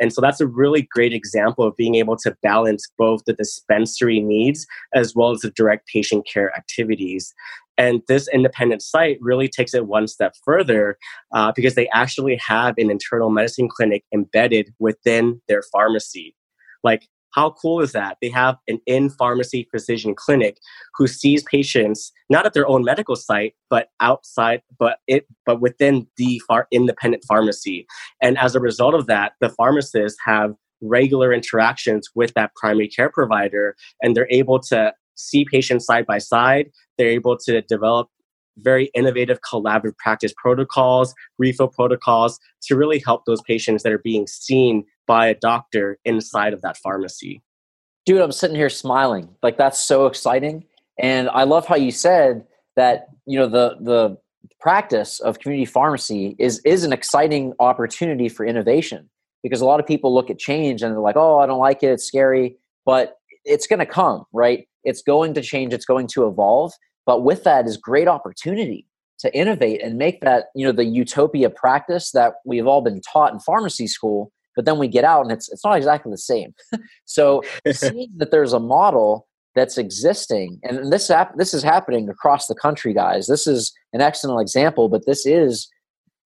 And 0.00 0.12
so 0.12 0.20
that's 0.20 0.40
a 0.40 0.46
really 0.46 0.82
great 0.82 1.12
example 1.12 1.66
of 1.66 1.76
being 1.76 1.96
able 1.96 2.16
to 2.18 2.36
balance 2.42 2.86
both 2.96 3.24
the 3.24 3.32
dispensary 3.32 4.20
needs 4.20 4.66
as 4.94 5.14
well 5.14 5.30
as 5.30 5.40
the 5.40 5.50
direct 5.50 5.88
patient 5.88 6.26
care 6.32 6.54
activities. 6.56 7.34
And 7.78 8.02
this 8.08 8.28
independent 8.28 8.82
site 8.82 9.18
really 9.20 9.48
takes 9.48 9.72
it 9.72 9.86
one 9.86 10.08
step 10.08 10.34
further 10.44 10.98
uh, 11.32 11.52
because 11.54 11.76
they 11.76 11.88
actually 11.94 12.36
have 12.36 12.74
an 12.76 12.90
internal 12.90 13.30
medicine 13.30 13.68
clinic 13.68 14.04
embedded 14.12 14.74
within 14.78 15.40
their 15.48 15.62
pharmacy. 15.62 16.34
Like, 16.82 17.08
how 17.34 17.50
cool 17.50 17.80
is 17.80 17.92
that? 17.92 18.16
They 18.20 18.30
have 18.30 18.56
an 18.68 18.80
in 18.86 19.10
pharmacy 19.10 19.68
physician 19.70 20.14
clinic 20.14 20.58
who 20.96 21.06
sees 21.06 21.42
patients 21.44 22.10
not 22.28 22.46
at 22.46 22.54
their 22.54 22.66
own 22.66 22.84
medical 22.84 23.16
site, 23.16 23.54
but 23.70 23.88
outside, 24.00 24.62
but 24.78 24.98
it, 25.06 25.26
but 25.46 25.60
within 25.60 26.06
the 26.16 26.40
far 26.48 26.66
independent 26.72 27.22
pharmacy. 27.28 27.86
And 28.20 28.38
as 28.38 28.54
a 28.54 28.60
result 28.60 28.94
of 28.94 29.06
that, 29.06 29.32
the 29.40 29.50
pharmacists 29.50 30.18
have 30.24 30.54
regular 30.80 31.32
interactions 31.32 32.08
with 32.14 32.32
that 32.34 32.54
primary 32.54 32.88
care 32.88 33.10
provider, 33.10 33.76
and 34.02 34.16
they're 34.16 34.28
able 34.30 34.58
to 34.60 34.92
see 35.18 35.44
patients 35.44 35.86
side 35.86 36.06
by 36.06 36.18
side. 36.18 36.70
They're 36.96 37.08
able 37.10 37.36
to 37.38 37.60
develop 37.62 38.08
very 38.58 38.90
innovative 38.94 39.38
collaborative 39.40 39.96
practice 39.98 40.32
protocols, 40.36 41.14
refill 41.38 41.68
protocols 41.68 42.38
to 42.62 42.76
really 42.76 43.00
help 43.04 43.24
those 43.24 43.40
patients 43.42 43.82
that 43.82 43.92
are 43.92 43.98
being 43.98 44.26
seen 44.26 44.84
by 45.06 45.28
a 45.28 45.34
doctor 45.34 45.98
inside 46.04 46.52
of 46.52 46.60
that 46.62 46.76
pharmacy. 46.76 47.42
Dude, 48.04 48.20
I'm 48.20 48.32
sitting 48.32 48.56
here 48.56 48.70
smiling. 48.70 49.28
Like 49.42 49.56
that's 49.56 49.78
so 49.78 50.06
exciting. 50.06 50.64
And 50.98 51.28
I 51.30 51.44
love 51.44 51.66
how 51.66 51.76
you 51.76 51.90
said 51.90 52.46
that, 52.76 53.08
you 53.26 53.38
know, 53.38 53.46
the 53.46 53.76
the 53.80 54.18
practice 54.60 55.20
of 55.20 55.38
community 55.38 55.66
pharmacy 55.66 56.34
is 56.38 56.60
is 56.64 56.84
an 56.84 56.92
exciting 56.92 57.52
opportunity 57.60 58.28
for 58.28 58.44
innovation 58.44 59.08
because 59.42 59.60
a 59.60 59.64
lot 59.64 59.78
of 59.78 59.86
people 59.86 60.12
look 60.14 60.30
at 60.30 60.38
change 60.38 60.82
and 60.82 60.92
they're 60.92 61.00
like, 61.00 61.16
"Oh, 61.16 61.38
I 61.38 61.46
don't 61.46 61.58
like 61.58 61.82
it, 61.82 61.92
it's 61.92 62.04
scary." 62.04 62.56
But 62.84 63.17
it's 63.48 63.66
going 63.66 63.80
to 63.80 63.86
come, 63.86 64.24
right? 64.32 64.68
It's 64.84 65.02
going 65.02 65.34
to 65.34 65.42
change, 65.42 65.72
it's 65.72 65.84
going 65.84 66.06
to 66.08 66.26
evolve, 66.26 66.72
but 67.06 67.22
with 67.22 67.44
that 67.44 67.66
is 67.66 67.76
great 67.76 68.08
opportunity 68.08 68.86
to 69.20 69.34
innovate 69.34 69.82
and 69.82 69.98
make 69.98 70.20
that, 70.20 70.46
you 70.54 70.64
know, 70.64 70.72
the 70.72 70.84
utopia 70.84 71.50
practice 71.50 72.12
that 72.12 72.34
we've 72.44 72.66
all 72.66 72.82
been 72.82 73.00
taught 73.00 73.32
in 73.32 73.40
pharmacy 73.40 73.86
school 73.86 74.32
but 74.58 74.64
then 74.64 74.80
we 74.80 74.88
get 74.88 75.04
out 75.04 75.22
and 75.22 75.30
it's 75.30 75.48
it's 75.50 75.64
not 75.64 75.76
exactly 75.76 76.10
the 76.10 76.18
same. 76.18 76.52
so 77.04 77.44
seeing 77.70 78.10
that 78.16 78.32
there's 78.32 78.52
a 78.52 78.58
model 78.58 79.28
that's 79.54 79.78
existing, 79.78 80.58
and 80.64 80.92
this 80.92 81.06
hap- 81.06 81.36
this 81.36 81.54
is 81.54 81.62
happening 81.62 82.08
across 82.08 82.48
the 82.48 82.56
country, 82.56 82.92
guys. 82.92 83.28
This 83.28 83.46
is 83.46 83.72
an 83.92 84.00
excellent 84.00 84.42
example, 84.42 84.88
but 84.88 85.06
this 85.06 85.24
is 85.26 85.68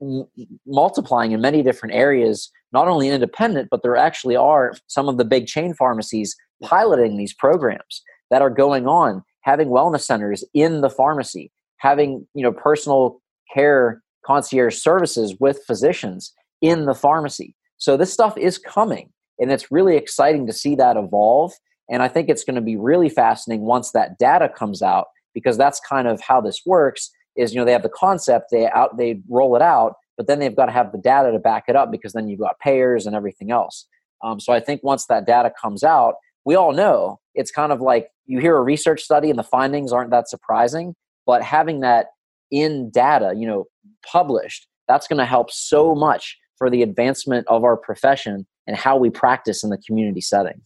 m- 0.00 0.24
multiplying 0.66 1.32
in 1.32 1.42
many 1.42 1.62
different 1.62 1.94
areas. 1.94 2.50
Not 2.72 2.88
only 2.88 3.08
independent, 3.08 3.68
but 3.70 3.82
there 3.82 3.96
actually 3.96 4.36
are 4.36 4.74
some 4.86 5.08
of 5.08 5.18
the 5.18 5.24
big 5.24 5.46
chain 5.46 5.74
pharmacies 5.74 6.36
piloting 6.62 7.16
these 7.16 7.34
programs 7.34 8.02
that 8.30 8.42
are 8.42 8.50
going 8.50 8.86
on, 8.86 9.22
having 9.42 9.68
wellness 9.68 10.02
centers 10.02 10.44
in 10.54 10.80
the 10.80 10.90
pharmacy, 10.90 11.50
having 11.78 12.26
you 12.34 12.42
know 12.42 12.52
personal 12.52 13.20
care 13.52 14.02
concierge 14.24 14.76
services 14.76 15.34
with 15.40 15.60
physicians 15.66 16.32
in 16.60 16.86
the 16.86 16.94
pharmacy 16.94 17.56
so 17.82 17.96
this 17.96 18.12
stuff 18.12 18.38
is 18.38 18.58
coming, 18.58 19.10
and 19.40 19.50
it's 19.50 19.72
really 19.72 19.96
exciting 19.96 20.46
to 20.46 20.52
see 20.52 20.76
that 20.76 20.96
evolve. 20.96 21.52
And 21.90 22.00
I 22.00 22.06
think 22.06 22.28
it's 22.28 22.44
going 22.44 22.54
to 22.54 22.60
be 22.60 22.76
really 22.76 23.08
fascinating 23.08 23.66
once 23.66 23.90
that 23.90 24.18
data 24.20 24.48
comes 24.48 24.82
out 24.82 25.08
because 25.34 25.58
that's 25.58 25.80
kind 25.80 26.06
of 26.06 26.20
how 26.20 26.40
this 26.40 26.62
works. 26.64 27.10
is 27.34 27.52
you 27.52 27.58
know 27.58 27.64
they 27.64 27.72
have 27.72 27.82
the 27.82 27.88
concept 27.88 28.52
they 28.52 28.70
out 28.70 28.98
they 28.98 29.20
roll 29.28 29.56
it 29.56 29.62
out 29.62 29.94
but 30.16 30.26
then 30.26 30.38
they've 30.38 30.56
got 30.56 30.66
to 30.66 30.72
have 30.72 30.92
the 30.92 30.98
data 30.98 31.32
to 31.32 31.38
back 31.38 31.64
it 31.68 31.76
up 31.76 31.90
because 31.90 32.12
then 32.12 32.28
you've 32.28 32.40
got 32.40 32.58
payers 32.60 33.06
and 33.06 33.16
everything 33.16 33.50
else 33.50 33.86
um, 34.22 34.40
so 34.40 34.52
i 34.52 34.60
think 34.60 34.82
once 34.82 35.06
that 35.06 35.26
data 35.26 35.52
comes 35.60 35.82
out 35.82 36.14
we 36.44 36.54
all 36.54 36.72
know 36.72 37.18
it's 37.34 37.50
kind 37.50 37.72
of 37.72 37.80
like 37.80 38.08
you 38.26 38.38
hear 38.38 38.56
a 38.56 38.62
research 38.62 39.02
study 39.02 39.30
and 39.30 39.38
the 39.38 39.44
findings 39.44 39.92
aren't 39.92 40.10
that 40.10 40.28
surprising 40.28 40.94
but 41.26 41.42
having 41.42 41.80
that 41.80 42.06
in 42.50 42.90
data 42.90 43.32
you 43.36 43.46
know 43.46 43.64
published 44.10 44.66
that's 44.88 45.06
going 45.06 45.18
to 45.18 45.26
help 45.26 45.50
so 45.50 45.94
much 45.94 46.38
for 46.56 46.68
the 46.68 46.82
advancement 46.82 47.46
of 47.48 47.64
our 47.64 47.76
profession 47.76 48.46
and 48.66 48.76
how 48.76 48.96
we 48.96 49.10
practice 49.10 49.64
in 49.64 49.70
the 49.70 49.78
community 49.78 50.20
setting 50.20 50.60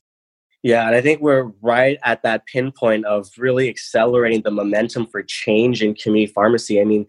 yeah, 0.66 0.84
and 0.88 0.96
I 0.96 1.00
think 1.00 1.20
we're 1.20 1.52
right 1.62 1.96
at 2.02 2.24
that 2.24 2.46
pinpoint 2.46 3.04
of 3.04 3.28
really 3.38 3.68
accelerating 3.68 4.42
the 4.42 4.50
momentum 4.50 5.06
for 5.06 5.22
change 5.22 5.80
in 5.80 5.94
community 5.94 6.32
pharmacy. 6.32 6.80
I 6.80 6.84
mean, 6.84 7.06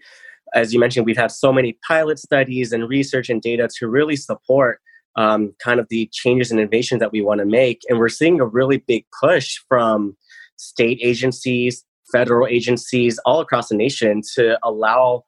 as 0.54 0.74
you 0.74 0.80
mentioned, 0.80 1.06
we've 1.06 1.18
had 1.18 1.32
so 1.32 1.52
many 1.52 1.78
pilot 1.88 2.20
studies 2.20 2.72
and 2.72 2.90
research 2.90 3.30
and 3.30 3.42
data 3.42 3.68
to 3.78 3.88
really 3.88 4.16
support 4.16 4.80
um, 5.16 5.54
kind 5.60 5.80
of 5.80 5.88
the 5.90 6.10
changes 6.14 6.52
and 6.52 6.60
innovations 6.60 7.00
that 7.00 7.12
we 7.12 7.22
want 7.22 7.40
to 7.40 7.46
make. 7.46 7.82
And 7.90 7.98
we're 8.00 8.10
seeing 8.10 8.40
a 8.40 8.46
really 8.46 8.78
big 8.78 9.06
push 9.20 9.58
from 9.68 10.16
state 10.58 11.00
agencies, 11.02 11.84
federal 12.12 12.48
agencies 12.48 13.20
all 13.26 13.40
across 13.40 13.70
the 13.70 13.76
nation 13.76 14.22
to 14.36 14.58
allow 14.64 15.24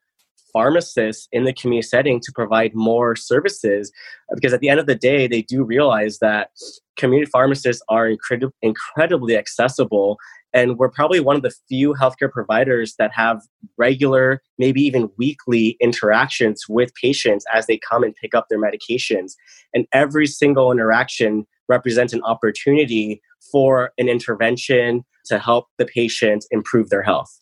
pharmacists 0.53 1.27
in 1.31 1.43
the 1.43 1.53
community 1.53 1.87
setting 1.87 2.19
to 2.19 2.31
provide 2.33 2.73
more 2.73 3.15
services 3.15 3.91
because 4.33 4.53
at 4.53 4.59
the 4.61 4.69
end 4.69 4.79
of 4.79 4.87
the 4.87 4.95
day 4.95 5.27
they 5.27 5.43
do 5.43 5.63
realize 5.63 6.17
that 6.19 6.49
community 6.97 7.29
pharmacists 7.29 7.83
are 7.87 8.09
incredi- 8.09 8.51
incredibly 8.63 9.37
accessible 9.37 10.17
and 10.53 10.77
we're 10.77 10.89
probably 10.89 11.19
one 11.19 11.35
of 11.35 11.41
the 11.41 11.51
few 11.67 11.93
healthcare 11.93 12.31
providers 12.31 12.95
that 12.97 13.11
have 13.13 13.41
regular 13.77 14.41
maybe 14.57 14.81
even 14.81 15.09
weekly 15.17 15.77
interactions 15.79 16.63
with 16.67 16.93
patients 16.95 17.45
as 17.53 17.67
they 17.67 17.77
come 17.77 18.03
and 18.03 18.15
pick 18.15 18.33
up 18.33 18.47
their 18.49 18.59
medications 18.59 19.33
and 19.73 19.85
every 19.93 20.27
single 20.27 20.71
interaction 20.71 21.45
represents 21.67 22.13
an 22.13 22.23
opportunity 22.23 23.21
for 23.51 23.91
an 23.97 24.09
intervention 24.09 25.03
to 25.25 25.37
help 25.37 25.67
the 25.77 25.85
patient 25.85 26.45
improve 26.51 26.89
their 26.89 27.03
health 27.03 27.39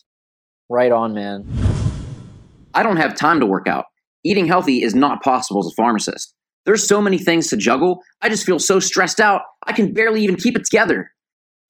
right 0.68 0.92
on 0.92 1.14
man 1.14 1.46
I 2.74 2.82
don't 2.82 2.98
have 2.98 3.16
time 3.16 3.40
to 3.40 3.46
work 3.46 3.66
out. 3.66 3.86
Eating 4.24 4.46
healthy 4.46 4.82
is 4.82 4.94
not 4.94 5.22
possible 5.22 5.60
as 5.60 5.66
a 5.66 5.74
pharmacist. 5.76 6.34
There's 6.64 6.86
so 6.86 7.00
many 7.00 7.18
things 7.18 7.48
to 7.48 7.56
juggle. 7.56 8.02
I 8.20 8.28
just 8.28 8.44
feel 8.44 8.58
so 8.58 8.78
stressed 8.78 9.20
out, 9.20 9.42
I 9.66 9.72
can 9.72 9.92
barely 9.92 10.22
even 10.22 10.36
keep 10.36 10.54
it 10.54 10.64
together. 10.64 11.10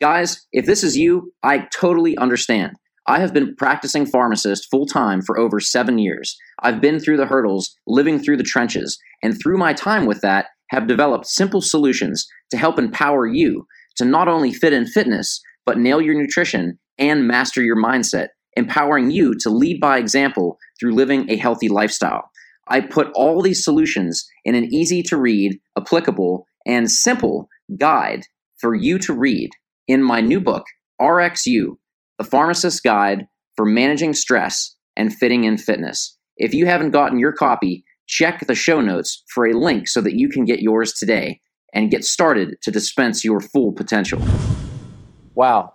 Guys, 0.00 0.46
if 0.52 0.66
this 0.66 0.82
is 0.82 0.96
you, 0.96 1.32
I 1.42 1.66
totally 1.74 2.16
understand. 2.16 2.76
I 3.06 3.20
have 3.20 3.32
been 3.32 3.56
practicing 3.56 4.06
pharmacist 4.06 4.68
full 4.70 4.86
time 4.86 5.22
for 5.22 5.38
over 5.38 5.60
seven 5.60 5.98
years. 5.98 6.36
I've 6.62 6.80
been 6.80 7.00
through 7.00 7.16
the 7.16 7.26
hurdles, 7.26 7.74
living 7.86 8.18
through 8.18 8.36
the 8.36 8.42
trenches, 8.42 8.98
and 9.22 9.38
through 9.40 9.56
my 9.56 9.72
time 9.72 10.06
with 10.06 10.20
that, 10.20 10.46
have 10.70 10.86
developed 10.86 11.26
simple 11.26 11.62
solutions 11.62 12.26
to 12.50 12.58
help 12.58 12.78
empower 12.78 13.26
you 13.26 13.66
to 13.96 14.04
not 14.04 14.28
only 14.28 14.52
fit 14.52 14.72
in 14.72 14.86
fitness, 14.86 15.40
but 15.64 15.78
nail 15.78 16.00
your 16.00 16.14
nutrition 16.14 16.78
and 16.98 17.26
master 17.26 17.62
your 17.62 17.82
mindset 17.82 18.28
empowering 18.58 19.10
you 19.10 19.34
to 19.36 19.48
lead 19.48 19.80
by 19.80 19.98
example 19.98 20.58
through 20.78 20.92
living 20.94 21.30
a 21.30 21.36
healthy 21.36 21.68
lifestyle. 21.68 22.28
I 22.66 22.80
put 22.80 23.08
all 23.14 23.40
these 23.40 23.64
solutions 23.64 24.28
in 24.44 24.54
an 24.54 24.64
easy 24.74 25.02
to 25.04 25.16
read, 25.16 25.58
applicable, 25.78 26.44
and 26.66 26.90
simple 26.90 27.48
guide 27.78 28.24
for 28.58 28.74
you 28.74 28.98
to 28.98 29.14
read 29.14 29.50
in 29.88 30.02
my 30.02 30.20
new 30.20 30.40
book, 30.40 30.66
RxU, 31.00 31.76
The 32.18 32.24
Pharmacist's 32.24 32.80
Guide 32.80 33.26
for 33.56 33.64
Managing 33.64 34.12
Stress 34.12 34.76
and 34.96 35.12
Fitting 35.12 35.44
in 35.44 35.56
Fitness. 35.56 36.16
If 36.36 36.54
you 36.54 36.66
haven't 36.66 36.90
gotten 36.90 37.18
your 37.18 37.32
copy, 37.32 37.84
check 38.06 38.46
the 38.46 38.54
show 38.54 38.80
notes 38.80 39.24
for 39.34 39.46
a 39.46 39.54
link 39.54 39.88
so 39.88 40.00
that 40.02 40.14
you 40.14 40.28
can 40.28 40.44
get 40.44 40.60
yours 40.60 40.92
today 40.92 41.40
and 41.74 41.90
get 41.90 42.04
started 42.04 42.56
to 42.62 42.70
dispense 42.70 43.24
your 43.24 43.40
full 43.40 43.72
potential. 43.72 44.20
Wow, 45.34 45.72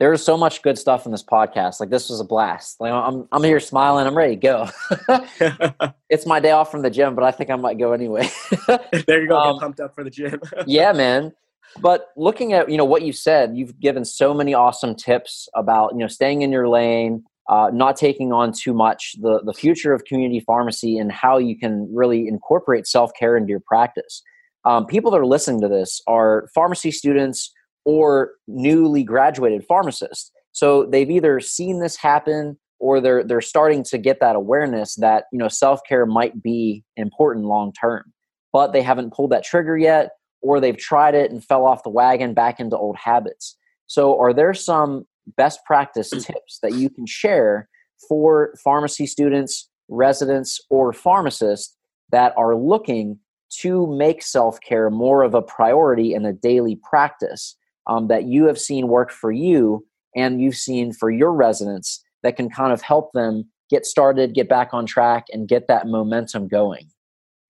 there's 0.00 0.22
so 0.22 0.36
much 0.36 0.62
good 0.62 0.78
stuff 0.78 1.06
in 1.06 1.12
this 1.12 1.22
podcast. 1.22 1.80
Like 1.80 1.90
this 1.90 2.10
was 2.10 2.20
a 2.20 2.24
blast. 2.24 2.80
Like 2.80 2.92
I'm 2.92 3.28
I'm 3.30 3.42
here 3.42 3.60
smiling. 3.60 4.06
I'm 4.06 4.16
ready 4.16 4.36
to 4.36 4.40
go. 4.40 4.68
it's 6.10 6.26
my 6.26 6.40
day 6.40 6.50
off 6.50 6.70
from 6.70 6.82
the 6.82 6.90
gym, 6.90 7.14
but 7.14 7.24
I 7.24 7.30
think 7.30 7.50
I 7.50 7.56
might 7.56 7.78
go 7.78 7.92
anyway. 7.92 8.28
there 9.06 9.22
you 9.22 9.28
go. 9.28 9.38
Um, 9.38 9.58
pumped 9.58 9.80
up 9.80 9.94
for 9.94 10.04
the 10.04 10.10
gym. 10.10 10.40
yeah, 10.66 10.92
man. 10.92 11.32
But 11.80 12.08
looking 12.16 12.52
at 12.52 12.70
you 12.70 12.76
know 12.76 12.84
what 12.84 13.02
you 13.02 13.12
said, 13.12 13.56
you've 13.56 13.78
given 13.80 14.04
so 14.04 14.32
many 14.32 14.54
awesome 14.54 14.94
tips 14.94 15.48
about 15.54 15.92
you 15.92 15.98
know 15.98 16.06
staying 16.06 16.42
in 16.42 16.52
your 16.52 16.68
lane, 16.68 17.24
uh, 17.48 17.70
not 17.72 17.96
taking 17.96 18.32
on 18.32 18.52
too 18.52 18.72
much, 18.72 19.14
the 19.20 19.42
the 19.44 19.52
future 19.52 19.92
of 19.92 20.04
community 20.04 20.40
pharmacy, 20.40 20.98
and 20.98 21.10
how 21.10 21.38
you 21.38 21.58
can 21.58 21.88
really 21.92 22.28
incorporate 22.28 22.86
self 22.86 23.10
care 23.18 23.36
into 23.36 23.50
your 23.50 23.62
practice. 23.66 24.22
Um, 24.64 24.86
people 24.86 25.10
that 25.10 25.18
are 25.18 25.26
listening 25.26 25.60
to 25.60 25.68
this 25.68 26.00
are 26.06 26.48
pharmacy 26.54 26.90
students 26.90 27.52
or 27.84 28.32
newly 28.48 29.02
graduated 29.02 29.64
pharmacists. 29.66 30.30
So 30.52 30.86
they've 30.86 31.10
either 31.10 31.40
seen 31.40 31.80
this 31.80 31.96
happen 31.96 32.58
or 32.78 33.00
they're 33.00 33.24
they're 33.24 33.40
starting 33.40 33.82
to 33.84 33.98
get 33.98 34.20
that 34.20 34.36
awareness 34.36 34.94
that 34.96 35.24
you 35.32 35.38
know 35.38 35.48
self-care 35.48 36.06
might 36.06 36.42
be 36.42 36.84
important 36.96 37.46
long 37.46 37.72
term. 37.72 38.12
But 38.52 38.72
they 38.72 38.82
haven't 38.82 39.12
pulled 39.12 39.30
that 39.30 39.42
trigger 39.42 39.76
yet 39.76 40.10
or 40.44 40.60
they've 40.60 40.76
tried 40.76 41.14
it 41.14 41.30
and 41.30 41.42
fell 41.42 41.64
off 41.64 41.82
the 41.82 41.90
wagon 41.90 42.34
back 42.34 42.60
into 42.60 42.76
old 42.76 42.96
habits. 42.96 43.56
So 43.86 44.20
are 44.20 44.34
there 44.34 44.52
some 44.52 45.06
best 45.36 45.64
practice 45.64 46.10
tips 46.20 46.58
that 46.62 46.74
you 46.74 46.90
can 46.90 47.06
share 47.06 47.68
for 48.08 48.54
pharmacy 48.62 49.06
students, 49.06 49.70
residents 49.88 50.60
or 50.68 50.92
pharmacists 50.92 51.74
that 52.12 52.34
are 52.36 52.54
looking 52.54 53.18
to 53.60 53.86
make 53.96 54.22
self-care 54.22 54.90
more 54.90 55.22
of 55.22 55.34
a 55.34 55.42
priority 55.42 56.12
in 56.12 56.26
a 56.26 56.32
daily 56.32 56.78
practice 56.88 57.56
um, 57.86 58.08
that 58.08 58.24
you 58.24 58.46
have 58.46 58.58
seen 58.58 58.88
work 58.88 59.10
for 59.10 59.32
you 59.32 59.86
and 60.14 60.40
you've 60.40 60.56
seen 60.56 60.92
for 60.92 61.10
your 61.10 61.32
residents 61.32 62.04
that 62.22 62.36
can 62.36 62.50
kind 62.50 62.72
of 62.72 62.82
help 62.82 63.12
them 63.12 63.48
get 63.70 63.86
started, 63.86 64.34
get 64.34 64.48
back 64.48 64.74
on 64.74 64.84
track, 64.84 65.26
and 65.32 65.48
get 65.48 65.68
that 65.68 65.86
momentum 65.86 66.48
going? 66.48 66.90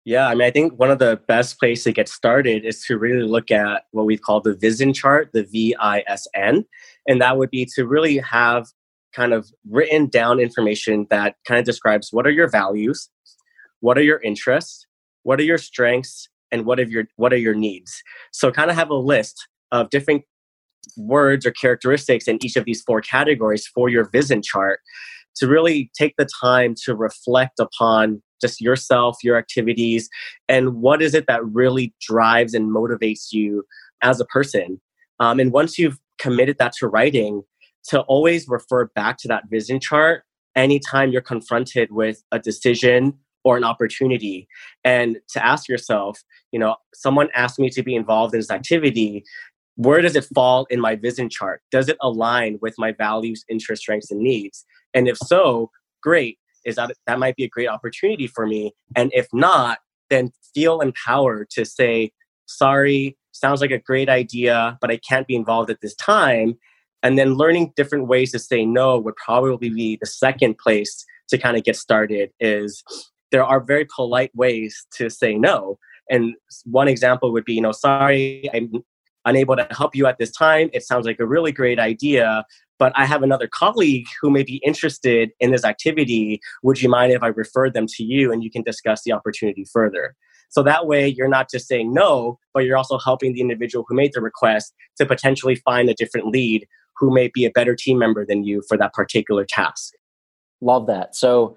Yeah, 0.04 0.26
I 0.26 0.34
mean, 0.34 0.46
I 0.46 0.50
think 0.50 0.78
one 0.78 0.90
of 0.90 0.98
the 0.98 1.20
best 1.28 1.60
places 1.60 1.84
to 1.84 1.92
get 1.92 2.08
started 2.08 2.64
is 2.64 2.84
to 2.86 2.98
really 2.98 3.22
look 3.22 3.52
at 3.52 3.84
what 3.92 4.04
we 4.04 4.18
call 4.18 4.40
the 4.40 4.56
VISN 4.56 4.94
chart, 4.94 5.30
the 5.32 5.44
V 5.44 5.76
I 5.78 6.02
S 6.08 6.26
N. 6.34 6.64
And 7.06 7.20
that 7.20 7.38
would 7.38 7.50
be 7.50 7.68
to 7.76 7.86
really 7.86 8.18
have 8.18 8.66
kind 9.12 9.32
of 9.32 9.48
written 9.70 10.08
down 10.08 10.40
information 10.40 11.06
that 11.10 11.36
kind 11.46 11.60
of 11.60 11.64
describes 11.64 12.12
what 12.12 12.26
are 12.26 12.30
your 12.30 12.48
values, 12.48 13.08
what 13.80 13.96
are 13.96 14.02
your 14.02 14.20
interests, 14.22 14.86
what 15.22 15.38
are 15.38 15.44
your 15.44 15.58
strengths, 15.58 16.28
and 16.50 16.66
what 16.66 16.80
are 16.80 16.84
your 16.84 17.04
what 17.16 17.32
are 17.32 17.38
your 17.38 17.54
needs. 17.54 18.02
So 18.32 18.50
kind 18.50 18.70
of 18.70 18.76
have 18.76 18.90
a 18.90 18.94
list 18.94 19.46
of 19.70 19.90
different 19.90 20.24
words 20.96 21.46
or 21.46 21.52
characteristics 21.52 22.26
in 22.26 22.44
each 22.44 22.56
of 22.56 22.64
these 22.64 22.82
four 22.82 23.00
categories 23.00 23.68
for 23.72 23.88
your 23.88 24.10
VISN 24.10 24.42
chart 24.42 24.80
to 25.36 25.46
really 25.46 25.90
take 25.96 26.14
the 26.18 26.28
time 26.42 26.74
to 26.84 26.94
reflect 26.96 27.60
upon 27.60 28.20
just 28.42 28.60
yourself, 28.60 29.16
your 29.22 29.38
activities, 29.38 30.10
and 30.48 30.74
what 30.76 31.00
is 31.00 31.14
it 31.14 31.26
that 31.26 31.44
really 31.44 31.94
drives 32.00 32.52
and 32.52 32.70
motivates 32.70 33.32
you 33.32 33.64
as 34.02 34.20
a 34.20 34.26
person. 34.26 34.80
Um, 35.20 35.40
and 35.40 35.52
once 35.52 35.78
you've 35.78 35.98
committed 36.18 36.58
that 36.58 36.72
to 36.78 36.88
writing, 36.88 37.42
to 37.88 38.00
always 38.02 38.46
refer 38.48 38.86
back 38.94 39.16
to 39.18 39.28
that 39.28 39.44
vision 39.50 39.80
chart 39.80 40.24
anytime 40.54 41.10
you're 41.10 41.22
confronted 41.22 41.90
with 41.92 42.22
a 42.30 42.38
decision 42.38 43.14
or 43.44 43.56
an 43.56 43.64
opportunity 43.64 44.46
and 44.84 45.18
to 45.28 45.44
ask 45.44 45.68
yourself 45.68 46.20
you 46.52 46.60
know 46.60 46.76
someone 46.94 47.28
asked 47.34 47.58
me 47.58 47.68
to 47.70 47.82
be 47.82 47.96
involved 47.96 48.34
in 48.34 48.38
this 48.38 48.50
activity 48.50 49.24
where 49.76 50.02
does 50.02 50.16
it 50.16 50.26
fall 50.34 50.66
in 50.70 50.80
my 50.80 50.96
vision 50.96 51.28
chart? 51.28 51.62
Does 51.70 51.88
it 51.88 51.96
align 52.00 52.58
with 52.60 52.74
my 52.78 52.92
values, 52.92 53.44
interests, 53.48 53.84
strengths, 53.84 54.10
and 54.10 54.20
needs? 54.20 54.64
And 54.94 55.08
if 55.08 55.16
so, 55.16 55.70
great. 56.02 56.38
Is 56.64 56.76
that 56.76 56.92
that 57.06 57.18
might 57.18 57.36
be 57.36 57.44
a 57.44 57.48
great 57.48 57.68
opportunity 57.68 58.26
for 58.26 58.46
me? 58.46 58.72
And 58.96 59.10
if 59.14 59.28
not, 59.32 59.78
then 60.10 60.32
feel 60.54 60.80
empowered 60.80 61.50
to 61.50 61.64
say, 61.64 62.12
sorry, 62.46 63.16
sounds 63.32 63.60
like 63.60 63.70
a 63.70 63.78
great 63.78 64.08
idea, 64.08 64.78
but 64.80 64.90
I 64.90 64.98
can't 64.98 65.26
be 65.26 65.34
involved 65.34 65.70
at 65.70 65.80
this 65.80 65.94
time. 65.94 66.58
And 67.02 67.18
then 67.18 67.34
learning 67.34 67.72
different 67.74 68.06
ways 68.06 68.30
to 68.32 68.38
say 68.38 68.64
no 68.64 68.98
would 68.98 69.16
probably 69.16 69.70
be 69.70 69.98
the 70.00 70.06
second 70.06 70.58
place 70.58 71.04
to 71.30 71.38
kind 71.38 71.56
of 71.56 71.64
get 71.64 71.76
started 71.76 72.30
is 72.38 72.84
there 73.32 73.44
are 73.44 73.60
very 73.60 73.86
polite 73.94 74.30
ways 74.34 74.86
to 74.96 75.08
say 75.08 75.34
no. 75.34 75.78
And 76.10 76.34
one 76.64 76.88
example 76.88 77.32
would 77.32 77.44
be, 77.44 77.54
you 77.54 77.62
know, 77.62 77.72
sorry, 77.72 78.48
I'm 78.52 78.84
unable 79.24 79.56
to 79.56 79.66
help 79.70 79.96
you 79.96 80.06
at 80.06 80.18
this 80.18 80.30
time. 80.30 80.68
It 80.72 80.82
sounds 80.82 81.06
like 81.06 81.18
a 81.18 81.26
really 81.26 81.52
great 81.52 81.78
idea, 81.78 82.44
but 82.82 82.92
I 82.96 83.06
have 83.06 83.22
another 83.22 83.46
colleague 83.46 84.08
who 84.20 84.28
may 84.28 84.42
be 84.42 84.56
interested 84.56 85.30
in 85.38 85.52
this 85.52 85.64
activity. 85.64 86.40
Would 86.64 86.82
you 86.82 86.88
mind 86.88 87.12
if 87.12 87.22
I 87.22 87.28
refer 87.28 87.70
them 87.70 87.86
to 87.86 88.02
you 88.02 88.32
and 88.32 88.42
you 88.42 88.50
can 88.50 88.62
discuss 88.62 89.04
the 89.04 89.12
opportunity 89.12 89.64
further? 89.72 90.16
So 90.48 90.64
that 90.64 90.88
way, 90.88 91.06
you're 91.06 91.28
not 91.28 91.48
just 91.48 91.68
saying 91.68 91.94
no, 91.94 92.40
but 92.52 92.64
you're 92.64 92.76
also 92.76 92.98
helping 92.98 93.34
the 93.34 93.40
individual 93.40 93.84
who 93.86 93.94
made 93.94 94.14
the 94.14 94.20
request 94.20 94.74
to 94.96 95.06
potentially 95.06 95.54
find 95.54 95.88
a 95.88 95.94
different 95.94 96.26
lead 96.26 96.66
who 96.96 97.14
may 97.14 97.28
be 97.32 97.44
a 97.44 97.52
better 97.52 97.76
team 97.76 97.98
member 97.98 98.26
than 98.26 98.42
you 98.42 98.64
for 98.66 98.76
that 98.76 98.94
particular 98.94 99.44
task. 99.44 99.92
Love 100.60 100.88
that. 100.88 101.14
So 101.14 101.56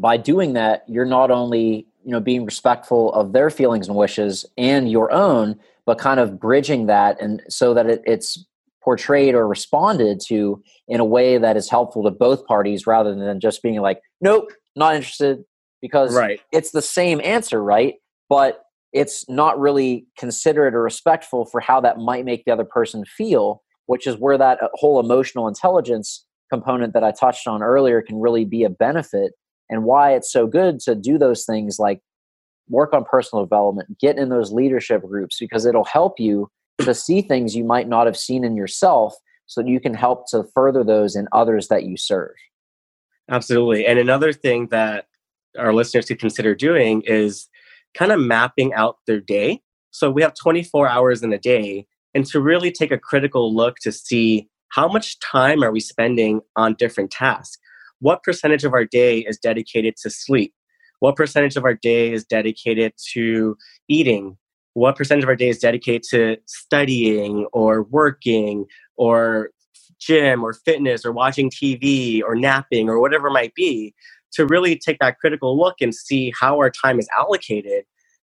by 0.00 0.16
doing 0.16 0.54
that, 0.54 0.82
you're 0.88 1.06
not 1.06 1.30
only 1.30 1.86
you 2.04 2.10
know 2.10 2.18
being 2.18 2.44
respectful 2.44 3.14
of 3.14 3.32
their 3.32 3.48
feelings 3.48 3.86
and 3.86 3.96
wishes 3.96 4.44
and 4.58 4.90
your 4.90 5.12
own, 5.12 5.54
but 5.86 5.98
kind 5.98 6.18
of 6.18 6.40
bridging 6.40 6.86
that 6.86 7.20
and 7.20 7.44
so 7.48 7.74
that 7.74 7.86
it, 7.86 8.02
it's 8.04 8.44
portrayed 8.84 9.34
or 9.34 9.48
responded 9.48 10.20
to 10.28 10.62
in 10.88 11.00
a 11.00 11.04
way 11.04 11.38
that 11.38 11.56
is 11.56 11.70
helpful 11.70 12.04
to 12.04 12.10
both 12.10 12.44
parties 12.46 12.86
rather 12.86 13.14
than 13.14 13.40
just 13.40 13.62
being 13.62 13.80
like, 13.80 14.00
nope, 14.20 14.52
not 14.76 14.94
interested, 14.94 15.44
because 15.80 16.14
right. 16.14 16.40
it's 16.52 16.70
the 16.72 16.82
same 16.82 17.20
answer, 17.22 17.62
right? 17.62 17.94
But 18.28 18.60
it's 18.92 19.28
not 19.28 19.58
really 19.58 20.06
considerate 20.18 20.74
or 20.74 20.82
respectful 20.82 21.46
for 21.46 21.60
how 21.60 21.80
that 21.80 21.98
might 21.98 22.24
make 22.24 22.44
the 22.44 22.52
other 22.52 22.64
person 22.64 23.04
feel, 23.04 23.62
which 23.86 24.06
is 24.06 24.16
where 24.16 24.38
that 24.38 24.62
uh, 24.62 24.68
whole 24.74 25.00
emotional 25.00 25.48
intelligence 25.48 26.24
component 26.50 26.92
that 26.92 27.02
I 27.02 27.10
touched 27.10 27.48
on 27.48 27.62
earlier 27.62 28.02
can 28.02 28.20
really 28.20 28.44
be 28.44 28.64
a 28.64 28.70
benefit 28.70 29.32
and 29.68 29.84
why 29.84 30.14
it's 30.14 30.30
so 30.30 30.46
good 30.46 30.78
to 30.80 30.94
do 30.94 31.18
those 31.18 31.44
things 31.44 31.78
like 31.78 32.00
work 32.68 32.92
on 32.92 33.04
personal 33.04 33.44
development, 33.44 33.98
get 33.98 34.16
in 34.16 34.28
those 34.28 34.52
leadership 34.52 35.02
groups 35.02 35.38
because 35.40 35.66
it'll 35.66 35.84
help 35.84 36.18
you 36.18 36.48
to 36.78 36.94
see 36.94 37.22
things 37.22 37.54
you 37.54 37.64
might 37.64 37.88
not 37.88 38.06
have 38.06 38.16
seen 38.16 38.44
in 38.44 38.56
yourself 38.56 39.14
so 39.46 39.62
that 39.62 39.68
you 39.68 39.80
can 39.80 39.94
help 39.94 40.28
to 40.30 40.44
further 40.54 40.82
those 40.82 41.16
in 41.16 41.28
others 41.32 41.68
that 41.68 41.84
you 41.84 41.96
serve. 41.96 42.34
Absolutely. 43.30 43.86
And 43.86 43.98
another 43.98 44.32
thing 44.32 44.68
that 44.68 45.06
our 45.58 45.72
listeners 45.72 46.06
could 46.06 46.18
consider 46.18 46.54
doing 46.54 47.02
is 47.06 47.48
kind 47.94 48.12
of 48.12 48.20
mapping 48.20 48.74
out 48.74 48.98
their 49.06 49.20
day. 49.20 49.62
So 49.90 50.10
we 50.10 50.22
have 50.22 50.34
24 50.34 50.88
hours 50.88 51.22
in 51.22 51.32
a 51.32 51.38
day 51.38 51.86
and 52.14 52.26
to 52.26 52.40
really 52.40 52.70
take 52.70 52.90
a 52.90 52.98
critical 52.98 53.54
look 53.54 53.76
to 53.82 53.92
see 53.92 54.48
how 54.70 54.88
much 54.88 55.18
time 55.20 55.62
are 55.62 55.70
we 55.70 55.80
spending 55.80 56.40
on 56.56 56.74
different 56.74 57.10
tasks? 57.10 57.58
What 58.00 58.22
percentage 58.24 58.64
of 58.64 58.72
our 58.72 58.84
day 58.84 59.20
is 59.20 59.38
dedicated 59.38 59.96
to 59.98 60.10
sleep? 60.10 60.52
What 60.98 61.16
percentage 61.16 61.56
of 61.56 61.64
our 61.64 61.74
day 61.74 62.12
is 62.12 62.24
dedicated 62.24 62.92
to 63.12 63.56
eating? 63.88 64.36
What 64.74 64.96
percentage 64.96 65.24
of 65.24 65.28
our 65.28 65.36
day 65.36 65.48
is 65.48 65.58
dedicated 65.58 66.02
to 66.10 66.36
studying 66.46 67.46
or 67.52 67.84
working 67.84 68.66
or 68.96 69.50
gym 69.98 70.44
or 70.44 70.52
fitness 70.52 71.04
or 71.04 71.12
watching 71.12 71.50
TV 71.50 72.22
or 72.22 72.34
napping 72.34 72.88
or 72.88 73.00
whatever 73.00 73.28
it 73.28 73.32
might 73.32 73.54
be 73.54 73.94
to 74.32 74.46
really 74.46 74.76
take 74.76 74.98
that 74.98 75.18
critical 75.18 75.58
look 75.58 75.76
and 75.80 75.94
see 75.94 76.32
how 76.38 76.56
our 76.56 76.70
time 76.70 76.98
is 76.98 77.08
allocated 77.16 77.84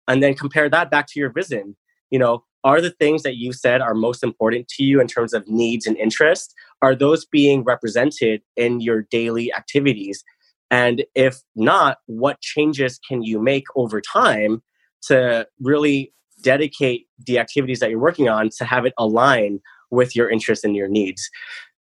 and 0.06 0.22
then 0.22 0.34
compare 0.34 0.68
that 0.68 0.90
back 0.90 1.06
to 1.08 1.18
your 1.18 1.32
vision. 1.32 1.76
You 2.10 2.18
know, 2.18 2.44
are 2.62 2.80
the 2.80 2.90
things 2.90 3.22
that 3.22 3.36
you 3.36 3.52
said 3.52 3.80
are 3.80 3.94
most 3.94 4.22
important 4.22 4.68
to 4.68 4.82
you 4.82 5.00
in 5.00 5.06
terms 5.06 5.32
of 5.32 5.48
needs 5.48 5.86
and 5.86 5.96
interests 5.96 6.54
are 6.82 6.94
those 6.94 7.24
being 7.24 7.64
represented 7.64 8.42
in 8.56 8.80
your 8.80 9.02
daily 9.02 9.52
activities 9.52 10.22
and 10.70 11.04
if 11.14 11.40
not 11.54 11.98
what 12.06 12.40
changes 12.40 12.98
can 13.06 13.22
you 13.22 13.40
make 13.40 13.64
over 13.76 14.00
time 14.00 14.62
to 15.02 15.46
really 15.60 16.12
dedicate 16.44 17.06
the 17.26 17.38
activities 17.38 17.80
that 17.80 17.90
you're 17.90 17.98
working 17.98 18.28
on 18.28 18.50
to 18.58 18.64
have 18.64 18.84
it 18.84 18.92
align 18.98 19.60
with 19.90 20.14
your 20.14 20.30
interests 20.30 20.64
and 20.64 20.76
your 20.76 20.88
needs. 20.88 21.28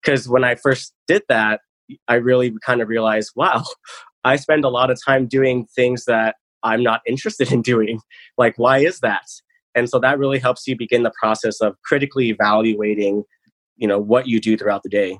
Because 0.02 0.28
when 0.28 0.44
I 0.44 0.54
first 0.54 0.94
did 1.06 1.22
that, 1.28 1.60
I 2.08 2.14
really 2.14 2.54
kind 2.64 2.80
of 2.80 2.88
realized, 2.88 3.32
wow, 3.36 3.64
I 4.24 4.36
spend 4.36 4.64
a 4.64 4.68
lot 4.68 4.90
of 4.90 4.98
time 5.04 5.26
doing 5.26 5.66
things 5.74 6.04
that 6.04 6.36
I'm 6.62 6.82
not 6.82 7.00
interested 7.06 7.52
in 7.52 7.60
doing. 7.72 8.00
Like, 8.38 8.56
why 8.56 8.78
is 8.78 9.00
that? 9.00 9.26
And 9.74 9.88
so 9.88 9.98
that 9.98 10.18
really 10.18 10.38
helps 10.38 10.66
you 10.66 10.76
begin 10.76 11.02
the 11.02 11.12
process 11.20 11.60
of 11.60 11.76
critically 11.82 12.28
evaluating, 12.28 13.24
you 13.76 13.88
know, 13.88 13.98
what 13.98 14.28
you 14.28 14.40
do 14.40 14.56
throughout 14.56 14.82
the 14.82 14.88
day. 14.88 15.18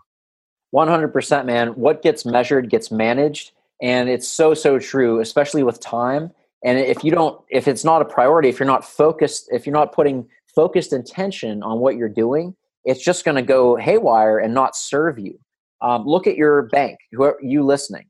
100% 0.74 1.45
man. 1.45 1.68
What 1.68 2.03
gets 2.03 2.24
measured 2.24 2.70
gets 2.70 2.90
managed. 2.90 3.53
And 3.80 4.09
it's 4.09 4.28
so, 4.28 4.55
so 4.55 4.78
true, 4.78 5.20
especially 5.20 5.62
with 5.62 5.80
time 5.80 6.32
and 6.64 6.78
if 6.78 7.02
you 7.04 7.10
don't 7.10 7.40
if 7.50 7.68
it's 7.68 7.84
not 7.84 8.02
a 8.02 8.04
priority 8.04 8.48
if 8.48 8.58
you're 8.58 8.66
not 8.66 8.84
focused 8.84 9.48
if 9.50 9.66
you're 9.66 9.74
not 9.74 9.92
putting 9.92 10.26
focused 10.54 10.92
intention 10.92 11.62
on 11.62 11.78
what 11.78 11.96
you're 11.96 12.08
doing 12.08 12.54
it's 12.84 13.02
just 13.02 13.24
going 13.24 13.36
to 13.36 13.42
go 13.42 13.76
haywire 13.76 14.38
and 14.38 14.52
not 14.54 14.74
serve 14.74 15.18
you. 15.18 15.38
Um, 15.80 16.04
look 16.06 16.26
at 16.26 16.36
your 16.36 16.62
bank 16.62 16.98
who 17.12 17.24
are 17.24 17.38
you 17.42 17.64
listening? 17.64 18.06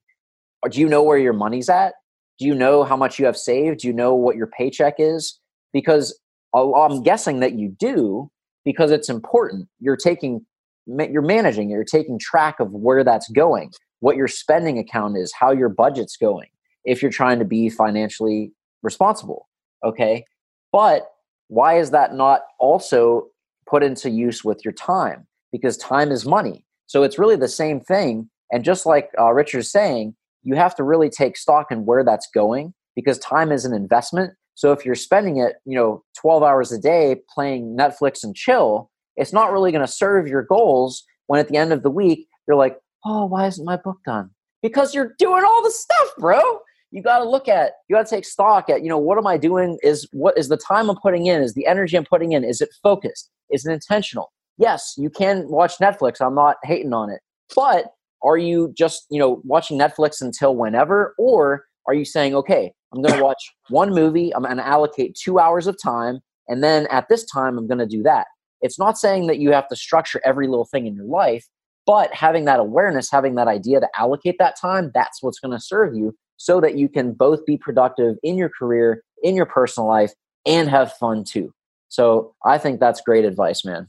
Do 0.70 0.80
you 0.80 0.88
know 0.88 1.02
where 1.02 1.18
your 1.18 1.32
money's 1.32 1.68
at? 1.68 1.94
Do 2.38 2.46
you 2.46 2.54
know 2.54 2.84
how 2.84 2.96
much 2.96 3.18
you 3.18 3.26
have 3.26 3.36
saved? 3.36 3.80
Do 3.80 3.88
you 3.88 3.92
know 3.92 4.14
what 4.14 4.36
your 4.36 4.46
paycheck 4.46 4.94
is? 4.98 5.38
Because 5.72 6.18
i'm 6.54 7.02
guessing 7.02 7.40
that 7.40 7.54
you 7.54 7.74
do 7.78 8.30
because 8.66 8.90
it's 8.90 9.08
important. 9.08 9.68
You're 9.80 9.96
taking 9.96 10.44
you're 10.86 11.22
managing 11.22 11.70
you're 11.70 11.84
taking 11.84 12.18
track 12.18 12.60
of 12.60 12.72
where 12.72 13.04
that's 13.04 13.28
going 13.30 13.70
what 14.00 14.16
your 14.16 14.26
spending 14.26 14.78
account 14.78 15.16
is 15.16 15.32
how 15.32 15.52
your 15.52 15.68
budget's 15.68 16.16
going 16.16 16.48
if 16.84 17.02
you're 17.02 17.10
trying 17.10 17.38
to 17.38 17.44
be 17.44 17.68
financially 17.68 18.52
responsible. 18.82 19.48
Okay. 19.84 20.24
But 20.72 21.06
why 21.48 21.78
is 21.78 21.90
that 21.90 22.14
not 22.14 22.42
also 22.58 23.28
put 23.68 23.82
into 23.82 24.10
use 24.10 24.44
with 24.44 24.64
your 24.64 24.72
time? 24.72 25.26
Because 25.50 25.76
time 25.76 26.10
is 26.10 26.26
money. 26.26 26.64
So 26.86 27.02
it's 27.02 27.18
really 27.18 27.36
the 27.36 27.48
same 27.48 27.80
thing. 27.80 28.28
And 28.50 28.64
just 28.64 28.86
like 28.86 29.10
uh, 29.18 29.32
Richard's 29.32 29.70
saying, 29.70 30.14
you 30.42 30.56
have 30.56 30.74
to 30.76 30.82
really 30.82 31.08
take 31.08 31.36
stock 31.36 31.70
in 31.70 31.84
where 31.84 32.04
that's 32.04 32.28
going 32.34 32.74
because 32.96 33.18
time 33.18 33.52
is 33.52 33.64
an 33.64 33.72
investment. 33.72 34.34
So 34.54 34.72
if 34.72 34.84
you're 34.84 34.94
spending 34.94 35.38
it, 35.38 35.56
you 35.64 35.76
know, 35.76 36.02
12 36.20 36.42
hours 36.42 36.72
a 36.72 36.78
day 36.78 37.16
playing 37.32 37.76
Netflix 37.76 38.22
and 38.22 38.34
chill, 38.34 38.90
it's 39.16 39.32
not 39.32 39.52
really 39.52 39.72
going 39.72 39.84
to 39.84 39.92
serve 39.92 40.26
your 40.26 40.42
goals 40.42 41.04
when 41.26 41.40
at 41.40 41.48
the 41.48 41.56
end 41.56 41.72
of 41.72 41.82
the 41.82 41.90
week 41.90 42.26
you're 42.46 42.56
like, 42.56 42.78
"Oh, 43.04 43.26
why 43.26 43.46
isn't 43.46 43.64
my 43.64 43.76
book 43.76 43.98
done?" 44.04 44.30
Because 44.62 44.94
you're 44.94 45.14
doing 45.18 45.44
all 45.44 45.62
the 45.62 45.70
stuff, 45.70 46.08
bro 46.18 46.60
you 46.92 47.02
got 47.02 47.18
to 47.18 47.28
look 47.28 47.48
at 47.48 47.72
you 47.88 47.96
got 47.96 48.06
to 48.06 48.14
take 48.14 48.24
stock 48.24 48.68
at 48.70 48.82
you 48.82 48.88
know 48.88 48.98
what 48.98 49.18
am 49.18 49.26
i 49.26 49.36
doing? 49.36 49.78
Is 49.82 50.06
what 50.12 50.38
is 50.38 50.48
the 50.48 50.56
time 50.56 50.88
i'm 50.88 50.96
putting 51.02 51.26
in? 51.26 51.42
Is 51.42 51.54
the 51.54 51.66
energy 51.66 51.96
i'm 51.96 52.04
putting 52.04 52.32
in 52.32 52.44
is 52.44 52.60
it 52.60 52.68
focused? 52.82 53.30
Is 53.50 53.66
it 53.66 53.72
intentional? 53.72 54.30
Yes 54.58 54.94
you 54.96 55.10
can 55.10 55.48
watch 55.48 55.78
netflix 55.78 56.20
i'm 56.20 56.34
not 56.34 56.56
hating 56.62 56.92
on 56.92 57.10
it. 57.10 57.20
But 57.56 57.86
are 58.22 58.36
you 58.36 58.72
just 58.76 59.06
you 59.10 59.18
know 59.18 59.40
watching 59.44 59.78
netflix 59.78 60.20
until 60.20 60.54
whenever? 60.54 61.14
Or 61.18 61.64
are 61.88 61.94
you 61.94 62.04
saying 62.04 62.34
okay 62.36 62.72
i'm 62.94 63.02
going 63.02 63.14
to 63.18 63.24
watch 63.24 63.42
one 63.70 63.90
movie 63.90 64.32
i'm 64.34 64.42
going 64.44 64.56
to 64.56 64.66
allocate 64.66 65.16
two 65.20 65.38
hours 65.40 65.66
of 65.66 65.76
time 65.82 66.20
and 66.48 66.62
then 66.62 66.86
at 66.90 67.08
this 67.08 67.24
time 67.24 67.58
i'm 67.58 67.66
going 67.66 67.78
to 67.78 67.86
do 67.86 68.02
that. 68.02 68.26
It's 68.60 68.78
not 68.78 68.96
saying 68.96 69.26
that 69.26 69.38
you 69.38 69.50
have 69.50 69.66
to 69.70 69.76
structure 69.76 70.20
every 70.24 70.46
little 70.46 70.66
thing 70.66 70.86
in 70.86 70.94
your 70.94 71.06
life 71.06 71.46
but 71.86 72.12
having 72.12 72.44
that 72.44 72.60
awareness 72.60 73.10
having 73.10 73.34
that 73.36 73.48
idea 73.48 73.80
to 73.80 73.88
allocate 73.98 74.36
that 74.38 74.56
time 74.60 74.90
that's 74.94 75.22
what's 75.22 75.40
going 75.40 75.56
to 75.56 75.60
serve 75.60 75.94
you 75.96 76.14
so 76.42 76.60
that 76.60 76.76
you 76.76 76.88
can 76.88 77.12
both 77.12 77.46
be 77.46 77.56
productive 77.56 78.16
in 78.24 78.36
your 78.36 78.48
career, 78.48 79.04
in 79.22 79.36
your 79.36 79.46
personal 79.46 79.88
life, 79.88 80.12
and 80.44 80.68
have 80.68 80.92
fun 80.94 81.22
too. 81.22 81.54
So 81.86 82.34
I 82.44 82.58
think 82.58 82.80
that's 82.80 83.00
great 83.00 83.24
advice, 83.24 83.64
man. 83.64 83.86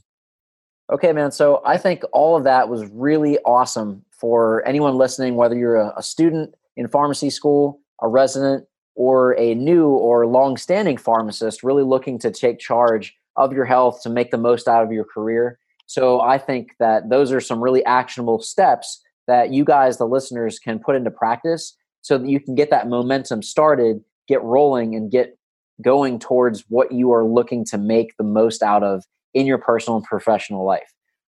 Okay, 0.92 1.12
man. 1.12 1.32
So 1.32 1.62
I 1.66 1.78
think 1.78 2.04
all 2.12 2.36
of 2.36 2.44
that 2.44 2.68
was 2.68 2.86
really 2.92 3.40
awesome 3.40 4.04
for 4.12 4.64
anyone 4.68 4.96
listening, 4.96 5.34
whether 5.34 5.56
you're 5.56 5.74
a, 5.74 5.94
a 5.96 6.02
student 6.02 6.54
in 6.76 6.86
pharmacy 6.86 7.28
school, 7.28 7.80
a 8.00 8.06
resident, 8.06 8.68
or 8.94 9.36
a 9.36 9.56
new 9.56 9.88
or 9.88 10.24
long 10.24 10.56
standing 10.56 10.96
pharmacist 10.96 11.64
really 11.64 11.82
looking 11.82 12.20
to 12.20 12.30
take 12.30 12.60
charge 12.60 13.16
of 13.34 13.52
your 13.52 13.64
health 13.64 14.00
to 14.02 14.10
make 14.10 14.30
the 14.30 14.38
most 14.38 14.68
out 14.68 14.84
of 14.84 14.92
your 14.92 15.04
career. 15.04 15.58
So 15.86 16.20
I 16.20 16.38
think 16.38 16.76
that 16.78 17.10
those 17.10 17.32
are 17.32 17.40
some 17.40 17.60
really 17.60 17.84
actionable 17.84 18.40
steps 18.40 19.02
that 19.26 19.52
you 19.52 19.64
guys, 19.64 19.98
the 19.98 20.06
listeners, 20.06 20.60
can 20.60 20.78
put 20.78 20.94
into 20.94 21.10
practice 21.10 21.76
so 22.04 22.18
that 22.18 22.28
you 22.28 22.38
can 22.38 22.54
get 22.54 22.68
that 22.68 22.86
momentum 22.86 23.42
started, 23.42 23.98
get 24.28 24.42
rolling, 24.42 24.94
and 24.94 25.10
get 25.10 25.38
going 25.82 26.18
towards 26.18 26.62
what 26.68 26.92
you 26.92 27.10
are 27.12 27.24
looking 27.24 27.64
to 27.64 27.78
make 27.78 28.14
the 28.18 28.24
most 28.24 28.62
out 28.62 28.82
of 28.82 29.04
in 29.32 29.46
your 29.46 29.56
personal 29.56 29.96
and 29.96 30.06
professional 30.06 30.66
life. 30.66 30.92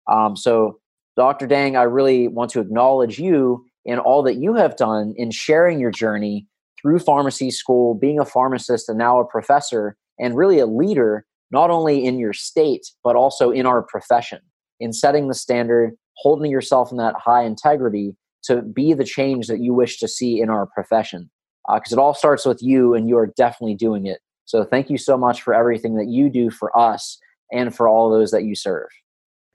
Um, 0.09 0.35
so, 0.37 0.79
Dr. 1.17 1.45
Dang, 1.45 1.75
I 1.75 1.83
really 1.83 2.29
want 2.29 2.51
to 2.51 2.61
acknowledge 2.61 3.19
you 3.19 3.65
in 3.83 3.99
all 3.99 4.23
that 4.23 4.35
you 4.35 4.55
have 4.55 4.77
done 4.77 5.13
in 5.17 5.29
sharing 5.29 5.77
your 5.77 5.91
journey 5.91 6.47
through 6.81 6.99
pharmacy 6.99 7.51
school, 7.51 7.93
being 7.93 8.17
a 8.17 8.25
pharmacist 8.25 8.87
and 8.87 8.97
now 8.97 9.19
a 9.19 9.25
professor, 9.25 9.97
and 10.17 10.37
really 10.37 10.59
a 10.59 10.65
leader, 10.65 11.25
not 11.51 11.69
only 11.69 12.05
in 12.05 12.17
your 12.17 12.33
state, 12.33 12.87
but 13.03 13.17
also 13.17 13.51
in 13.51 13.65
our 13.65 13.81
profession, 13.81 14.39
in 14.79 14.93
setting 14.93 15.27
the 15.27 15.33
standard, 15.33 15.97
holding 16.15 16.49
yourself 16.49 16.91
in 16.91 16.97
that 16.97 17.15
high 17.17 17.43
integrity, 17.43 18.15
to 18.43 18.61
be 18.61 18.93
the 18.93 19.03
change 19.03 19.47
that 19.47 19.59
you 19.59 19.73
wish 19.73 19.99
to 19.99 20.07
see 20.07 20.41
in 20.41 20.49
our 20.49 20.65
profession. 20.65 21.29
Because 21.71 21.93
uh, 21.93 21.97
it 21.97 21.99
all 21.99 22.13
starts 22.13 22.45
with 22.45 22.61
you, 22.61 22.93
and 22.93 23.07
you 23.07 23.17
are 23.17 23.27
definitely 23.37 23.75
doing 23.75 24.05
it. 24.05 24.19
So 24.45 24.63
thank 24.63 24.89
you 24.89 24.97
so 24.97 25.17
much 25.17 25.41
for 25.41 25.53
everything 25.53 25.95
that 25.95 26.07
you 26.07 26.29
do 26.29 26.49
for 26.49 26.77
us 26.77 27.19
and 27.51 27.73
for 27.73 27.87
all 27.87 28.09
those 28.09 28.31
that 28.31 28.43
you 28.43 28.55
serve. 28.55 28.87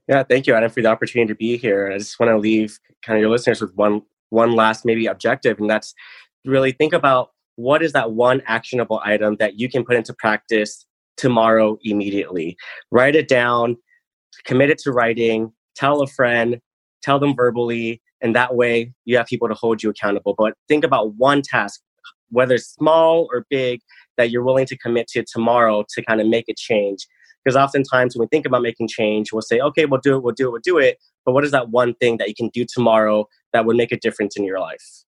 Yeah, 0.09 0.23
thank 0.23 0.47
you, 0.47 0.55
Adam, 0.55 0.71
for 0.71 0.83
the 0.83 0.89
opportunity 0.89 1.29
to 1.29 1.37
be 1.37 1.57
here. 1.57 1.91
I 1.93 1.99
just 1.99 2.21
want 2.21 2.31
to 2.31 2.39
leave 2.39 2.79
kind 3.05 3.17
of 3.17 3.21
your 3.21 3.31
listeners 3.31 3.61
with 3.61 3.75
one 3.75 4.03
one 4.31 4.55
last 4.55 4.85
maybe 4.85 5.07
objective, 5.07 5.59
and 5.59 5.69
that's 5.69 5.95
really 6.45 6.73
think 6.73 6.93
about 6.93 7.31
what 7.57 7.83
is 7.83 7.93
that 7.93 8.13
one 8.13 8.43
actionable 8.47 9.01
item 9.05 9.37
that 9.39 9.59
you 9.59 9.69
can 9.69 9.85
put 9.85 9.97
into 9.97 10.15
practice 10.15 10.87
tomorrow 11.17 11.79
immediately. 11.83 12.57
Write 12.91 13.17
it 13.17 13.29
down, 13.29 13.77
commit 14.45 14.71
it 14.71 14.79
to 14.79 14.93
writing, 14.93 15.53
tell 15.75 16.03
a 16.03 16.07
friend, 16.07 16.61
tell 17.03 17.19
them 17.19 17.35
verbally, 17.35 18.03
And 18.27 18.35
that 18.35 18.57
way 18.57 18.93
you 19.05 19.17
have 19.19 19.27
people 19.27 19.47
to 19.47 19.55
hold 19.55 19.85
you 19.85 19.89
accountable. 19.89 20.35
But 20.37 20.55
think 20.67 20.83
about 20.83 21.15
one 21.15 21.43
task, 21.43 21.81
whether 22.31 22.59
small 22.59 23.29
or 23.33 23.47
big, 23.49 23.83
that 24.17 24.33
you're 24.33 24.43
willing 24.43 24.67
to 24.67 24.77
commit 24.77 25.07
to 25.11 25.23
tomorrow 25.23 25.85
to 25.91 26.05
kind 26.05 26.21
of 26.21 26.27
make 26.27 26.49
a 26.49 26.55
change. 26.55 27.07
Because 27.45 27.57
oftentimes 27.57 28.17
when 28.17 28.23
we 28.25 28.29
think 28.37 28.45
about 28.45 28.63
making 28.63 28.89
change, 28.89 29.33
we'll 29.33 29.43
say, 29.43 29.61
okay, 29.61 29.87
we'll 29.87 30.01
do 30.01 30.17
it, 30.17 30.25
we'll 30.25 30.35
do 30.35 30.49
it, 30.49 30.51
we'll 30.51 30.61
do 30.61 30.79
it. 30.79 30.99
But 31.25 31.35
what 31.35 31.45
is 31.45 31.53
that 31.53 31.71
one 31.71 31.95
thing 31.95 32.17
that 32.17 32.27
you 32.27 32.35
can 32.35 32.49
do 32.49 32.67
tomorrow 32.69 33.29
that 33.53 33.65
would 33.65 33.77
make 33.77 33.93
a 33.93 33.97
difference 33.97 34.37
in 34.37 34.43
your 34.43 34.59
life? 34.59 35.05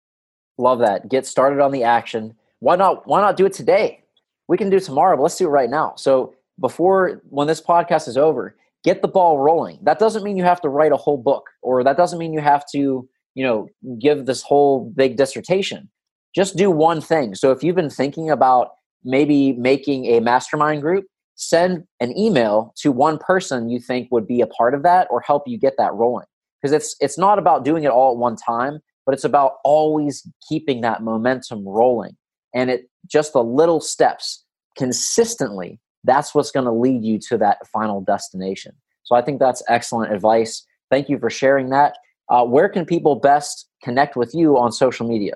Love 0.58 0.80
that. 0.80 1.08
Get 1.08 1.24
started 1.24 1.58
on 1.60 1.72
the 1.72 1.84
action. 1.84 2.34
Why 2.58 2.76
not 2.76 3.06
why 3.06 3.22
not 3.22 3.38
do 3.38 3.46
it 3.46 3.54
today? 3.54 4.04
We 4.46 4.58
can 4.58 4.68
do 4.68 4.78
tomorrow, 4.78 5.16
but 5.16 5.22
let's 5.22 5.38
do 5.38 5.46
it 5.46 5.50
right 5.50 5.70
now. 5.70 5.94
So 5.96 6.34
before 6.60 7.22
when 7.30 7.46
this 7.46 7.62
podcast 7.62 8.08
is 8.08 8.18
over, 8.18 8.56
get 8.84 9.02
the 9.02 9.08
ball 9.08 9.38
rolling. 9.38 9.78
That 9.82 9.98
doesn't 9.98 10.22
mean 10.22 10.36
you 10.36 10.44
have 10.44 10.60
to 10.62 10.68
write 10.68 10.92
a 10.92 10.96
whole 10.96 11.18
book 11.18 11.44
or 11.62 11.82
that 11.84 11.96
doesn't 11.96 12.18
mean 12.18 12.32
you 12.32 12.40
have 12.40 12.64
to, 12.72 13.08
you 13.34 13.44
know, 13.44 13.68
give 13.98 14.26
this 14.26 14.42
whole 14.42 14.92
big 14.96 15.16
dissertation. 15.16 15.90
Just 16.34 16.56
do 16.56 16.70
one 16.70 17.00
thing. 17.00 17.34
So 17.34 17.50
if 17.50 17.62
you've 17.62 17.76
been 17.76 17.90
thinking 17.90 18.30
about 18.30 18.70
maybe 19.04 19.52
making 19.54 20.06
a 20.06 20.20
mastermind 20.20 20.82
group, 20.82 21.04
send 21.34 21.84
an 22.00 22.16
email 22.16 22.72
to 22.78 22.92
one 22.92 23.18
person 23.18 23.68
you 23.68 23.78
think 23.80 24.08
would 24.10 24.26
be 24.26 24.40
a 24.40 24.46
part 24.46 24.74
of 24.74 24.82
that 24.82 25.06
or 25.10 25.20
help 25.20 25.42
you 25.46 25.58
get 25.58 25.74
that 25.78 25.92
rolling. 25.94 26.26
Because 26.60 26.72
it's 26.72 26.96
it's 27.00 27.18
not 27.18 27.38
about 27.38 27.64
doing 27.64 27.84
it 27.84 27.90
all 27.90 28.12
at 28.12 28.18
one 28.18 28.36
time 28.36 28.80
but 29.06 29.14
it's 29.14 29.24
about 29.24 29.54
always 29.64 30.28
keeping 30.46 30.82
that 30.82 31.02
momentum 31.02 31.66
rolling. 31.66 32.16
And 32.52 32.70
it 32.70 32.90
just 33.06 33.32
the 33.32 33.42
little 33.42 33.80
steps 33.80 34.44
consistently, 34.76 35.80
that's 36.06 36.34
what's 36.34 36.50
going 36.50 36.64
to 36.64 36.72
lead 36.72 37.04
you 37.04 37.18
to 37.28 37.38
that 37.38 37.66
final 37.66 38.00
destination. 38.00 38.72
So 39.02 39.14
I 39.14 39.22
think 39.22 39.38
that's 39.38 39.62
excellent 39.68 40.12
advice. 40.12 40.64
Thank 40.90 41.08
you 41.08 41.18
for 41.18 41.30
sharing 41.30 41.70
that. 41.70 41.96
Uh, 42.28 42.44
where 42.44 42.68
can 42.68 42.84
people 42.84 43.16
best 43.16 43.68
connect 43.82 44.16
with 44.16 44.34
you 44.34 44.58
on 44.58 44.72
social 44.72 45.06
media? 45.06 45.34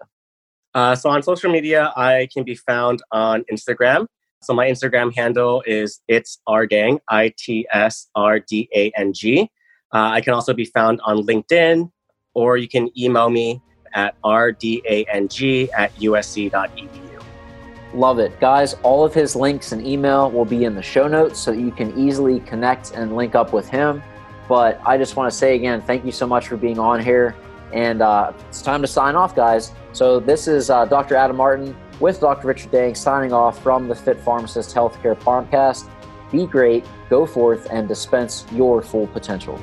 Uh, 0.75 0.95
so 0.95 1.11
on 1.11 1.23
social 1.23 1.51
media, 1.51 1.93
I 1.97 2.29
can 2.33 2.45
be 2.45 2.55
found 2.55 3.03
on 3.11 3.45
Instagram. 3.53 4.07
So 4.43 4.55
my 4.55 4.69
Instagram 4.69 5.15
handle 5.15 5.63
is 5.67 6.01
it's 6.09 6.41
rdang, 6.49 7.01
I 7.09 7.35
T 7.37 7.67
S 7.73 8.09
R 8.15 8.41
D 8.41 8.69
A 8.75 8.91
N 8.97 9.13
G. 9.13 9.51
Uh, 9.93 10.11
I 10.15 10.21
can 10.21 10.33
also 10.33 10.55
be 10.55 10.65
found 10.65 11.01
on 11.05 11.27
LinkedIn, 11.27 11.91
or 12.35 12.57
you 12.57 12.69
can 12.69 12.89
email 12.99 13.29
me 13.29 13.61
at 13.93 14.15
rdang 14.23 15.69
at 15.77 15.95
usc.edu. 15.97 17.00
Love 17.93 18.19
it. 18.21 18.39
Guys, 18.39 18.75
all 18.83 19.05
of 19.05 19.13
his 19.13 19.35
links 19.35 19.73
and 19.73 19.85
email 19.85 20.31
will 20.31 20.45
be 20.45 20.65
in 20.65 20.75
the 20.75 20.83
show 20.83 21.09
notes 21.09 21.41
so 21.41 21.51
you 21.51 21.73
can 21.73 21.97
easily 21.99 22.41
connect 22.41 22.93
and 22.93 23.17
link 23.17 23.35
up 23.35 23.53
with 23.53 23.69
him. 23.69 24.03
But 24.49 24.81
I 24.85 24.97
just 24.97 25.17
want 25.17 25.31
to 25.31 25.37
say 25.37 25.57
again, 25.57 25.83
thank 25.83 26.05
you 26.05 26.13
so 26.13 26.27
much 26.27 26.49
for 26.49 26.57
being 26.57 26.79
on 26.79 27.01
here. 27.01 27.35
And 27.73 28.03
uh, 28.03 28.33
it's 28.49 28.63
time 28.63 28.81
to 28.83 28.89
sign 28.89 29.15
off, 29.15 29.35
guys. 29.35 29.73
So 29.93 30.21
this 30.21 30.49
is 30.49 30.71
uh, 30.71 30.85
Dr. 30.87 31.17
Adam 31.17 31.37
Martin 31.37 31.77
with 32.01 32.21
Dr. 32.21 32.49
Richard 32.49 32.71
Dang 32.71 32.95
signing 32.95 33.33
off 33.33 33.63
from 33.63 33.89
the 33.89 33.95
Fit 33.95 34.19
Pharmacist 34.21 34.75
Healthcare 34.75 35.17
Podcast. 35.17 35.89
Be 36.33 36.47
great, 36.47 36.85
go 37.09 37.27
forth, 37.27 37.69
and 37.71 37.89
dispense 37.89 38.47
your 38.53 38.83
full 38.83 39.07
potential. 39.09 39.61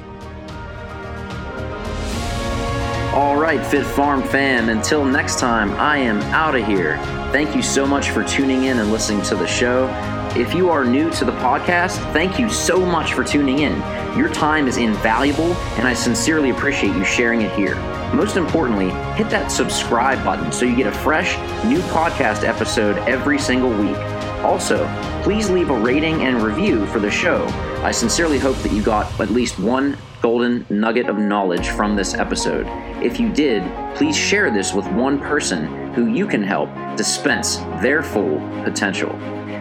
All 3.14 3.38
right, 3.38 3.66
Fit 3.66 3.84
Pharm 3.84 4.26
fam, 4.28 4.70
until 4.70 5.04
next 5.04 5.40
time, 5.40 5.72
I 5.72 5.98
am 5.98 6.22
out 6.34 6.56
of 6.56 6.66
here. 6.66 6.98
Thank 7.32 7.56
you 7.56 7.62
so 7.62 7.86
much 7.86 8.12
for 8.12 8.24
tuning 8.24 8.64
in 8.64 8.80
and 8.80 8.90
listening 8.90 9.22
to 9.24 9.36
the 9.36 9.46
show. 9.46 9.88
If 10.36 10.54
you 10.54 10.70
are 10.70 10.86
new 10.86 11.10
to 11.12 11.26
the 11.26 11.34
podcast, 11.34 11.98
thank 12.14 12.40
you 12.40 12.50
so 12.50 12.86
much 12.86 13.14
for 13.14 13.24
tuning 13.24 13.60
in. 13.60 13.74
Your 14.18 14.30
time 14.30 14.66
is 14.66 14.78
invaluable, 14.78 15.54
and 15.78 15.86
I 15.88 15.94
sincerely 15.94 16.52
appreciate 16.52 16.96
you 16.96 17.04
sharing 17.04 17.42
it 17.42 17.54
here. 17.54 17.76
Most 18.14 18.38
importantly, 18.38 18.92
hit 19.16 19.30
that 19.30 19.52
subscribe 19.52 20.24
button 20.24 20.54
so 20.54 20.64
you 20.64 20.76
get 20.76 20.88
a 20.88 20.92
fresh, 20.92 21.36
new 21.66 21.80
podcast 21.90 22.48
episode 22.48 22.98
every 23.10 23.38
single 23.38 23.72
week. 23.72 23.98
Also, 24.44 24.88
please 25.24 25.50
leave 25.50 25.70
a 25.70 25.78
rating 25.78 26.22
and 26.22 26.42
review 26.42 26.86
for 26.88 27.00
the 27.00 27.12
show. 27.12 27.46
I 27.84 27.92
sincerely 27.92 28.40
hope 28.40 28.56
that 28.58 28.72
you 28.72 28.82
got 28.82 29.20
at 29.20 29.32
least 29.32 29.60
one 29.60 29.98
golden 30.22 30.66
nugget 30.70 31.08
of 31.08 31.18
knowledge 31.18 31.70
from 31.70 31.96
this 31.96 32.14
episode. 32.14 32.66
If 33.04 33.20
you 33.20 33.30
did, 33.32 33.64
please 33.96 34.16
share 34.16 34.52
this 34.52 34.74
with 34.74 34.86
one 34.92 35.20
person 35.20 35.94
who 35.94 36.08
you 36.08 36.28
can 36.28 36.44
help 36.44 36.70
dispense 36.96 37.58
their 37.82 38.04
full 38.04 38.40
potential. 38.64 39.12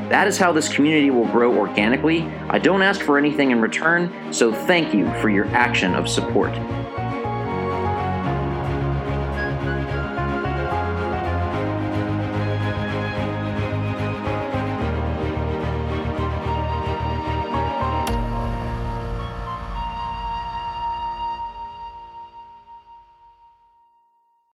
That 0.09 0.28
is 0.28 0.38
how 0.38 0.52
this 0.52 0.72
community 0.72 1.11
will 1.11 1.26
grow 1.26 1.57
organically. 1.57 2.22
I 2.48 2.59
don't 2.59 2.82
ask 2.82 3.00
for 3.00 3.18
anything 3.18 3.50
in 3.50 3.61
return, 3.61 4.32
so 4.32 4.52
thank 4.52 4.94
you 4.94 5.07
for 5.20 5.28
your 5.28 5.46
action 5.46 5.94
of 5.94 6.09
support. 6.09 6.52